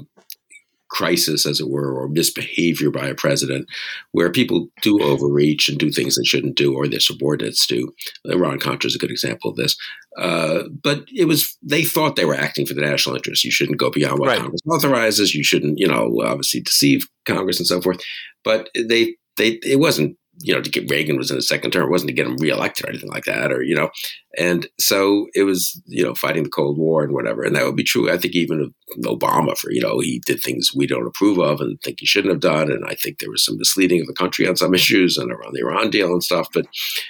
crisis, 0.92 1.46
as 1.46 1.60
it 1.60 1.70
were, 1.70 1.92
or 1.94 2.08
misbehavior 2.08 2.92
by 2.92 3.08
a 3.08 3.16
president, 3.16 3.68
where 4.12 4.30
people 4.30 4.68
do 4.82 5.02
overreach 5.02 5.70
and 5.70 5.80
do 5.80 5.92
things 5.92 6.16
they 6.16 6.24
shouldn't 6.24 6.56
do, 6.56 6.76
or 6.76 6.88
their 6.88 7.00
subordinates 7.00 7.66
do. 7.66 7.94
Iran 8.26 8.60
Contra 8.60 8.88
is 8.88 8.96
a 8.96 9.00
good 9.00 9.10
example 9.10 9.50
of 9.50 9.56
this. 9.56 9.76
Uh, 10.18 10.64
but 10.84 11.06
it 11.16 11.26
was 11.26 11.58
they 11.64 11.84
thought 11.84 12.18
they 12.18 12.26
were 12.26 12.36
acting 12.36 12.66
for 12.66 12.74
the 12.74 12.82
national 12.82 13.16
interest. 13.16 13.46
You 13.46 13.52
shouldn't 13.52 13.80
go 13.80 13.90
beyond 13.90 14.20
what 14.20 14.28
right. 14.28 14.40
Congress 14.40 14.62
authorizes. 14.70 15.34
You 15.34 15.44
shouldn't, 15.44 15.80
you 15.80 15.88
know, 15.88 16.22
obviously 16.24 16.60
deceive 16.60 17.08
Congress 17.26 17.60
and 17.60 17.68
so 17.68 17.82
forth. 17.82 18.02
But 18.44 18.70
they 18.76 19.16
they 19.38 19.60
it 19.64 19.80
wasn't 19.80 20.18
you 20.40 20.54
know, 20.54 20.62
to 20.62 20.70
get 20.70 20.90
Reagan 20.90 21.18
was 21.18 21.30
in 21.30 21.36
his 21.36 21.48
second 21.48 21.72
term. 21.72 21.84
It 21.84 21.92
wasn't 21.92 22.10
to 22.10 22.14
get 22.14 22.26
him 22.26 22.38
reelected 22.38 22.86
or 22.86 22.90
anything 22.90 23.10
like 23.10 23.26
that, 23.26 23.52
or 23.52 23.62
you 23.62 23.76
know, 23.76 23.90
and 24.38 24.68
so 24.80 25.28
it 25.36 25.44
was 25.44 25.80
you 25.86 26.04
know 26.04 26.16
fighting 26.16 26.44
the 26.44 26.50
Cold 26.50 26.78
War 26.78 27.04
and 27.04 27.14
whatever. 27.14 27.44
And 27.44 27.56
that 27.56 27.66
would 27.66 27.76
be 27.76 27.84
true. 27.84 28.10
I 28.10 28.18
think 28.18 28.36
even 28.36 28.62
of 28.62 28.74
Obama 29.04 29.58
for 29.58 29.72
you 29.72 29.82
know 29.82 30.00
he 30.00 30.20
did 30.26 30.42
things 30.42 30.72
we 30.74 30.88
don't 30.88 31.06
approve 31.06 31.38
of 31.38 31.60
and 31.60 31.80
think 31.82 32.00
he 32.00 32.06
shouldn't 32.06 32.32
have 32.32 32.42
done. 32.42 32.72
And 32.72 32.86
I 32.86 32.96
think 32.96 33.20
there 33.20 33.30
was 33.30 33.44
some 33.44 33.58
misleading 33.58 34.02
of 34.02 34.08
the 34.08 34.14
country 34.14 34.48
on 34.48 34.56
some 34.56 34.74
issues 34.82 35.18
and 35.18 35.32
around 35.32 35.54
the 35.54 35.62
Iran 35.62 35.90
deal 35.90 36.12
and 36.12 36.24
stuff. 36.24 36.48
But 36.54 36.66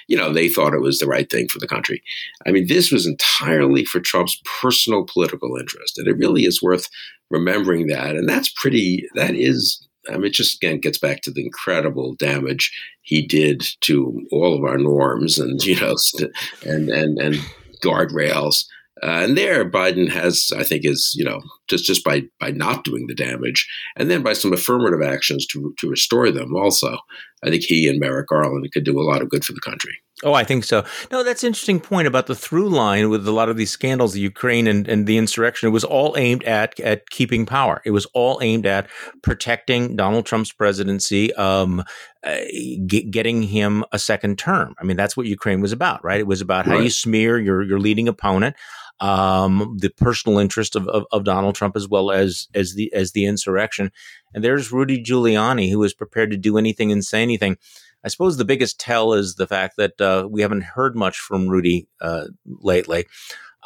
you 0.08 0.16
know 0.16 0.32
they 0.32 0.48
thought 0.48 0.74
it 0.74 0.82
was 0.82 0.98
the 0.98 1.06
right 1.06 1.30
thing 1.30 1.48
for 1.48 1.58
the 1.58 1.68
country. 1.68 2.02
I 2.46 2.50
mean, 2.50 2.66
this 2.66 2.90
was 2.90 3.06
entirely 3.06 3.84
for 3.84 4.00
Trump's 4.00 4.40
personal 4.60 5.04
political 5.04 5.56
interest, 5.56 5.96
and 5.96 6.08
it 6.08 6.18
really 6.18 6.42
is 6.42 6.62
worth 6.62 6.88
remembering 7.30 7.86
that. 7.86 8.16
And 8.16 8.28
that's 8.28 8.50
pretty. 8.50 9.06
That 9.14 9.34
is 9.34 9.86
I 10.08 10.14
mean, 10.14 10.26
it 10.26 10.32
just 10.32 10.56
again 10.56 10.80
gets 10.80 10.98
back 10.98 11.20
to 11.22 11.30
the 11.30 11.44
incredible 11.44 12.14
damage 12.14 12.72
he 13.02 13.26
did 13.26 13.64
to 13.82 14.26
all 14.30 14.56
of 14.56 14.64
our 14.64 14.78
norms 14.78 15.38
and 15.38 15.62
you 15.64 15.78
know 15.80 15.96
and 16.66 16.88
and 16.88 17.18
and 17.18 17.36
guardrails. 17.82 18.64
Uh, 19.02 19.24
and 19.24 19.36
there, 19.36 19.68
Biden 19.68 20.08
has, 20.10 20.52
I 20.56 20.62
think, 20.62 20.84
is 20.84 21.12
you 21.16 21.24
know 21.24 21.40
just 21.68 21.84
just 21.84 22.04
by 22.04 22.22
by 22.38 22.50
not 22.50 22.84
doing 22.84 23.06
the 23.06 23.14
damage, 23.14 23.68
and 23.96 24.10
then 24.10 24.22
by 24.22 24.32
some 24.32 24.52
affirmative 24.52 25.02
actions 25.02 25.46
to 25.48 25.74
to 25.78 25.88
restore 25.88 26.30
them. 26.30 26.54
Also, 26.54 26.98
I 27.44 27.50
think 27.50 27.64
he 27.64 27.88
and 27.88 27.98
Merrick 27.98 28.28
Garland 28.28 28.70
could 28.72 28.84
do 28.84 29.00
a 29.00 29.02
lot 29.02 29.22
of 29.22 29.28
good 29.28 29.44
for 29.44 29.52
the 29.52 29.60
country. 29.60 29.94
Oh, 30.24 30.34
I 30.34 30.44
think 30.44 30.62
so. 30.62 30.84
No, 31.10 31.24
that's 31.24 31.42
an 31.42 31.48
interesting 31.48 31.80
point 31.80 32.06
about 32.06 32.28
the 32.28 32.36
through 32.36 32.68
line 32.68 33.10
with 33.10 33.26
a 33.26 33.32
lot 33.32 33.48
of 33.48 33.56
these 33.56 33.72
scandals, 33.72 34.12
the 34.12 34.20
Ukraine 34.20 34.68
and, 34.68 34.86
and 34.86 35.04
the 35.06 35.18
insurrection. 35.18 35.68
It 35.68 35.72
was 35.72 35.82
all 35.82 36.14
aimed 36.16 36.44
at 36.44 36.78
at 36.78 37.10
keeping 37.10 37.44
power. 37.44 37.82
It 37.84 37.90
was 37.90 38.06
all 38.14 38.38
aimed 38.40 38.64
at 38.64 38.88
protecting 39.22 39.96
Donald 39.96 40.24
Trump's 40.24 40.52
presidency, 40.52 41.34
um, 41.34 41.82
uh, 42.22 42.38
get, 42.86 43.10
getting 43.10 43.42
him 43.42 43.84
a 43.90 43.98
second 43.98 44.38
term. 44.38 44.76
I 44.78 44.84
mean, 44.84 44.96
that's 44.96 45.16
what 45.16 45.26
Ukraine 45.26 45.60
was 45.60 45.72
about, 45.72 46.04
right? 46.04 46.20
It 46.20 46.28
was 46.28 46.40
about 46.40 46.66
right. 46.66 46.76
how 46.76 46.82
you 46.82 46.90
smear 46.90 47.40
your 47.40 47.62
your 47.62 47.80
leading 47.80 48.06
opponent, 48.06 48.54
um, 49.00 49.76
the 49.80 49.90
personal 49.90 50.38
interest 50.38 50.76
of, 50.76 50.86
of, 50.86 51.04
of 51.10 51.24
Donald 51.24 51.56
Trump 51.56 51.74
as 51.74 51.88
well 51.88 52.12
as 52.12 52.46
as 52.54 52.74
the 52.74 52.92
as 52.92 53.10
the 53.10 53.24
insurrection. 53.24 53.90
And 54.32 54.44
there's 54.44 54.70
Rudy 54.70 55.02
Giuliani, 55.02 55.68
who 55.68 55.80
was 55.80 55.94
prepared 55.94 56.30
to 56.30 56.36
do 56.36 56.58
anything 56.58 56.92
and 56.92 57.04
say 57.04 57.22
anything. 57.22 57.58
I 58.04 58.08
suppose 58.08 58.36
the 58.36 58.44
biggest 58.44 58.80
tell 58.80 59.12
is 59.12 59.36
the 59.36 59.46
fact 59.46 59.76
that 59.76 60.00
uh, 60.00 60.26
we 60.30 60.42
haven't 60.42 60.64
heard 60.64 60.96
much 60.96 61.18
from 61.18 61.48
Rudy 61.48 61.88
uh, 62.00 62.26
lately. 62.46 63.06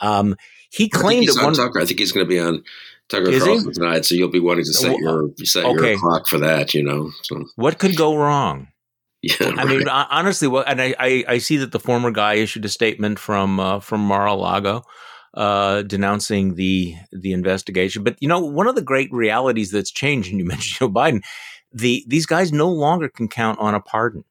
Um, 0.01 0.37
he 0.71 0.89
claimed 0.89 1.29
at 1.29 1.43
one. 1.43 1.55
Tucker. 1.55 1.81
I 1.81 1.85
think 1.85 1.99
he's 2.01 2.13
going 2.13 2.27
to 2.27 2.29
be 2.29 2.39
on 2.39 2.63
Tucker 3.09 3.39
Carlson 3.39 3.73
tonight, 3.73 4.05
so 4.05 4.15
you'll 4.15 4.29
be 4.29 4.41
wanting 4.41 4.65
to 4.65 4.73
set 4.73 4.97
your 4.99 5.31
set 5.45 5.65
okay. 5.65 5.93
your 5.93 6.01
clock 6.01 6.27
for 6.27 6.39
that. 6.39 6.75
You 6.75 6.83
know, 6.83 7.11
so. 7.23 7.45
what 7.57 7.79
could 7.79 7.97
go 7.97 8.17
wrong? 8.17 8.69
Yeah, 9.23 9.55
I 9.57 9.65
mean, 9.65 9.89
honestly, 9.89 10.47
well, 10.47 10.65
and 10.67 10.81
I, 10.81 10.95
I, 10.99 11.25
I, 11.27 11.39
see 11.39 11.57
that 11.57 11.73
the 11.73 11.81
former 11.81 12.11
guy 12.13 12.35
issued 12.35 12.65
a 12.65 12.69
statement 12.69 13.19
from 13.19 13.59
uh, 13.59 13.81
from 13.81 14.03
Mar-a-Lago 14.03 14.85
uh, 15.37 15.83
denouncing 15.83 16.55
the 16.55 16.95
the 17.13 17.33
investigation. 17.33 18.03
But 18.03 18.17
you 18.21 18.29
know, 18.29 18.41
one 18.41 18.67
of 18.67 18.75
the 18.75 18.83
great 18.83 19.13
realities 19.13 19.71
that's 19.71 19.91
changed, 19.91 20.31
and 20.31 20.39
you 20.39 20.45
mentioned 20.47 20.79
Joe 20.79 20.89
Biden, 20.89 21.23
the 21.77 22.05
these 22.07 22.27
guys 22.27 22.53
no 22.53 22.69
longer 22.69 23.09
can 23.09 23.29
count 23.29 23.59
on 23.59 23.75
a 23.75 23.81
pardon. 23.81 24.25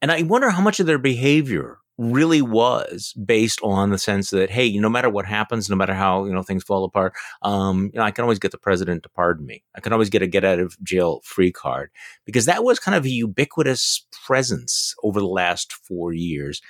And 0.00 0.10
I 0.10 0.22
wonder 0.22 0.50
how 0.50 0.62
much 0.62 0.80
of 0.80 0.86
their 0.86 0.98
behavior 0.98 1.78
really 1.96 2.42
was 2.42 3.12
based 3.24 3.60
on 3.62 3.90
the 3.90 3.98
sense 3.98 4.30
that 4.30 4.50
hey, 4.50 4.76
no 4.78 4.88
matter 4.88 5.10
what 5.10 5.26
happens, 5.26 5.70
no 5.70 5.76
matter 5.76 5.94
how 5.94 6.24
you 6.24 6.32
know 6.32 6.42
things 6.42 6.64
fall 6.64 6.84
apart, 6.84 7.12
um, 7.42 7.90
you 7.92 7.98
know, 7.98 8.04
I 8.04 8.10
can 8.10 8.22
always 8.22 8.38
get 8.38 8.50
the 8.50 8.58
president 8.58 9.02
to 9.02 9.08
pardon 9.10 9.46
me. 9.46 9.62
I 9.74 9.80
can 9.80 9.92
always 9.92 10.10
get 10.10 10.22
a 10.22 10.26
get 10.26 10.44
out 10.44 10.58
of 10.58 10.82
jail 10.82 11.20
free 11.22 11.52
card 11.52 11.90
because 12.24 12.46
that 12.46 12.64
was 12.64 12.78
kind 12.78 12.94
of 12.94 13.04
a 13.04 13.10
ubiquitous 13.10 14.06
presence 14.26 14.94
over 15.02 15.20
the 15.20 15.26
last 15.26 15.72
four 15.72 16.12
years. 16.12 16.62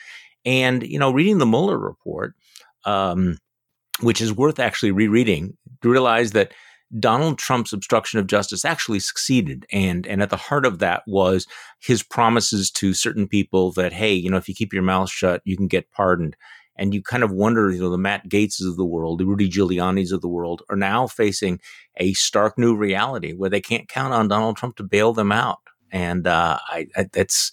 And 0.44 0.82
you 0.82 0.98
know, 0.98 1.12
reading 1.12 1.38
the 1.38 1.46
Mueller 1.46 1.78
report, 1.78 2.34
um, 2.84 3.38
which 4.00 4.20
is 4.20 4.32
worth 4.32 4.58
actually 4.58 4.90
rereading, 4.90 5.56
to 5.82 5.88
realize 5.88 6.32
that 6.32 6.52
Donald 6.98 7.38
Trump's 7.38 7.72
obstruction 7.72 8.18
of 8.18 8.26
justice 8.26 8.64
actually 8.64 9.00
succeeded. 9.00 9.66
And, 9.72 10.06
and 10.06 10.22
at 10.22 10.30
the 10.30 10.36
heart 10.36 10.66
of 10.66 10.78
that 10.78 11.02
was 11.06 11.46
his 11.80 12.02
promises 12.02 12.70
to 12.72 12.94
certain 12.94 13.28
people 13.28 13.72
that, 13.72 13.92
hey, 13.92 14.12
you 14.12 14.30
know, 14.30 14.36
if 14.36 14.48
you 14.48 14.54
keep 14.54 14.72
your 14.72 14.82
mouth 14.82 15.10
shut, 15.10 15.42
you 15.44 15.56
can 15.56 15.66
get 15.66 15.90
pardoned. 15.90 16.36
And 16.76 16.92
you 16.92 17.02
kind 17.02 17.22
of 17.22 17.30
wonder, 17.30 17.70
you 17.70 17.80
know, 17.80 17.90
the 17.90 17.98
Matt 17.98 18.28
Gaetzes 18.28 18.68
of 18.68 18.76
the 18.76 18.84
world, 18.84 19.20
the 19.20 19.26
Rudy 19.26 19.48
Giuliani's 19.48 20.10
of 20.10 20.22
the 20.22 20.28
world 20.28 20.62
are 20.68 20.76
now 20.76 21.06
facing 21.06 21.60
a 21.98 22.12
stark 22.14 22.58
new 22.58 22.76
reality 22.76 23.32
where 23.32 23.50
they 23.50 23.60
can't 23.60 23.88
count 23.88 24.12
on 24.12 24.26
Donald 24.26 24.56
Trump 24.56 24.76
to 24.76 24.82
bail 24.82 25.12
them 25.12 25.30
out. 25.30 25.60
And 25.92 26.26
uh, 26.26 26.58
I, 26.66 26.88
I, 26.96 27.06
that's 27.12 27.52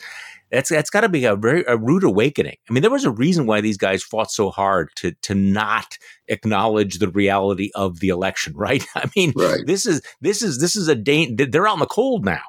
that's 0.51 0.69
that's 0.69 0.89
got 0.89 1.01
to 1.01 1.09
be 1.09 1.25
a 1.25 1.35
very 1.35 1.63
a 1.67 1.77
rude 1.77 2.03
awakening. 2.03 2.57
I 2.69 2.73
mean, 2.73 2.81
there 2.81 2.91
was 2.91 3.05
a 3.05 3.11
reason 3.11 3.45
why 3.45 3.61
these 3.61 3.77
guys 3.77 4.03
fought 4.03 4.31
so 4.31 4.49
hard 4.49 4.89
to 4.97 5.13
to 5.23 5.33
not 5.33 5.97
acknowledge 6.27 6.99
the 6.99 7.09
reality 7.09 7.71
of 7.73 7.99
the 7.99 8.09
election, 8.09 8.53
right? 8.55 8.85
I 8.95 9.09
mean, 9.15 9.33
right. 9.35 9.65
this 9.65 9.85
is 9.85 10.01
this 10.19 10.41
is 10.41 10.59
this 10.59 10.75
is 10.75 10.87
a 10.87 10.95
da- 10.95 11.33
they're 11.33 11.67
out 11.67 11.75
in 11.75 11.79
the 11.79 11.85
cold 11.85 12.25
now, 12.25 12.43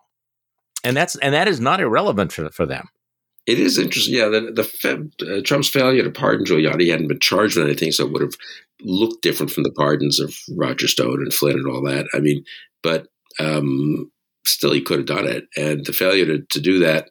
and 0.84 0.96
that's 0.96 1.16
and 1.16 1.32
that 1.34 1.48
is 1.48 1.60
not 1.60 1.80
irrelevant 1.80 2.32
for 2.32 2.50
for 2.50 2.66
them. 2.66 2.88
It 3.44 3.58
is 3.58 3.76
interesting, 3.76 4.14
yeah. 4.14 4.28
The, 4.28 4.52
the 5.18 5.38
uh, 5.38 5.42
Trump's 5.44 5.68
failure 5.68 6.04
to 6.04 6.12
pardon 6.12 6.46
Giuliani 6.46 6.88
hadn't 6.88 7.08
been 7.08 7.18
charged 7.18 7.56
with 7.56 7.66
anything, 7.66 7.90
so 7.90 8.06
it 8.06 8.12
would 8.12 8.22
have 8.22 8.36
looked 8.82 9.22
different 9.22 9.50
from 9.50 9.64
the 9.64 9.72
pardons 9.72 10.20
of 10.20 10.36
Roger 10.56 10.86
Stone 10.86 11.22
and 11.22 11.34
Flynn 11.34 11.58
and 11.58 11.66
all 11.66 11.82
that. 11.82 12.06
I 12.14 12.20
mean, 12.20 12.44
but 12.84 13.08
um, 13.40 14.12
still, 14.44 14.72
he 14.72 14.80
could 14.80 14.98
have 14.98 15.06
done 15.06 15.26
it, 15.26 15.46
and 15.56 15.84
the 15.84 15.92
failure 15.92 16.24
to, 16.26 16.42
to 16.50 16.60
do 16.60 16.78
that 16.80 17.08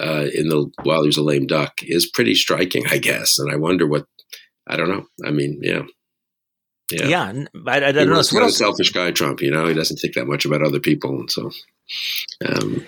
uh, 0.00 0.26
in 0.34 0.48
the 0.48 0.70
while 0.82 1.02
he 1.02 1.08
was 1.08 1.16
a 1.16 1.22
lame 1.22 1.46
duck 1.46 1.82
is 1.82 2.06
pretty 2.06 2.34
striking, 2.34 2.84
I 2.90 2.98
guess. 2.98 3.38
And 3.38 3.50
I 3.50 3.56
wonder 3.56 3.86
what 3.86 4.06
I 4.66 4.76
don't 4.76 4.88
know. 4.88 5.06
I 5.24 5.30
mean, 5.30 5.60
yeah. 5.62 5.82
Yeah, 6.90 7.06
yeah 7.06 7.44
I, 7.66 7.76
I 7.76 7.92
don't 7.92 8.08
know. 8.08 8.16
He's 8.16 8.32
a 8.32 8.50
selfish 8.50 8.90
guy, 8.90 9.12
Trump. 9.12 9.40
You 9.40 9.50
know, 9.50 9.66
he 9.66 9.74
doesn't 9.74 9.96
think 9.96 10.14
that 10.14 10.26
much 10.26 10.44
about 10.44 10.62
other 10.62 10.80
people, 10.80 11.20
and 11.20 11.30
so. 11.30 11.50
Um, 12.44 12.86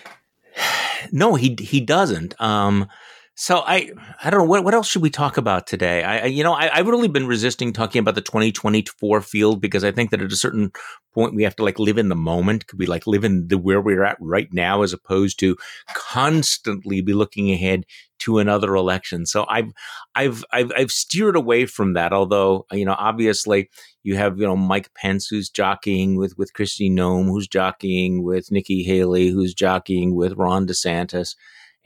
no, 1.12 1.34
he 1.34 1.56
he 1.58 1.80
doesn't. 1.80 2.38
Um, 2.40 2.88
so 3.36 3.62
I 3.66 3.90
I 4.22 4.30
don't 4.30 4.40
know 4.40 4.46
what 4.46 4.62
what 4.62 4.74
else 4.74 4.88
should 4.88 5.02
we 5.02 5.10
talk 5.10 5.36
about 5.36 5.66
today. 5.66 6.04
I, 6.04 6.18
I 6.18 6.24
you 6.26 6.44
know 6.44 6.52
I, 6.52 6.68
have 6.76 6.86
really 6.86 7.08
been 7.08 7.26
resisting 7.26 7.72
talking 7.72 7.98
about 7.98 8.14
the 8.14 8.20
2024 8.20 9.20
field 9.22 9.60
because 9.60 9.82
I 9.82 9.90
think 9.90 10.10
that 10.10 10.22
at 10.22 10.32
a 10.32 10.36
certain 10.36 10.70
point 11.12 11.34
we 11.34 11.42
have 11.42 11.56
to 11.56 11.64
like 11.64 11.80
live 11.80 11.98
in 11.98 12.08
the 12.08 12.14
moment. 12.14 12.68
Could 12.68 12.78
we 12.78 12.86
like 12.86 13.08
live 13.08 13.24
in 13.24 13.48
the 13.48 13.58
where 13.58 13.80
we're 13.80 14.04
at 14.04 14.18
right 14.20 14.48
now 14.52 14.82
as 14.82 14.92
opposed 14.92 15.40
to 15.40 15.56
constantly 15.94 17.00
be 17.00 17.12
looking 17.12 17.50
ahead 17.50 17.86
to 18.20 18.38
another 18.38 18.76
election. 18.76 19.26
So 19.26 19.44
I've 19.48 19.72
I've 20.14 20.44
I've 20.52 20.70
I've 20.76 20.92
steered 20.92 21.34
away 21.34 21.66
from 21.66 21.94
that. 21.94 22.12
Although 22.12 22.66
uh, 22.72 22.76
you 22.76 22.84
know 22.84 22.94
obviously 22.96 23.68
you 24.04 24.16
have 24.16 24.38
you 24.38 24.46
know 24.46 24.56
Mike 24.56 24.94
Pence 24.94 25.26
who's 25.26 25.50
jockeying 25.50 26.16
with 26.16 26.38
with 26.38 26.52
Kristi 26.52 26.88
Noem, 26.88 27.26
who's 27.26 27.48
jockeying 27.48 28.22
with 28.22 28.52
Nikki 28.52 28.84
Haley, 28.84 29.28
who's 29.28 29.54
jockeying 29.54 30.14
with 30.14 30.34
Ron 30.34 30.68
DeSantis 30.68 31.34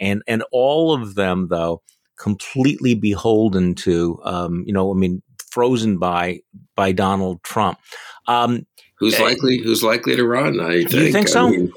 and 0.00 0.22
and 0.26 0.42
all 0.52 0.92
of 0.92 1.14
them 1.14 1.48
though 1.48 1.82
completely 2.18 2.94
beholden 2.94 3.74
to 3.74 4.20
um, 4.24 4.64
you 4.66 4.72
know 4.72 4.90
I 4.90 4.94
mean 4.94 5.22
frozen 5.50 5.98
by 5.98 6.40
by 6.76 6.92
Donald 6.92 7.42
Trump. 7.42 7.78
Um, 8.26 8.66
who's 8.98 9.18
uh, 9.18 9.24
likely 9.24 9.58
who's 9.58 9.82
likely 9.82 10.16
to 10.16 10.26
run? 10.26 10.61
I 10.61 10.84
think. 10.84 10.92
You 10.92 11.12
think 11.12 11.28
so? 11.28 11.46
I, 11.46 11.50
mean, 11.50 11.72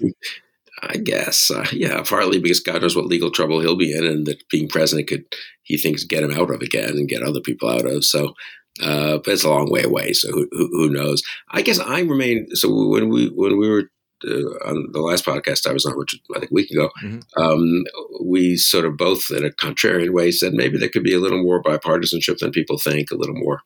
I 0.84 0.98
guess, 0.98 1.52
uh, 1.52 1.68
yeah, 1.72 2.02
partly 2.02 2.40
because 2.40 2.60
God 2.60 2.82
knows 2.82 2.96
what 2.96 3.06
legal 3.06 3.32
trouble 3.32 3.60
he'll 3.60 3.76
be 3.76 3.96
in, 3.96 4.06
and 4.06 4.26
that 4.26 4.48
being 4.50 4.68
president 4.68 5.08
could, 5.08 5.26
he 5.64 5.78
thinks, 5.78 6.04
get 6.04 6.24
him 6.24 6.32
out 6.32 6.50
of 6.50 6.62
again 6.62 6.92
and 6.92 7.08
get 7.08 7.22
other 7.22 7.40
people 7.40 7.70
out 7.70 7.86
of. 7.86 8.04
So, 8.04 8.34
uh, 8.82 9.18
but 9.18 9.28
it's 9.28 9.44
a 9.44 9.50
long 9.50 9.70
way 9.70 9.84
away. 9.84 10.14
So 10.14 10.32
who, 10.32 10.48
who, 10.52 10.68
who 10.72 10.90
knows? 10.90 11.22
I 11.52 11.62
guess 11.62 11.80
I 11.80 12.02
remain. 12.02 12.48
So 12.54 12.88
when 12.88 13.10
we 13.10 13.28
when 13.28 13.60
we 13.60 13.70
were 13.70 13.92
uh, 14.26 14.70
on 14.70 14.88
the 14.92 15.02
last 15.02 15.26
podcast 15.26 15.68
I 15.68 15.74
was 15.74 15.86
on, 15.86 15.98
which 15.98 16.20
I 16.36 16.40
think 16.40 16.52
a 16.52 16.54
week 16.54 16.72
ago, 16.72 16.90
mm-hmm. 17.04 17.42
um, 17.42 17.84
we 18.24 18.56
sort 18.58 18.86
of 18.86 18.98
both, 18.98 19.26
in 19.32 19.46
a 19.46 19.50
contrarian 19.50 20.12
way, 20.12 20.32
said 20.32 20.54
maybe 20.54 20.78
there 20.78 20.90
could 20.90 21.04
be 21.04 21.14
a 21.14 21.20
little 21.20 21.42
more 21.42 21.62
bipartisanship 21.62 22.40
than 22.40 22.52
people 22.52 22.78
think, 22.78 23.12
a 23.12 23.16
little 23.16 23.36
more 23.36 23.62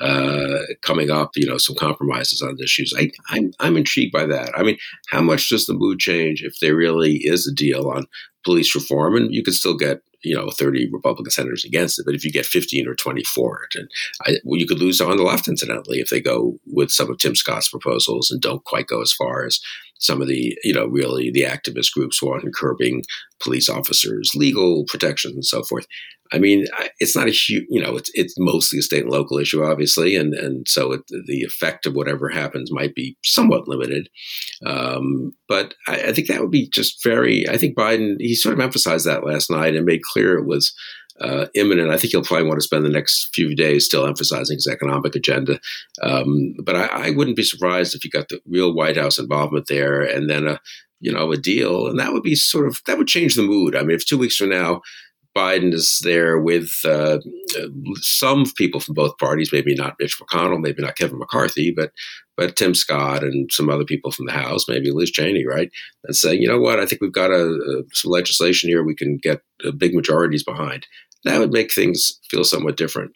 uh, 0.00 0.58
coming 0.82 1.10
up, 1.10 1.30
you 1.36 1.46
know, 1.46 1.58
some 1.58 1.76
compromises 1.76 2.42
on 2.42 2.58
issues. 2.62 2.92
I, 2.96 3.10
I'm, 3.30 3.52
I'm 3.60 3.76
intrigued 3.76 4.12
by 4.12 4.26
that. 4.26 4.56
I 4.56 4.62
mean, 4.62 4.78
how 5.08 5.22
much 5.22 5.48
does 5.48 5.66
the 5.66 5.74
mood 5.74 5.98
change 5.98 6.42
if 6.42 6.60
there 6.60 6.76
really 6.76 7.16
is 7.18 7.46
a 7.46 7.54
deal 7.54 7.88
on 7.88 8.06
police 8.44 8.74
reform? 8.74 9.16
And 9.16 9.34
you 9.34 9.42
could 9.42 9.54
still 9.54 9.76
get 9.76 10.00
you 10.26 10.34
know, 10.34 10.50
30 10.50 10.90
Republican 10.92 11.30
senators 11.30 11.64
against 11.64 11.98
it, 11.98 12.04
but 12.04 12.14
if 12.14 12.24
you 12.24 12.32
get 12.32 12.44
15 12.44 12.88
or 12.88 12.96
20 12.96 13.22
for 13.22 13.62
it, 13.62 13.78
and 13.78 13.88
I, 14.26 14.38
well, 14.44 14.58
you 14.58 14.66
could 14.66 14.80
lose 14.80 15.00
on 15.00 15.16
the 15.16 15.22
left, 15.22 15.46
incidentally, 15.46 16.00
if 16.00 16.08
they 16.08 16.20
go 16.20 16.58
with 16.66 16.90
some 16.90 17.10
of 17.10 17.18
Tim 17.18 17.36
Scott's 17.36 17.68
proposals 17.68 18.30
and 18.30 18.40
don't 18.40 18.64
quite 18.64 18.88
go 18.88 19.00
as 19.00 19.12
far 19.12 19.46
as 19.46 19.60
some 19.98 20.20
of 20.20 20.28
the, 20.28 20.56
you 20.64 20.72
know, 20.72 20.86
really 20.86 21.30
the 21.30 21.42
activist 21.42 21.92
groups 21.92 22.22
want 22.22 22.44
curbing 22.54 23.02
police 23.40 23.68
officers' 23.68 24.32
legal 24.34 24.84
protections 24.88 25.34
and 25.34 25.44
so 25.44 25.62
forth. 25.62 25.86
I 26.32 26.38
mean, 26.38 26.66
it's 26.98 27.14
not 27.14 27.28
a 27.28 27.30
huge, 27.30 27.66
you 27.68 27.80
know, 27.80 27.96
it's 27.96 28.10
it's 28.14 28.34
mostly 28.38 28.80
a 28.80 28.82
state 28.82 29.04
and 29.04 29.12
local 29.12 29.38
issue, 29.38 29.62
obviously, 29.62 30.16
and 30.16 30.34
and 30.34 30.66
so 30.68 30.92
it, 30.92 31.02
the 31.26 31.42
effect 31.42 31.86
of 31.86 31.94
whatever 31.94 32.28
happens 32.28 32.72
might 32.72 32.94
be 32.94 33.16
somewhat 33.24 33.68
limited. 33.68 34.08
Um, 34.64 35.32
but 35.48 35.74
I, 35.86 36.08
I, 36.08 36.12
think 36.12 36.28
that 36.28 36.40
would 36.40 36.50
be 36.50 36.68
just 36.68 37.02
very. 37.04 37.48
I 37.48 37.56
think 37.56 37.76
Biden 37.76 38.16
he 38.18 38.34
sort 38.34 38.54
of 38.54 38.60
emphasized 38.60 39.06
that 39.06 39.24
last 39.24 39.50
night 39.50 39.76
and 39.76 39.86
made 39.86 40.02
clear 40.02 40.36
it 40.36 40.46
was 40.46 40.74
uh, 41.20 41.46
imminent. 41.54 41.90
I 41.90 41.96
think 41.96 42.12
he'll 42.12 42.22
probably 42.22 42.46
want 42.46 42.60
to 42.60 42.66
spend 42.66 42.84
the 42.84 42.90
next 42.90 43.34
few 43.34 43.54
days 43.54 43.86
still 43.86 44.06
emphasizing 44.06 44.56
his 44.56 44.66
economic 44.66 45.14
agenda. 45.14 45.58
Um, 46.02 46.54
but 46.62 46.76
I, 46.76 46.86
I, 46.86 47.10
wouldn't 47.10 47.36
be 47.36 47.42
surprised 47.42 47.94
if 47.94 48.04
you 48.04 48.10
got 48.10 48.28
the 48.28 48.40
real 48.46 48.74
White 48.74 48.96
House 48.96 49.18
involvement 49.18 49.66
there, 49.68 50.02
and 50.02 50.28
then 50.28 50.46
a 50.46 50.60
you 51.00 51.12
know 51.12 51.32
a 51.32 51.36
deal, 51.36 51.86
and 51.86 51.98
that 51.98 52.12
would 52.12 52.22
be 52.22 52.34
sort 52.34 52.66
of 52.66 52.80
that 52.86 52.98
would 52.98 53.08
change 53.08 53.34
the 53.34 53.42
mood. 53.42 53.74
I 53.74 53.80
mean, 53.80 53.92
if 53.92 54.06
two 54.06 54.18
weeks 54.18 54.36
from 54.36 54.50
now 54.50 54.82
Biden 55.36 55.74
is 55.74 56.00
there 56.02 56.38
with 56.38 56.72
uh, 56.86 57.18
some 57.96 58.46
people 58.56 58.80
from 58.80 58.94
both 58.94 59.18
parties, 59.18 59.52
maybe 59.52 59.74
not 59.74 59.96
Mitch 60.00 60.18
McConnell, 60.18 60.60
maybe 60.60 60.82
not 60.82 60.96
Kevin 60.96 61.18
McCarthy, 61.18 61.70
but 61.70 61.92
but 62.38 62.56
Tim 62.56 62.74
Scott 62.74 63.22
and 63.22 63.50
some 63.52 63.70
other 63.70 63.84
people 63.84 64.10
from 64.10 64.26
the 64.26 64.32
House, 64.32 64.68
maybe 64.68 64.90
Liz 64.90 65.10
Cheney, 65.10 65.46
right? 65.46 65.70
And 66.04 66.16
saying, 66.16 66.42
you 66.42 66.48
know 66.48 66.58
what, 66.58 66.78
I 66.78 66.86
think 66.86 67.00
we've 67.00 67.12
got 67.12 67.30
a, 67.30 67.44
a, 67.44 67.82
some 67.94 68.10
legislation 68.10 68.68
here 68.68 68.82
we 68.82 68.94
can 68.94 69.18
get 69.22 69.40
big 69.78 69.94
majorities 69.94 70.44
behind. 70.44 70.86
That 71.26 71.40
would 71.40 71.52
make 71.52 71.72
things 71.72 72.20
feel 72.30 72.44
somewhat 72.44 72.76
different, 72.76 73.12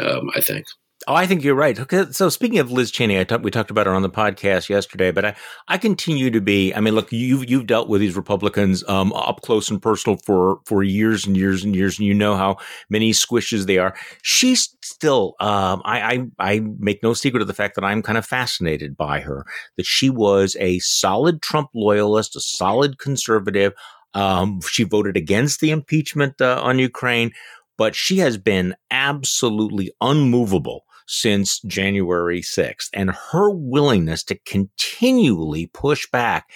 um, 0.00 0.28
I 0.34 0.40
think. 0.40 0.66
Oh, 1.06 1.14
I 1.14 1.26
think 1.26 1.44
you're 1.44 1.54
right. 1.54 1.78
So 2.14 2.30
speaking 2.30 2.58
of 2.58 2.72
Liz 2.72 2.90
Cheney, 2.90 3.20
I 3.20 3.24
talk, 3.24 3.42
we 3.42 3.50
talked 3.50 3.70
about 3.70 3.86
her 3.86 3.92
on 3.92 4.00
the 4.00 4.08
podcast 4.08 4.70
yesterday, 4.70 5.10
but 5.10 5.24
I, 5.24 5.36
I 5.68 5.76
continue 5.76 6.30
to 6.30 6.40
be. 6.40 6.74
I 6.74 6.80
mean, 6.80 6.94
look, 6.94 7.12
you've 7.12 7.48
you've 7.48 7.66
dealt 7.66 7.88
with 7.88 8.00
these 8.00 8.16
Republicans 8.16 8.82
um, 8.88 9.12
up 9.12 9.42
close 9.42 9.70
and 9.70 9.82
personal 9.82 10.16
for 10.24 10.60
for 10.64 10.82
years 10.82 11.26
and 11.26 11.36
years 11.36 11.62
and 11.62 11.76
years, 11.76 11.98
and 11.98 12.08
you 12.08 12.14
know 12.14 12.36
how 12.36 12.56
many 12.88 13.12
squishes 13.12 13.66
they 13.66 13.76
are. 13.76 13.94
She's 14.22 14.74
still. 14.82 15.34
Um, 15.40 15.82
I, 15.84 16.00
I 16.00 16.54
I 16.54 16.60
make 16.78 17.02
no 17.02 17.12
secret 17.12 17.42
of 17.42 17.48
the 17.48 17.54
fact 17.54 17.74
that 17.74 17.84
I'm 17.84 18.00
kind 18.00 18.16
of 18.16 18.24
fascinated 18.24 18.96
by 18.96 19.20
her. 19.20 19.44
That 19.76 19.86
she 19.86 20.08
was 20.08 20.56
a 20.58 20.78
solid 20.78 21.42
Trump 21.42 21.68
loyalist, 21.74 22.34
a 22.34 22.40
solid 22.40 22.98
conservative. 22.98 23.74
Um, 24.14 24.60
she 24.60 24.84
voted 24.84 25.16
against 25.16 25.60
the 25.60 25.70
impeachment 25.70 26.40
uh, 26.40 26.60
on 26.62 26.78
Ukraine, 26.78 27.32
but 27.76 27.94
she 27.94 28.18
has 28.18 28.38
been 28.38 28.74
absolutely 28.90 29.92
unmovable 30.00 30.84
since 31.06 31.60
January 31.60 32.40
6th. 32.40 32.88
And 32.92 33.10
her 33.32 33.50
willingness 33.50 34.22
to 34.24 34.38
continually 34.46 35.66
push 35.66 36.08
back 36.10 36.50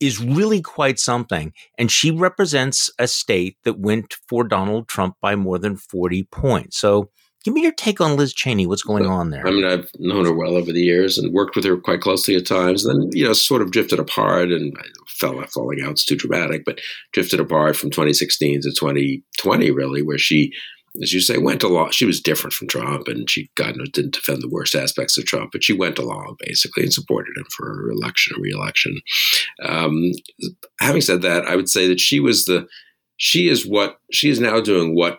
is 0.00 0.20
really 0.20 0.60
quite 0.60 0.98
something. 0.98 1.52
And 1.78 1.90
she 1.90 2.10
represents 2.10 2.90
a 2.98 3.08
state 3.08 3.56
that 3.64 3.78
went 3.78 4.14
for 4.28 4.44
Donald 4.44 4.88
Trump 4.88 5.16
by 5.20 5.36
more 5.36 5.58
than 5.58 5.76
40 5.76 6.24
points. 6.24 6.78
So 6.78 7.10
give 7.44 7.54
me 7.54 7.62
your 7.62 7.72
take 7.72 8.00
on 8.00 8.16
Liz 8.16 8.32
Cheney. 8.32 8.66
What's 8.66 8.82
going 8.82 9.06
on 9.06 9.30
there? 9.30 9.46
I 9.46 9.50
mean, 9.50 9.64
I've 9.64 9.90
known 9.98 10.24
her 10.24 10.34
well 10.34 10.56
over 10.56 10.72
the 10.72 10.82
years 10.82 11.18
and 11.18 11.32
worked 11.32 11.54
with 11.54 11.64
her 11.64 11.76
quite 11.76 12.00
closely 12.00 12.34
at 12.34 12.46
times. 12.46 12.84
Then, 12.84 13.10
you 13.12 13.24
know, 13.24 13.34
sort 13.34 13.62
of 13.62 13.70
drifted 13.70 13.98
apart 13.98 14.50
and 14.50 14.76
fell 15.06 15.40
falling 15.52 15.82
out. 15.82 15.92
It's 15.92 16.04
too 16.04 16.16
dramatic, 16.16 16.64
but 16.64 16.80
drifted 17.12 17.40
apart 17.40 17.76
from 17.76 17.90
2016 17.90 18.62
to 18.62 18.70
2020, 18.70 19.70
really, 19.70 20.02
where 20.02 20.18
she 20.18 20.52
as 21.02 21.12
you 21.12 21.20
say, 21.20 21.38
went 21.38 21.62
along. 21.62 21.90
She 21.90 22.04
was 22.04 22.20
different 22.20 22.54
from 22.54 22.68
Trump, 22.68 23.08
and 23.08 23.28
she, 23.28 23.50
God 23.56 23.76
knows, 23.76 23.90
didn't 23.90 24.14
defend 24.14 24.42
the 24.42 24.48
worst 24.48 24.74
aspects 24.74 25.18
of 25.18 25.24
Trump, 25.24 25.50
but 25.50 25.64
she 25.64 25.72
went 25.72 25.98
along 25.98 26.36
basically 26.38 26.84
and 26.84 26.92
supported 26.92 27.36
him 27.36 27.46
for 27.50 27.90
election 27.90 28.36
or 28.36 28.40
reelection. 28.40 29.00
Um, 29.62 30.12
having 30.80 31.00
said 31.00 31.22
that, 31.22 31.46
I 31.46 31.56
would 31.56 31.68
say 31.68 31.88
that 31.88 32.00
she 32.00 32.20
was 32.20 32.44
the, 32.44 32.68
she 33.16 33.48
is 33.48 33.66
what 33.66 33.98
she 34.12 34.30
is 34.30 34.38
now 34.38 34.60
doing 34.60 34.94
what 34.94 35.18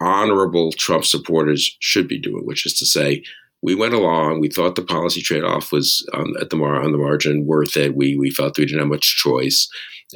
honorable 0.00 0.72
Trump 0.72 1.04
supporters 1.04 1.76
should 1.80 2.08
be 2.08 2.18
doing, 2.18 2.46
which 2.46 2.66
is 2.66 2.74
to 2.74 2.86
say, 2.86 3.22
we 3.62 3.74
went 3.74 3.94
along. 3.94 4.40
We 4.40 4.48
thought 4.48 4.74
the 4.74 4.82
policy 4.82 5.20
trade 5.20 5.44
off 5.44 5.72
was 5.72 6.06
on, 6.14 6.34
at 6.40 6.50
the 6.50 6.56
mar- 6.56 6.82
on 6.82 6.92
the 6.92 6.98
margin 6.98 7.46
worth 7.46 7.76
it. 7.76 7.94
We 7.94 8.16
we 8.16 8.30
felt 8.30 8.58
we 8.58 8.64
didn't 8.64 8.80
have 8.80 8.88
much 8.88 9.16
choice. 9.16 9.68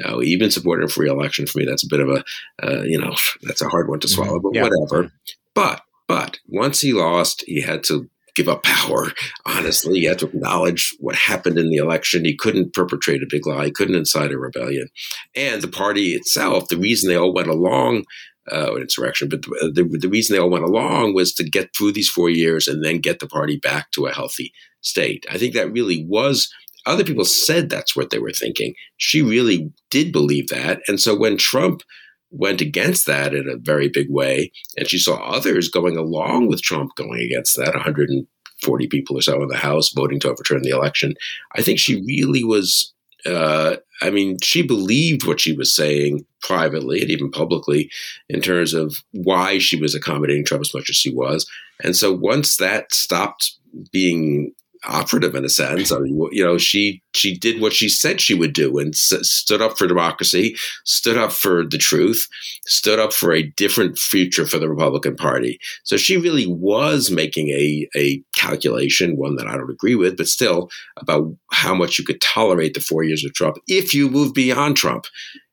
Uh, 0.04 0.16
we 0.16 0.26
even 0.26 0.50
supported 0.50 0.84
him 0.84 0.88
for 0.88 1.02
re-election. 1.02 1.46
For 1.46 1.58
me, 1.58 1.66
that's 1.66 1.84
a 1.84 1.88
bit 1.88 2.00
of 2.00 2.08
a 2.08 2.24
uh, 2.62 2.82
you 2.82 2.98
know 2.98 3.14
that's 3.42 3.62
a 3.62 3.68
hard 3.68 3.88
one 3.88 4.00
to 4.00 4.08
swallow, 4.08 4.40
but 4.40 4.54
yeah. 4.54 4.62
whatever. 4.62 5.12
But 5.54 5.82
but 6.08 6.38
once 6.48 6.80
he 6.80 6.92
lost, 6.92 7.44
he 7.46 7.60
had 7.60 7.84
to 7.84 8.08
give 8.34 8.48
up 8.48 8.62
power. 8.64 9.12
Honestly, 9.46 10.00
he 10.00 10.06
had 10.06 10.18
to 10.20 10.26
acknowledge 10.26 10.94
what 10.98 11.14
happened 11.14 11.58
in 11.58 11.68
the 11.68 11.76
election. 11.76 12.24
He 12.24 12.36
couldn't 12.36 12.72
perpetrate 12.72 13.22
a 13.22 13.28
big 13.28 13.46
lie. 13.46 13.66
He 13.66 13.70
couldn't 13.70 13.94
incite 13.94 14.32
a 14.32 14.38
rebellion. 14.38 14.88
And 15.36 15.62
the 15.62 15.68
party 15.68 16.14
itself, 16.14 16.68
the 16.68 16.76
reason 16.76 17.08
they 17.08 17.16
all 17.16 17.32
went 17.32 17.48
along 17.48 18.04
uh, 18.52 18.74
insurrection. 18.76 19.28
But 19.28 19.42
the, 19.42 19.88
the 20.00 20.08
reason 20.08 20.34
they 20.34 20.40
all 20.40 20.50
went 20.50 20.64
along 20.64 21.14
was 21.14 21.32
to 21.34 21.44
get 21.44 21.74
through 21.76 21.92
these 21.92 22.08
four 22.08 22.30
years 22.30 22.68
and 22.68 22.84
then 22.84 22.98
get 22.98 23.20
the 23.20 23.26
party 23.26 23.56
back 23.56 23.90
to 23.92 24.06
a 24.06 24.12
healthy 24.12 24.52
state. 24.80 25.24
I 25.30 25.38
think 25.38 25.54
that 25.54 25.72
really 25.72 26.04
was. 26.08 26.52
Other 26.86 27.04
people 27.04 27.24
said 27.24 27.70
that's 27.70 27.96
what 27.96 28.10
they 28.10 28.18
were 28.18 28.32
thinking. 28.32 28.74
She 28.98 29.22
really 29.22 29.72
did 29.90 30.12
believe 30.12 30.48
that. 30.48 30.80
And 30.86 31.00
so 31.00 31.16
when 31.16 31.38
Trump 31.38 31.82
went 32.30 32.60
against 32.60 33.06
that 33.06 33.34
in 33.34 33.48
a 33.48 33.56
very 33.56 33.88
big 33.88 34.10
way, 34.10 34.52
and 34.76 34.88
she 34.88 34.98
saw 34.98 35.14
others 35.16 35.68
going 35.68 35.96
along 35.96 36.48
with 36.48 36.62
Trump 36.62 36.90
going 36.96 37.22
against 37.22 37.56
that, 37.56 37.74
140 37.74 38.86
people 38.88 39.16
or 39.16 39.22
so 39.22 39.40
in 39.42 39.48
the 39.48 39.56
House 39.56 39.92
voting 39.94 40.20
to 40.20 40.30
overturn 40.30 40.62
the 40.62 40.70
election, 40.70 41.14
I 41.56 41.62
think 41.62 41.78
she 41.78 42.02
really 42.06 42.44
was 42.44 42.93
uh, 43.26 43.76
I 44.02 44.10
mean, 44.10 44.38
she 44.42 44.62
believed 44.62 45.26
what 45.26 45.40
she 45.40 45.52
was 45.52 45.74
saying 45.74 46.26
privately 46.42 47.00
and 47.00 47.10
even 47.10 47.30
publicly 47.30 47.90
in 48.28 48.40
terms 48.40 48.74
of 48.74 48.96
why 49.12 49.58
she 49.58 49.80
was 49.80 49.94
accommodating 49.94 50.44
Trump 50.44 50.62
as 50.62 50.74
much 50.74 50.90
as 50.90 50.96
she 50.96 51.12
was. 51.12 51.48
And 51.82 51.96
so 51.96 52.12
once 52.12 52.56
that 52.58 52.92
stopped 52.92 53.52
being 53.92 54.52
operative 54.86 55.34
in 55.34 55.44
a 55.44 55.48
sense. 55.48 55.92
I 55.92 55.98
mean, 55.98 56.28
you 56.32 56.44
know, 56.44 56.58
she 56.58 57.02
she 57.14 57.36
did 57.36 57.60
what 57.60 57.72
she 57.72 57.88
said 57.88 58.20
she 58.20 58.34
would 58.34 58.52
do 58.52 58.78
and 58.78 58.94
stood 58.94 59.62
up 59.62 59.78
for 59.78 59.86
democracy, 59.86 60.56
stood 60.84 61.16
up 61.16 61.32
for 61.32 61.64
the 61.64 61.78
truth, 61.78 62.26
stood 62.66 62.98
up 62.98 63.12
for 63.12 63.32
a 63.32 63.50
different 63.56 63.98
future 63.98 64.46
for 64.46 64.58
the 64.58 64.68
Republican 64.68 65.16
Party. 65.16 65.58
So 65.84 65.96
she 65.96 66.16
really 66.16 66.46
was 66.46 67.10
making 67.10 67.50
a 67.50 67.88
a 67.96 68.22
calculation, 68.34 69.16
one 69.16 69.36
that 69.36 69.46
I 69.46 69.56
don't 69.56 69.70
agree 69.70 69.94
with, 69.94 70.16
but 70.16 70.28
still 70.28 70.70
about 70.96 71.34
how 71.52 71.74
much 71.74 71.98
you 71.98 72.04
could 72.04 72.20
tolerate 72.20 72.74
the 72.74 72.80
four 72.80 73.04
years 73.04 73.24
of 73.24 73.34
Trump 73.34 73.56
if 73.66 73.94
you 73.94 74.08
move 74.10 74.34
beyond 74.34 74.76
Trump. 74.76 75.06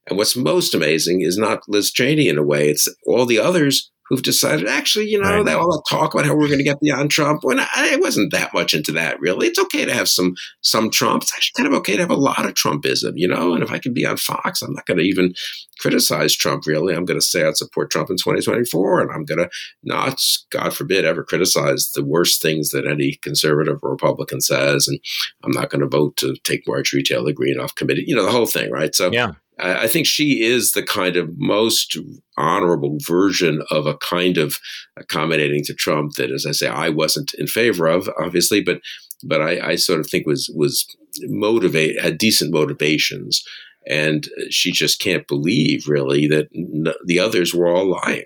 And 0.08 0.18
what's 0.18 0.36
most 0.36 0.74
amazing 0.74 1.22
is 1.22 1.38
not 1.38 1.62
Liz 1.68 1.92
Cheney 1.92 2.28
in 2.28 2.38
a 2.38 2.44
way; 2.44 2.70
it's 2.70 2.88
all 3.06 3.26
the 3.26 3.40
others 3.40 3.91
who've 4.12 4.22
decided, 4.22 4.68
actually, 4.68 5.08
you 5.08 5.18
know, 5.18 5.38
right. 5.38 5.46
that 5.46 5.56
all 5.56 5.72
that 5.72 5.84
talk 5.90 6.14
about 6.14 6.26
how 6.26 6.36
we're 6.36 6.48
going 6.48 6.58
to 6.58 6.66
get 6.66 6.82
beyond 6.82 7.10
Trump. 7.10 7.46
When 7.46 7.62
I, 7.62 7.68
I, 7.74 7.96
wasn't 7.96 8.34
that 8.34 8.54
much 8.54 8.74
into 8.74 8.92
that, 8.92 9.18
really. 9.22 9.48
It's 9.48 9.58
okay 9.58 9.86
to 9.86 9.94
have 9.94 10.10
some 10.10 10.36
some 10.60 10.92
Trump. 10.92 11.24
It's 11.24 11.34
actually 11.34 11.64
kind 11.64 11.74
of 11.74 11.80
okay 11.80 11.96
to 11.96 12.02
have 12.02 12.12
a 12.12 12.16
lot 12.16 12.46
of 12.46 12.54
Trumpism, 12.54 13.14
you 13.16 13.26
know. 13.26 13.54
And 13.54 13.64
if 13.64 13.72
I 13.72 13.80
can 13.80 13.94
be 13.94 14.06
on 14.06 14.18
Fox, 14.18 14.62
I'm 14.62 14.74
not 14.74 14.86
going 14.86 14.98
to 14.98 15.06
even 15.06 15.34
criticize 15.80 16.36
Trump. 16.36 16.68
Really, 16.68 16.94
I'm 16.94 17.06
going 17.06 17.20
to 17.20 17.26
say 17.26 17.46
I'd 17.46 17.56
support 17.56 17.90
Trump 17.90 18.10
in 18.10 18.18
2024, 18.18 19.00
and 19.00 19.12
I'm 19.12 19.24
going 19.24 19.40
to 19.40 19.50
not, 19.82 20.22
God 20.50 20.74
forbid, 20.74 21.06
ever 21.06 21.24
criticize 21.24 21.92
the 21.96 22.04
worst 22.04 22.42
things 22.42 22.72
that 22.72 22.86
any 22.86 23.14
conservative 23.22 23.80
or 23.82 23.92
Republican 23.92 24.42
says. 24.42 24.90
And 24.90 25.00
I'm 25.42 25.52
not 25.52 25.70
going 25.70 25.82
to 25.82 25.88
vote 25.88 26.18
to 26.18 26.36
take 26.44 26.68
Marjorie 26.68 27.02
Taylor 27.02 27.32
Greene 27.32 27.62
off 27.62 27.76
committee. 27.76 28.04
You 28.06 28.18
know, 28.18 28.26
the 28.26 28.32
whole 28.32 28.46
thing, 28.46 28.72
right? 28.72 28.94
So 28.94 29.10
yeah. 29.10 29.32
I 29.60 29.88
think 29.88 30.08
she 30.08 30.42
is 30.42 30.72
the 30.72 30.84
kind 30.84 31.18
of 31.18 31.38
most 31.38 31.98
honorable 32.38 32.98
version 33.00 33.62
of 33.70 33.86
a 33.86 33.98
kind 33.98 34.38
of 34.38 34.58
accommodating 34.98 35.64
to 35.66 35.74
Trump 35.74 36.14
that, 36.14 36.32
as 36.32 36.46
I 36.46 36.52
say, 36.52 36.68
I 36.68 36.90
wasn't 36.90 37.34
in 37.36 37.48
favor 37.48 37.88
of, 37.88 38.10
obviously, 38.20 38.62
but 38.62 38.82
but 39.24 39.42
I, 39.42 39.72
I 39.72 39.76
sort 39.76 40.00
of 40.00 40.08
think 40.08 40.26
was 40.26 40.52
was 40.56 40.88
motivate 41.24 42.00
had 42.02 42.18
decent 42.18 42.52
motivations, 42.52 43.44
and 43.88 44.28
she 44.50 44.72
just 44.72 45.00
can't 45.00 45.28
believe 45.28 45.88
really 45.88 46.28
that 46.28 46.48
n- 46.56 46.94
the 47.06 47.20
others 47.20 47.54
were 47.54 47.68
all 47.68 47.86
lying. 47.90 48.26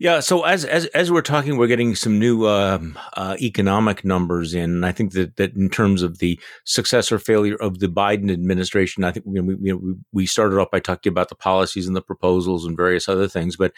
Yeah. 0.00 0.20
So 0.20 0.44
as 0.44 0.64
as 0.64 0.86
as 0.86 1.10
we're 1.10 1.22
talking, 1.22 1.56
we're 1.56 1.66
getting 1.66 1.96
some 1.96 2.20
new 2.20 2.46
um, 2.46 2.96
uh, 3.14 3.36
economic 3.40 4.04
numbers 4.04 4.54
in. 4.54 4.70
And 4.70 4.86
I 4.86 4.92
think 4.92 5.12
that 5.12 5.36
that 5.36 5.54
in 5.54 5.68
terms 5.68 6.02
of 6.02 6.18
the 6.18 6.38
success 6.64 7.10
or 7.10 7.18
failure 7.18 7.56
of 7.56 7.80
the 7.80 7.88
Biden 7.88 8.30
administration, 8.30 9.02
I 9.02 9.10
think 9.10 9.26
we 9.26 9.40
know, 9.40 9.96
we 10.12 10.26
started 10.26 10.60
off 10.60 10.70
by 10.70 10.78
talking 10.78 11.10
about 11.10 11.30
the 11.30 11.34
policies 11.34 11.88
and 11.88 11.96
the 11.96 12.02
proposals 12.02 12.64
and 12.64 12.76
various 12.76 13.08
other 13.08 13.26
things, 13.26 13.56
but 13.56 13.72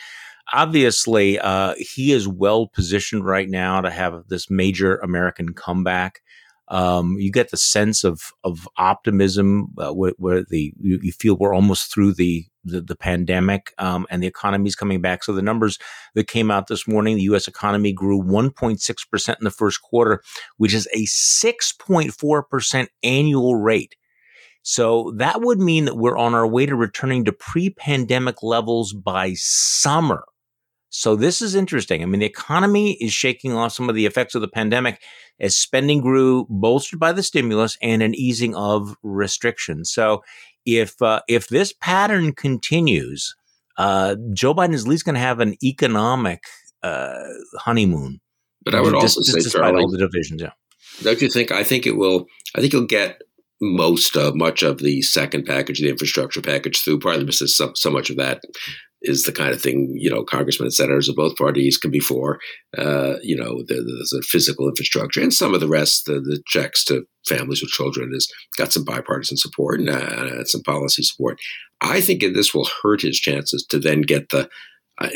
obviously 0.52 1.38
uh, 1.38 1.74
he 1.78 2.12
is 2.12 2.28
well 2.28 2.66
positioned 2.66 3.24
right 3.24 3.48
now 3.48 3.80
to 3.80 3.90
have 3.90 4.28
this 4.28 4.50
major 4.50 4.96
American 4.98 5.54
comeback. 5.54 6.20
Um, 6.70 7.16
you 7.18 7.32
get 7.32 7.50
the 7.50 7.56
sense 7.56 8.04
of 8.04 8.32
of 8.44 8.68
optimism 8.76 9.74
uh, 9.76 9.92
where, 9.92 10.12
where, 10.18 10.44
the 10.44 10.72
you, 10.80 11.00
you, 11.02 11.10
feel 11.10 11.36
we're 11.36 11.54
almost 11.54 11.92
through 11.92 12.14
the 12.14 12.46
the, 12.62 12.80
the 12.80 12.94
pandemic 12.94 13.74
um, 13.78 14.06
and 14.08 14.22
the 14.22 14.28
economy 14.28 14.68
is 14.68 14.76
coming 14.76 15.00
back. 15.00 15.24
So 15.24 15.32
the 15.32 15.42
numbers 15.42 15.78
that 16.14 16.28
came 16.28 16.48
out 16.48 16.68
this 16.68 16.86
morning, 16.86 17.16
the 17.16 17.22
U.S. 17.22 17.48
economy 17.48 17.92
grew 17.92 18.22
1.6 18.22 19.10
percent 19.10 19.40
in 19.40 19.44
the 19.44 19.50
first 19.50 19.82
quarter, 19.82 20.22
which 20.58 20.72
is 20.72 20.88
a 20.94 21.06
6.4 21.06 22.48
percent 22.48 22.88
annual 23.02 23.56
rate. 23.56 23.96
So 24.62 25.12
that 25.16 25.40
would 25.40 25.58
mean 25.58 25.86
that 25.86 25.96
we're 25.96 26.18
on 26.18 26.34
our 26.34 26.46
way 26.46 26.66
to 26.66 26.76
returning 26.76 27.24
to 27.24 27.32
pre-pandemic 27.32 28.42
levels 28.42 28.92
by 28.92 29.32
summer. 29.34 30.24
So 30.90 31.14
this 31.14 31.40
is 31.40 31.54
interesting. 31.54 32.02
I 32.02 32.06
mean, 32.06 32.20
the 32.20 32.26
economy 32.26 32.92
is 32.94 33.12
shaking 33.12 33.52
off 33.52 33.72
some 33.72 33.88
of 33.88 33.94
the 33.94 34.06
effects 34.06 34.34
of 34.34 34.40
the 34.40 34.48
pandemic 34.48 35.00
as 35.38 35.56
spending 35.56 36.00
grew, 36.00 36.46
bolstered 36.50 36.98
by 36.98 37.12
the 37.12 37.22
stimulus 37.22 37.78
and 37.80 38.02
an 38.02 38.14
easing 38.14 38.54
of 38.56 38.96
restrictions. 39.02 39.90
So 39.90 40.22
if 40.66 41.00
uh, 41.00 41.20
if 41.28 41.48
this 41.48 41.72
pattern 41.72 42.32
continues, 42.32 43.34
uh, 43.78 44.16
Joe 44.32 44.52
Biden 44.52 44.74
is 44.74 44.84
at 44.84 44.90
least 44.90 45.04
going 45.04 45.14
to 45.14 45.20
have 45.20 45.40
an 45.40 45.56
economic 45.62 46.44
uh, 46.82 47.14
honeymoon. 47.56 48.20
But 48.64 48.74
I 48.74 48.80
would 48.80 48.94
just, 49.00 49.16
also 49.16 49.38
say, 49.38 49.48
Charlie, 49.48 49.82
all 49.82 49.90
the 49.90 49.96
divisions, 49.96 50.42
yeah. 50.42 50.52
Don't 51.02 51.22
you 51.22 51.28
think? 51.28 51.50
I 51.50 51.64
think 51.64 51.86
it 51.86 51.96
will. 51.96 52.26
I 52.54 52.60
think 52.60 52.72
you'll 52.72 52.86
get 52.86 53.22
most 53.60 54.16
of 54.16 54.34
much 54.34 54.62
of 54.62 54.78
the 54.78 55.02
second 55.02 55.44
package, 55.44 55.80
the 55.80 55.90
infrastructure 55.90 56.40
package, 56.40 56.82
through 56.82 56.98
because 56.98 57.56
so, 57.56 57.72
so 57.74 57.90
much 57.90 58.10
of 58.10 58.16
that 58.16 58.40
is 59.02 59.22
the 59.22 59.32
kind 59.32 59.52
of 59.52 59.60
thing 59.60 59.94
you 59.96 60.10
know 60.10 60.22
congressmen 60.22 60.66
and 60.66 60.74
senators 60.74 61.08
of 61.08 61.16
both 61.16 61.36
parties 61.36 61.78
can 61.78 61.90
be 61.90 62.00
for. 62.00 62.38
Uh, 62.76 63.14
you 63.22 63.36
know, 63.36 63.62
the 63.66 64.18
a 64.18 64.22
physical 64.22 64.68
infrastructure, 64.68 65.20
and 65.20 65.32
some 65.32 65.54
of 65.54 65.60
the 65.60 65.68
rest, 65.68 66.06
the, 66.06 66.14
the 66.20 66.42
checks 66.46 66.84
to 66.84 67.04
families 67.26 67.62
with 67.62 67.70
children, 67.70 68.12
has 68.12 68.28
got 68.56 68.72
some 68.72 68.84
bipartisan 68.84 69.36
support 69.36 69.80
and 69.80 69.88
uh, 69.88 70.44
some 70.44 70.62
policy 70.62 71.02
support. 71.02 71.38
I 71.80 72.00
think 72.00 72.22
this 72.22 72.54
will 72.54 72.68
hurt 72.82 73.02
his 73.02 73.18
chances 73.18 73.64
to 73.70 73.78
then 73.78 74.02
get 74.02 74.30
the. 74.30 74.48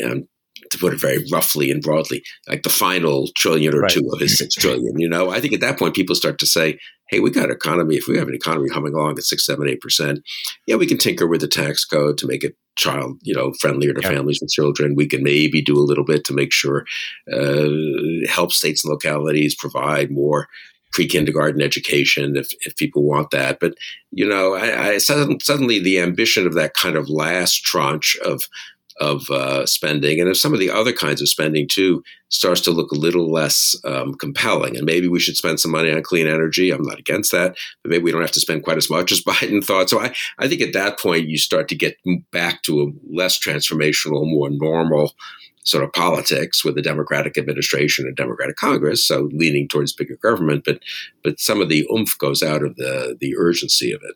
Um, 0.03 0.27
to 0.75 0.81
put 0.81 0.93
it 0.93 0.99
very 0.99 1.23
roughly 1.31 1.71
and 1.71 1.81
broadly, 1.81 2.23
like 2.47 2.63
the 2.63 2.69
final 2.69 3.27
trillion 3.35 3.73
or 3.73 3.81
right. 3.81 3.91
two 3.91 4.07
of 4.11 4.19
his 4.19 4.37
six 4.37 4.55
trillion. 4.59 4.99
You 4.99 5.09
know, 5.09 5.29
I 5.29 5.39
think 5.39 5.53
at 5.53 5.61
that 5.61 5.79
point 5.79 5.95
people 5.95 6.15
start 6.15 6.39
to 6.39 6.45
say, 6.45 6.79
hey, 7.09 7.19
we 7.19 7.31
got 7.31 7.45
an 7.45 7.51
economy. 7.51 7.95
If 7.95 8.07
we 8.07 8.17
have 8.17 8.27
an 8.27 8.35
economy 8.35 8.69
humming 8.69 8.93
along 8.93 9.17
at 9.17 9.23
six, 9.23 9.45
seven, 9.45 9.67
eight 9.67 9.81
percent, 9.81 10.19
yeah, 10.67 10.75
we 10.75 10.87
can 10.87 10.97
tinker 10.97 11.27
with 11.27 11.41
the 11.41 11.47
tax 11.47 11.85
code 11.85 12.17
to 12.19 12.27
make 12.27 12.43
it 12.43 12.55
child, 12.75 13.17
you 13.23 13.33
know, 13.33 13.53
friendlier 13.59 13.93
to 13.93 14.01
yeah. 14.01 14.09
families 14.09 14.39
with 14.41 14.51
children. 14.51 14.95
We 14.95 15.07
can 15.07 15.23
maybe 15.23 15.61
do 15.61 15.77
a 15.77 15.85
little 15.85 16.03
bit 16.03 16.25
to 16.25 16.33
make 16.33 16.51
sure 16.51 16.85
uh, 17.31 17.69
help 18.27 18.51
states 18.51 18.83
and 18.83 18.91
localities 18.91 19.55
provide 19.55 20.11
more 20.11 20.47
pre-kindergarten 20.91 21.61
education 21.61 22.37
if, 22.37 22.47
if 22.65 22.75
people 22.77 23.03
want 23.03 23.29
that. 23.31 23.59
But 23.59 23.75
you 24.11 24.27
know, 24.27 24.55
I, 24.55 24.93
I 24.93 24.97
suddenly 24.97 25.79
the 25.79 25.99
ambition 25.99 26.47
of 26.47 26.53
that 26.53 26.73
kind 26.73 26.95
of 26.95 27.09
last 27.09 27.63
tranche 27.63 28.17
of 28.25 28.43
of 28.99 29.29
uh, 29.29 29.65
spending, 29.65 30.19
and 30.19 30.29
if 30.29 30.37
some 30.37 30.53
of 30.53 30.59
the 30.59 30.69
other 30.69 30.93
kinds 30.93 31.21
of 31.21 31.29
spending 31.29 31.67
too 31.67 32.03
starts 32.29 32.61
to 32.61 32.71
look 32.71 32.91
a 32.91 32.97
little 32.97 33.31
less 33.31 33.75
um, 33.85 34.13
compelling, 34.15 34.75
and 34.75 34.85
maybe 34.85 35.07
we 35.07 35.19
should 35.19 35.37
spend 35.37 35.59
some 35.59 35.71
money 35.71 35.91
on 35.91 36.01
clean 36.03 36.27
energy. 36.27 36.71
I'm 36.71 36.83
not 36.83 36.99
against 36.99 37.31
that, 37.31 37.55
but 37.83 37.91
maybe 37.91 38.03
we 38.03 38.11
don't 38.11 38.21
have 38.21 38.31
to 38.31 38.39
spend 38.39 38.63
quite 38.63 38.77
as 38.77 38.89
much 38.89 39.11
as 39.11 39.21
Biden 39.27 39.63
thought. 39.63 39.89
So 39.89 39.99
I, 39.99 40.13
I 40.39 40.47
think 40.47 40.61
at 40.61 40.73
that 40.73 40.99
point 40.99 41.27
you 41.27 41.37
start 41.37 41.67
to 41.69 41.75
get 41.75 41.97
back 42.31 42.63
to 42.63 42.81
a 42.81 42.91
less 43.13 43.39
transformational, 43.39 44.29
more 44.29 44.49
normal 44.49 45.13
sort 45.65 45.83
of 45.83 45.91
politics 45.93 46.63
with 46.63 46.77
a 46.77 46.81
Democratic 46.81 47.37
administration 47.37 48.05
and 48.05 48.15
Democratic 48.15 48.55
Congress, 48.55 49.05
so 49.05 49.29
leaning 49.33 49.67
towards 49.67 49.93
bigger 49.93 50.17
government, 50.21 50.63
but 50.63 50.79
but 51.23 51.39
some 51.39 51.59
of 51.59 51.69
the 51.69 51.85
oomph 51.91 52.17
goes 52.19 52.41
out 52.41 52.63
of 52.63 52.75
the 52.75 53.17
the 53.19 53.35
urgency 53.37 53.91
of 53.91 54.01
it. 54.03 54.15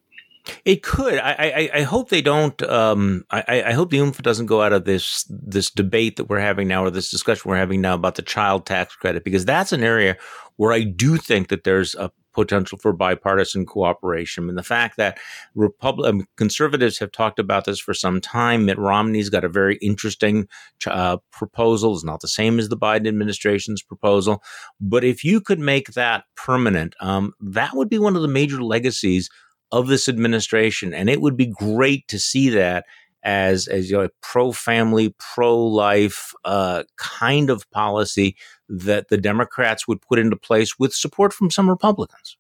It 0.66 0.84
could. 0.84 1.20
I, 1.20 1.70
I, 1.74 1.80
I 1.80 1.82
hope 1.84 2.10
they 2.10 2.22
don't. 2.22 2.60
Um, 2.64 3.24
I, 3.30 3.64
I 3.68 3.74
hope 3.74 3.92
the 3.92 4.00
oomph 4.00 4.22
doesn't 4.22 4.48
go 4.48 4.62
out 4.62 4.74
of 4.74 4.86
this 4.86 5.26
this 5.30 5.70
debate 5.70 6.16
that 6.16 6.26
we're 6.26 6.40
having 6.40 6.68
now, 6.68 6.84
or 6.84 6.90
this 6.90 7.12
discussion 7.12 7.50
we're 7.50 7.58
having 7.58 7.82
now 7.82 7.94
about 7.94 8.16
the 8.16 8.22
child 8.22 8.66
tax 8.66 8.96
credit, 8.96 9.24
because 9.24 9.46
that's 9.46 9.72
an 9.72 9.84
area 9.84 10.18
where 10.56 10.74
I 10.74 10.84
do 10.84 11.18
think 11.18 11.50
that 11.50 11.64
there's 11.66 11.94
a 11.96 12.12
potential 12.34 12.78
for 12.78 12.94
bipartisan 12.94 13.66
cooperation. 13.66 14.50
And 14.50 14.58
the 14.58 14.64
fact 14.64 14.98
that 14.98 15.18
Republican 15.56 16.26
conservatives 16.38 16.98
have 17.00 17.12
talked 17.12 17.40
about 17.40 17.66
this 17.66 17.80
for 17.80 17.94
some 17.94 18.22
time, 18.22 18.66
Mitt 18.66 18.78
Romney's 18.78 19.30
got 19.30 19.44
a 19.44 19.50
very 19.50 19.78
interesting 19.78 20.48
uh, 20.88 21.18
proposal. 21.32 21.94
It's 21.96 22.04
not 22.04 22.22
the 22.22 22.28
same 22.28 22.60
as 22.60 22.70
the 22.70 22.78
Biden 22.78 23.08
administration's 23.08 23.82
proposal, 23.82 24.42
but 24.80 25.04
if 25.04 25.24
you 25.24 25.42
could 25.42 25.60
make 25.60 25.94
that 25.94 26.24
permanent, 26.36 26.96
um, 27.02 27.34
that 27.42 27.76
would 27.76 27.90
be 27.90 28.00
one 28.00 28.16
of 28.16 28.22
the 28.22 28.28
major 28.28 28.64
legacies 28.64 29.30
of 29.72 29.88
this 29.88 30.09
administration. 30.09 30.93
And 30.93 31.09
it 31.09 31.22
would 31.22 31.38
be 31.38 31.45
great 31.45 32.07
to 32.07 32.20
see 32.20 32.49
that 32.49 32.86
as 33.24 33.67
as 33.67 33.89
you 33.89 33.97
know, 33.97 34.03
a 34.03 34.09
pro 34.22 34.51
family, 34.51 35.13
pro 35.20 35.57
life 35.57 36.34
uh, 36.45 36.84
kind 36.97 37.49
of 37.49 37.70
policy 37.72 38.36
that 38.70 39.09
the 39.09 39.17
Democrats 39.17 39.88
would 39.88 40.01
put 40.01 40.20
into 40.20 40.36
place 40.36 40.80
with 40.80 40.93
support 40.93 41.34
from 41.34 41.51
some 41.51 41.70
Republicans. 41.70 42.38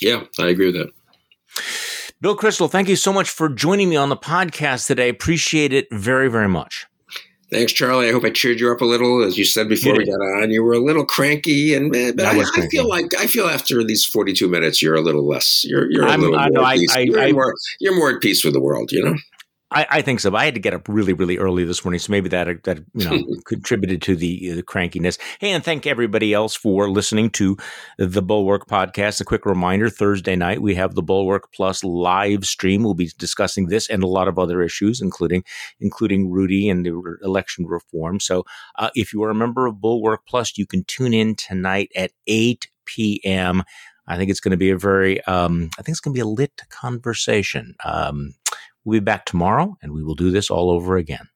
Yeah, 0.00 0.24
I 0.38 0.48
agree 0.48 0.66
with 0.66 0.74
that. 0.76 0.90
Bill 2.20 2.36
Kristol, 2.36 2.70
thank 2.70 2.88
you 2.88 2.96
so 2.96 3.12
much 3.12 3.30
for 3.30 3.48
joining 3.48 3.88
me 3.88 3.96
on 3.96 4.08
the 4.08 4.16
podcast 4.16 4.86
today. 4.86 5.08
Appreciate 5.08 5.72
it 5.72 5.88
very, 5.90 6.28
very 6.28 6.48
much. 6.48 6.86
Thanks, 7.52 7.72
Charlie. 7.72 8.08
I 8.08 8.12
hope 8.12 8.24
I 8.24 8.30
cheered 8.30 8.60
you 8.60 8.72
up 8.72 8.80
a 8.80 8.86
little. 8.86 9.22
As 9.22 9.36
you 9.36 9.44
said 9.44 9.68
before 9.68 9.92
you 9.92 9.98
we 9.98 10.06
got 10.06 10.42
on, 10.42 10.50
you 10.50 10.62
were 10.62 10.72
a 10.72 10.78
little 10.78 11.04
cranky, 11.04 11.74
and 11.74 11.92
but 11.92 12.18
I, 12.24 12.38
I, 12.38 12.44
I, 12.56 12.66
feel 12.68 12.88
like 12.88 13.14
I 13.18 13.26
feel 13.26 13.46
after 13.46 13.84
these 13.84 14.06
forty-two 14.06 14.48
minutes, 14.48 14.80
you're 14.80 14.94
a 14.94 15.02
little 15.02 15.26
less. 15.26 15.62
You're 15.64 15.90
you're 15.90 16.06
a 16.06 16.10
I'm, 16.10 16.22
little 16.22 16.38
I, 16.38 16.48
more. 16.48 16.64
I, 16.64 17.00
you're, 17.00 17.32
more 17.34 17.54
you're 17.78 17.94
more 17.94 18.10
at 18.10 18.22
peace 18.22 18.42
with 18.42 18.54
the 18.54 18.60
world. 18.60 18.90
You 18.90 19.04
know. 19.04 19.16
I, 19.72 19.86
I, 19.90 20.02
think 20.02 20.20
so. 20.20 20.30
But 20.30 20.38
I 20.38 20.44
had 20.44 20.54
to 20.54 20.60
get 20.60 20.74
up 20.74 20.88
really, 20.88 21.12
really 21.12 21.38
early 21.38 21.64
this 21.64 21.84
morning, 21.84 21.98
so 21.98 22.10
maybe 22.10 22.28
that 22.30 22.62
that 22.64 22.78
you 22.94 23.04
know 23.04 23.22
contributed 23.46 24.02
to 24.02 24.16
the, 24.16 24.52
the 24.52 24.62
crankiness. 24.62 25.18
Hey, 25.38 25.52
and 25.52 25.64
thank 25.64 25.86
everybody 25.86 26.32
else 26.32 26.54
for 26.54 26.90
listening 26.90 27.30
to 27.30 27.56
the 27.98 28.22
Bulwark 28.22 28.68
podcast. 28.68 29.20
A 29.20 29.24
quick 29.24 29.46
reminder: 29.46 29.88
Thursday 29.88 30.36
night 30.36 30.62
we 30.62 30.74
have 30.74 30.94
the 30.94 31.02
Bulwark 31.02 31.52
Plus 31.52 31.82
live 31.82 32.44
stream. 32.44 32.82
We'll 32.82 32.94
be 32.94 33.10
discussing 33.18 33.66
this 33.66 33.88
and 33.88 34.02
a 34.02 34.08
lot 34.08 34.28
of 34.28 34.38
other 34.38 34.62
issues, 34.62 35.00
including 35.00 35.44
including 35.80 36.30
Rudy 36.30 36.68
and 36.68 36.84
the 36.84 37.18
election 37.22 37.66
reform. 37.66 38.20
So, 38.20 38.44
uh, 38.78 38.90
if 38.94 39.12
you 39.12 39.22
are 39.22 39.30
a 39.30 39.34
member 39.34 39.66
of 39.66 39.80
Bulwark 39.80 40.26
Plus, 40.26 40.56
you 40.56 40.66
can 40.66 40.84
tune 40.84 41.14
in 41.14 41.34
tonight 41.34 41.90
at 41.96 42.12
eight 42.26 42.68
p.m. 42.84 43.62
I 44.06 44.16
think 44.16 44.30
it's 44.30 44.40
going 44.40 44.50
to 44.50 44.56
be 44.56 44.70
a 44.70 44.76
very, 44.76 45.22
um, 45.24 45.70
I 45.78 45.82
think 45.82 45.94
it's 45.94 46.00
going 46.00 46.12
to 46.12 46.18
be 46.18 46.22
a 46.22 46.26
lit 46.26 46.62
conversation. 46.68 47.74
Um, 47.84 48.34
We'll 48.84 49.00
be 49.00 49.04
back 49.04 49.24
tomorrow 49.24 49.76
and 49.82 49.92
we 49.92 50.02
will 50.02 50.14
do 50.14 50.30
this 50.30 50.50
all 50.50 50.70
over 50.70 50.96
again. 50.96 51.28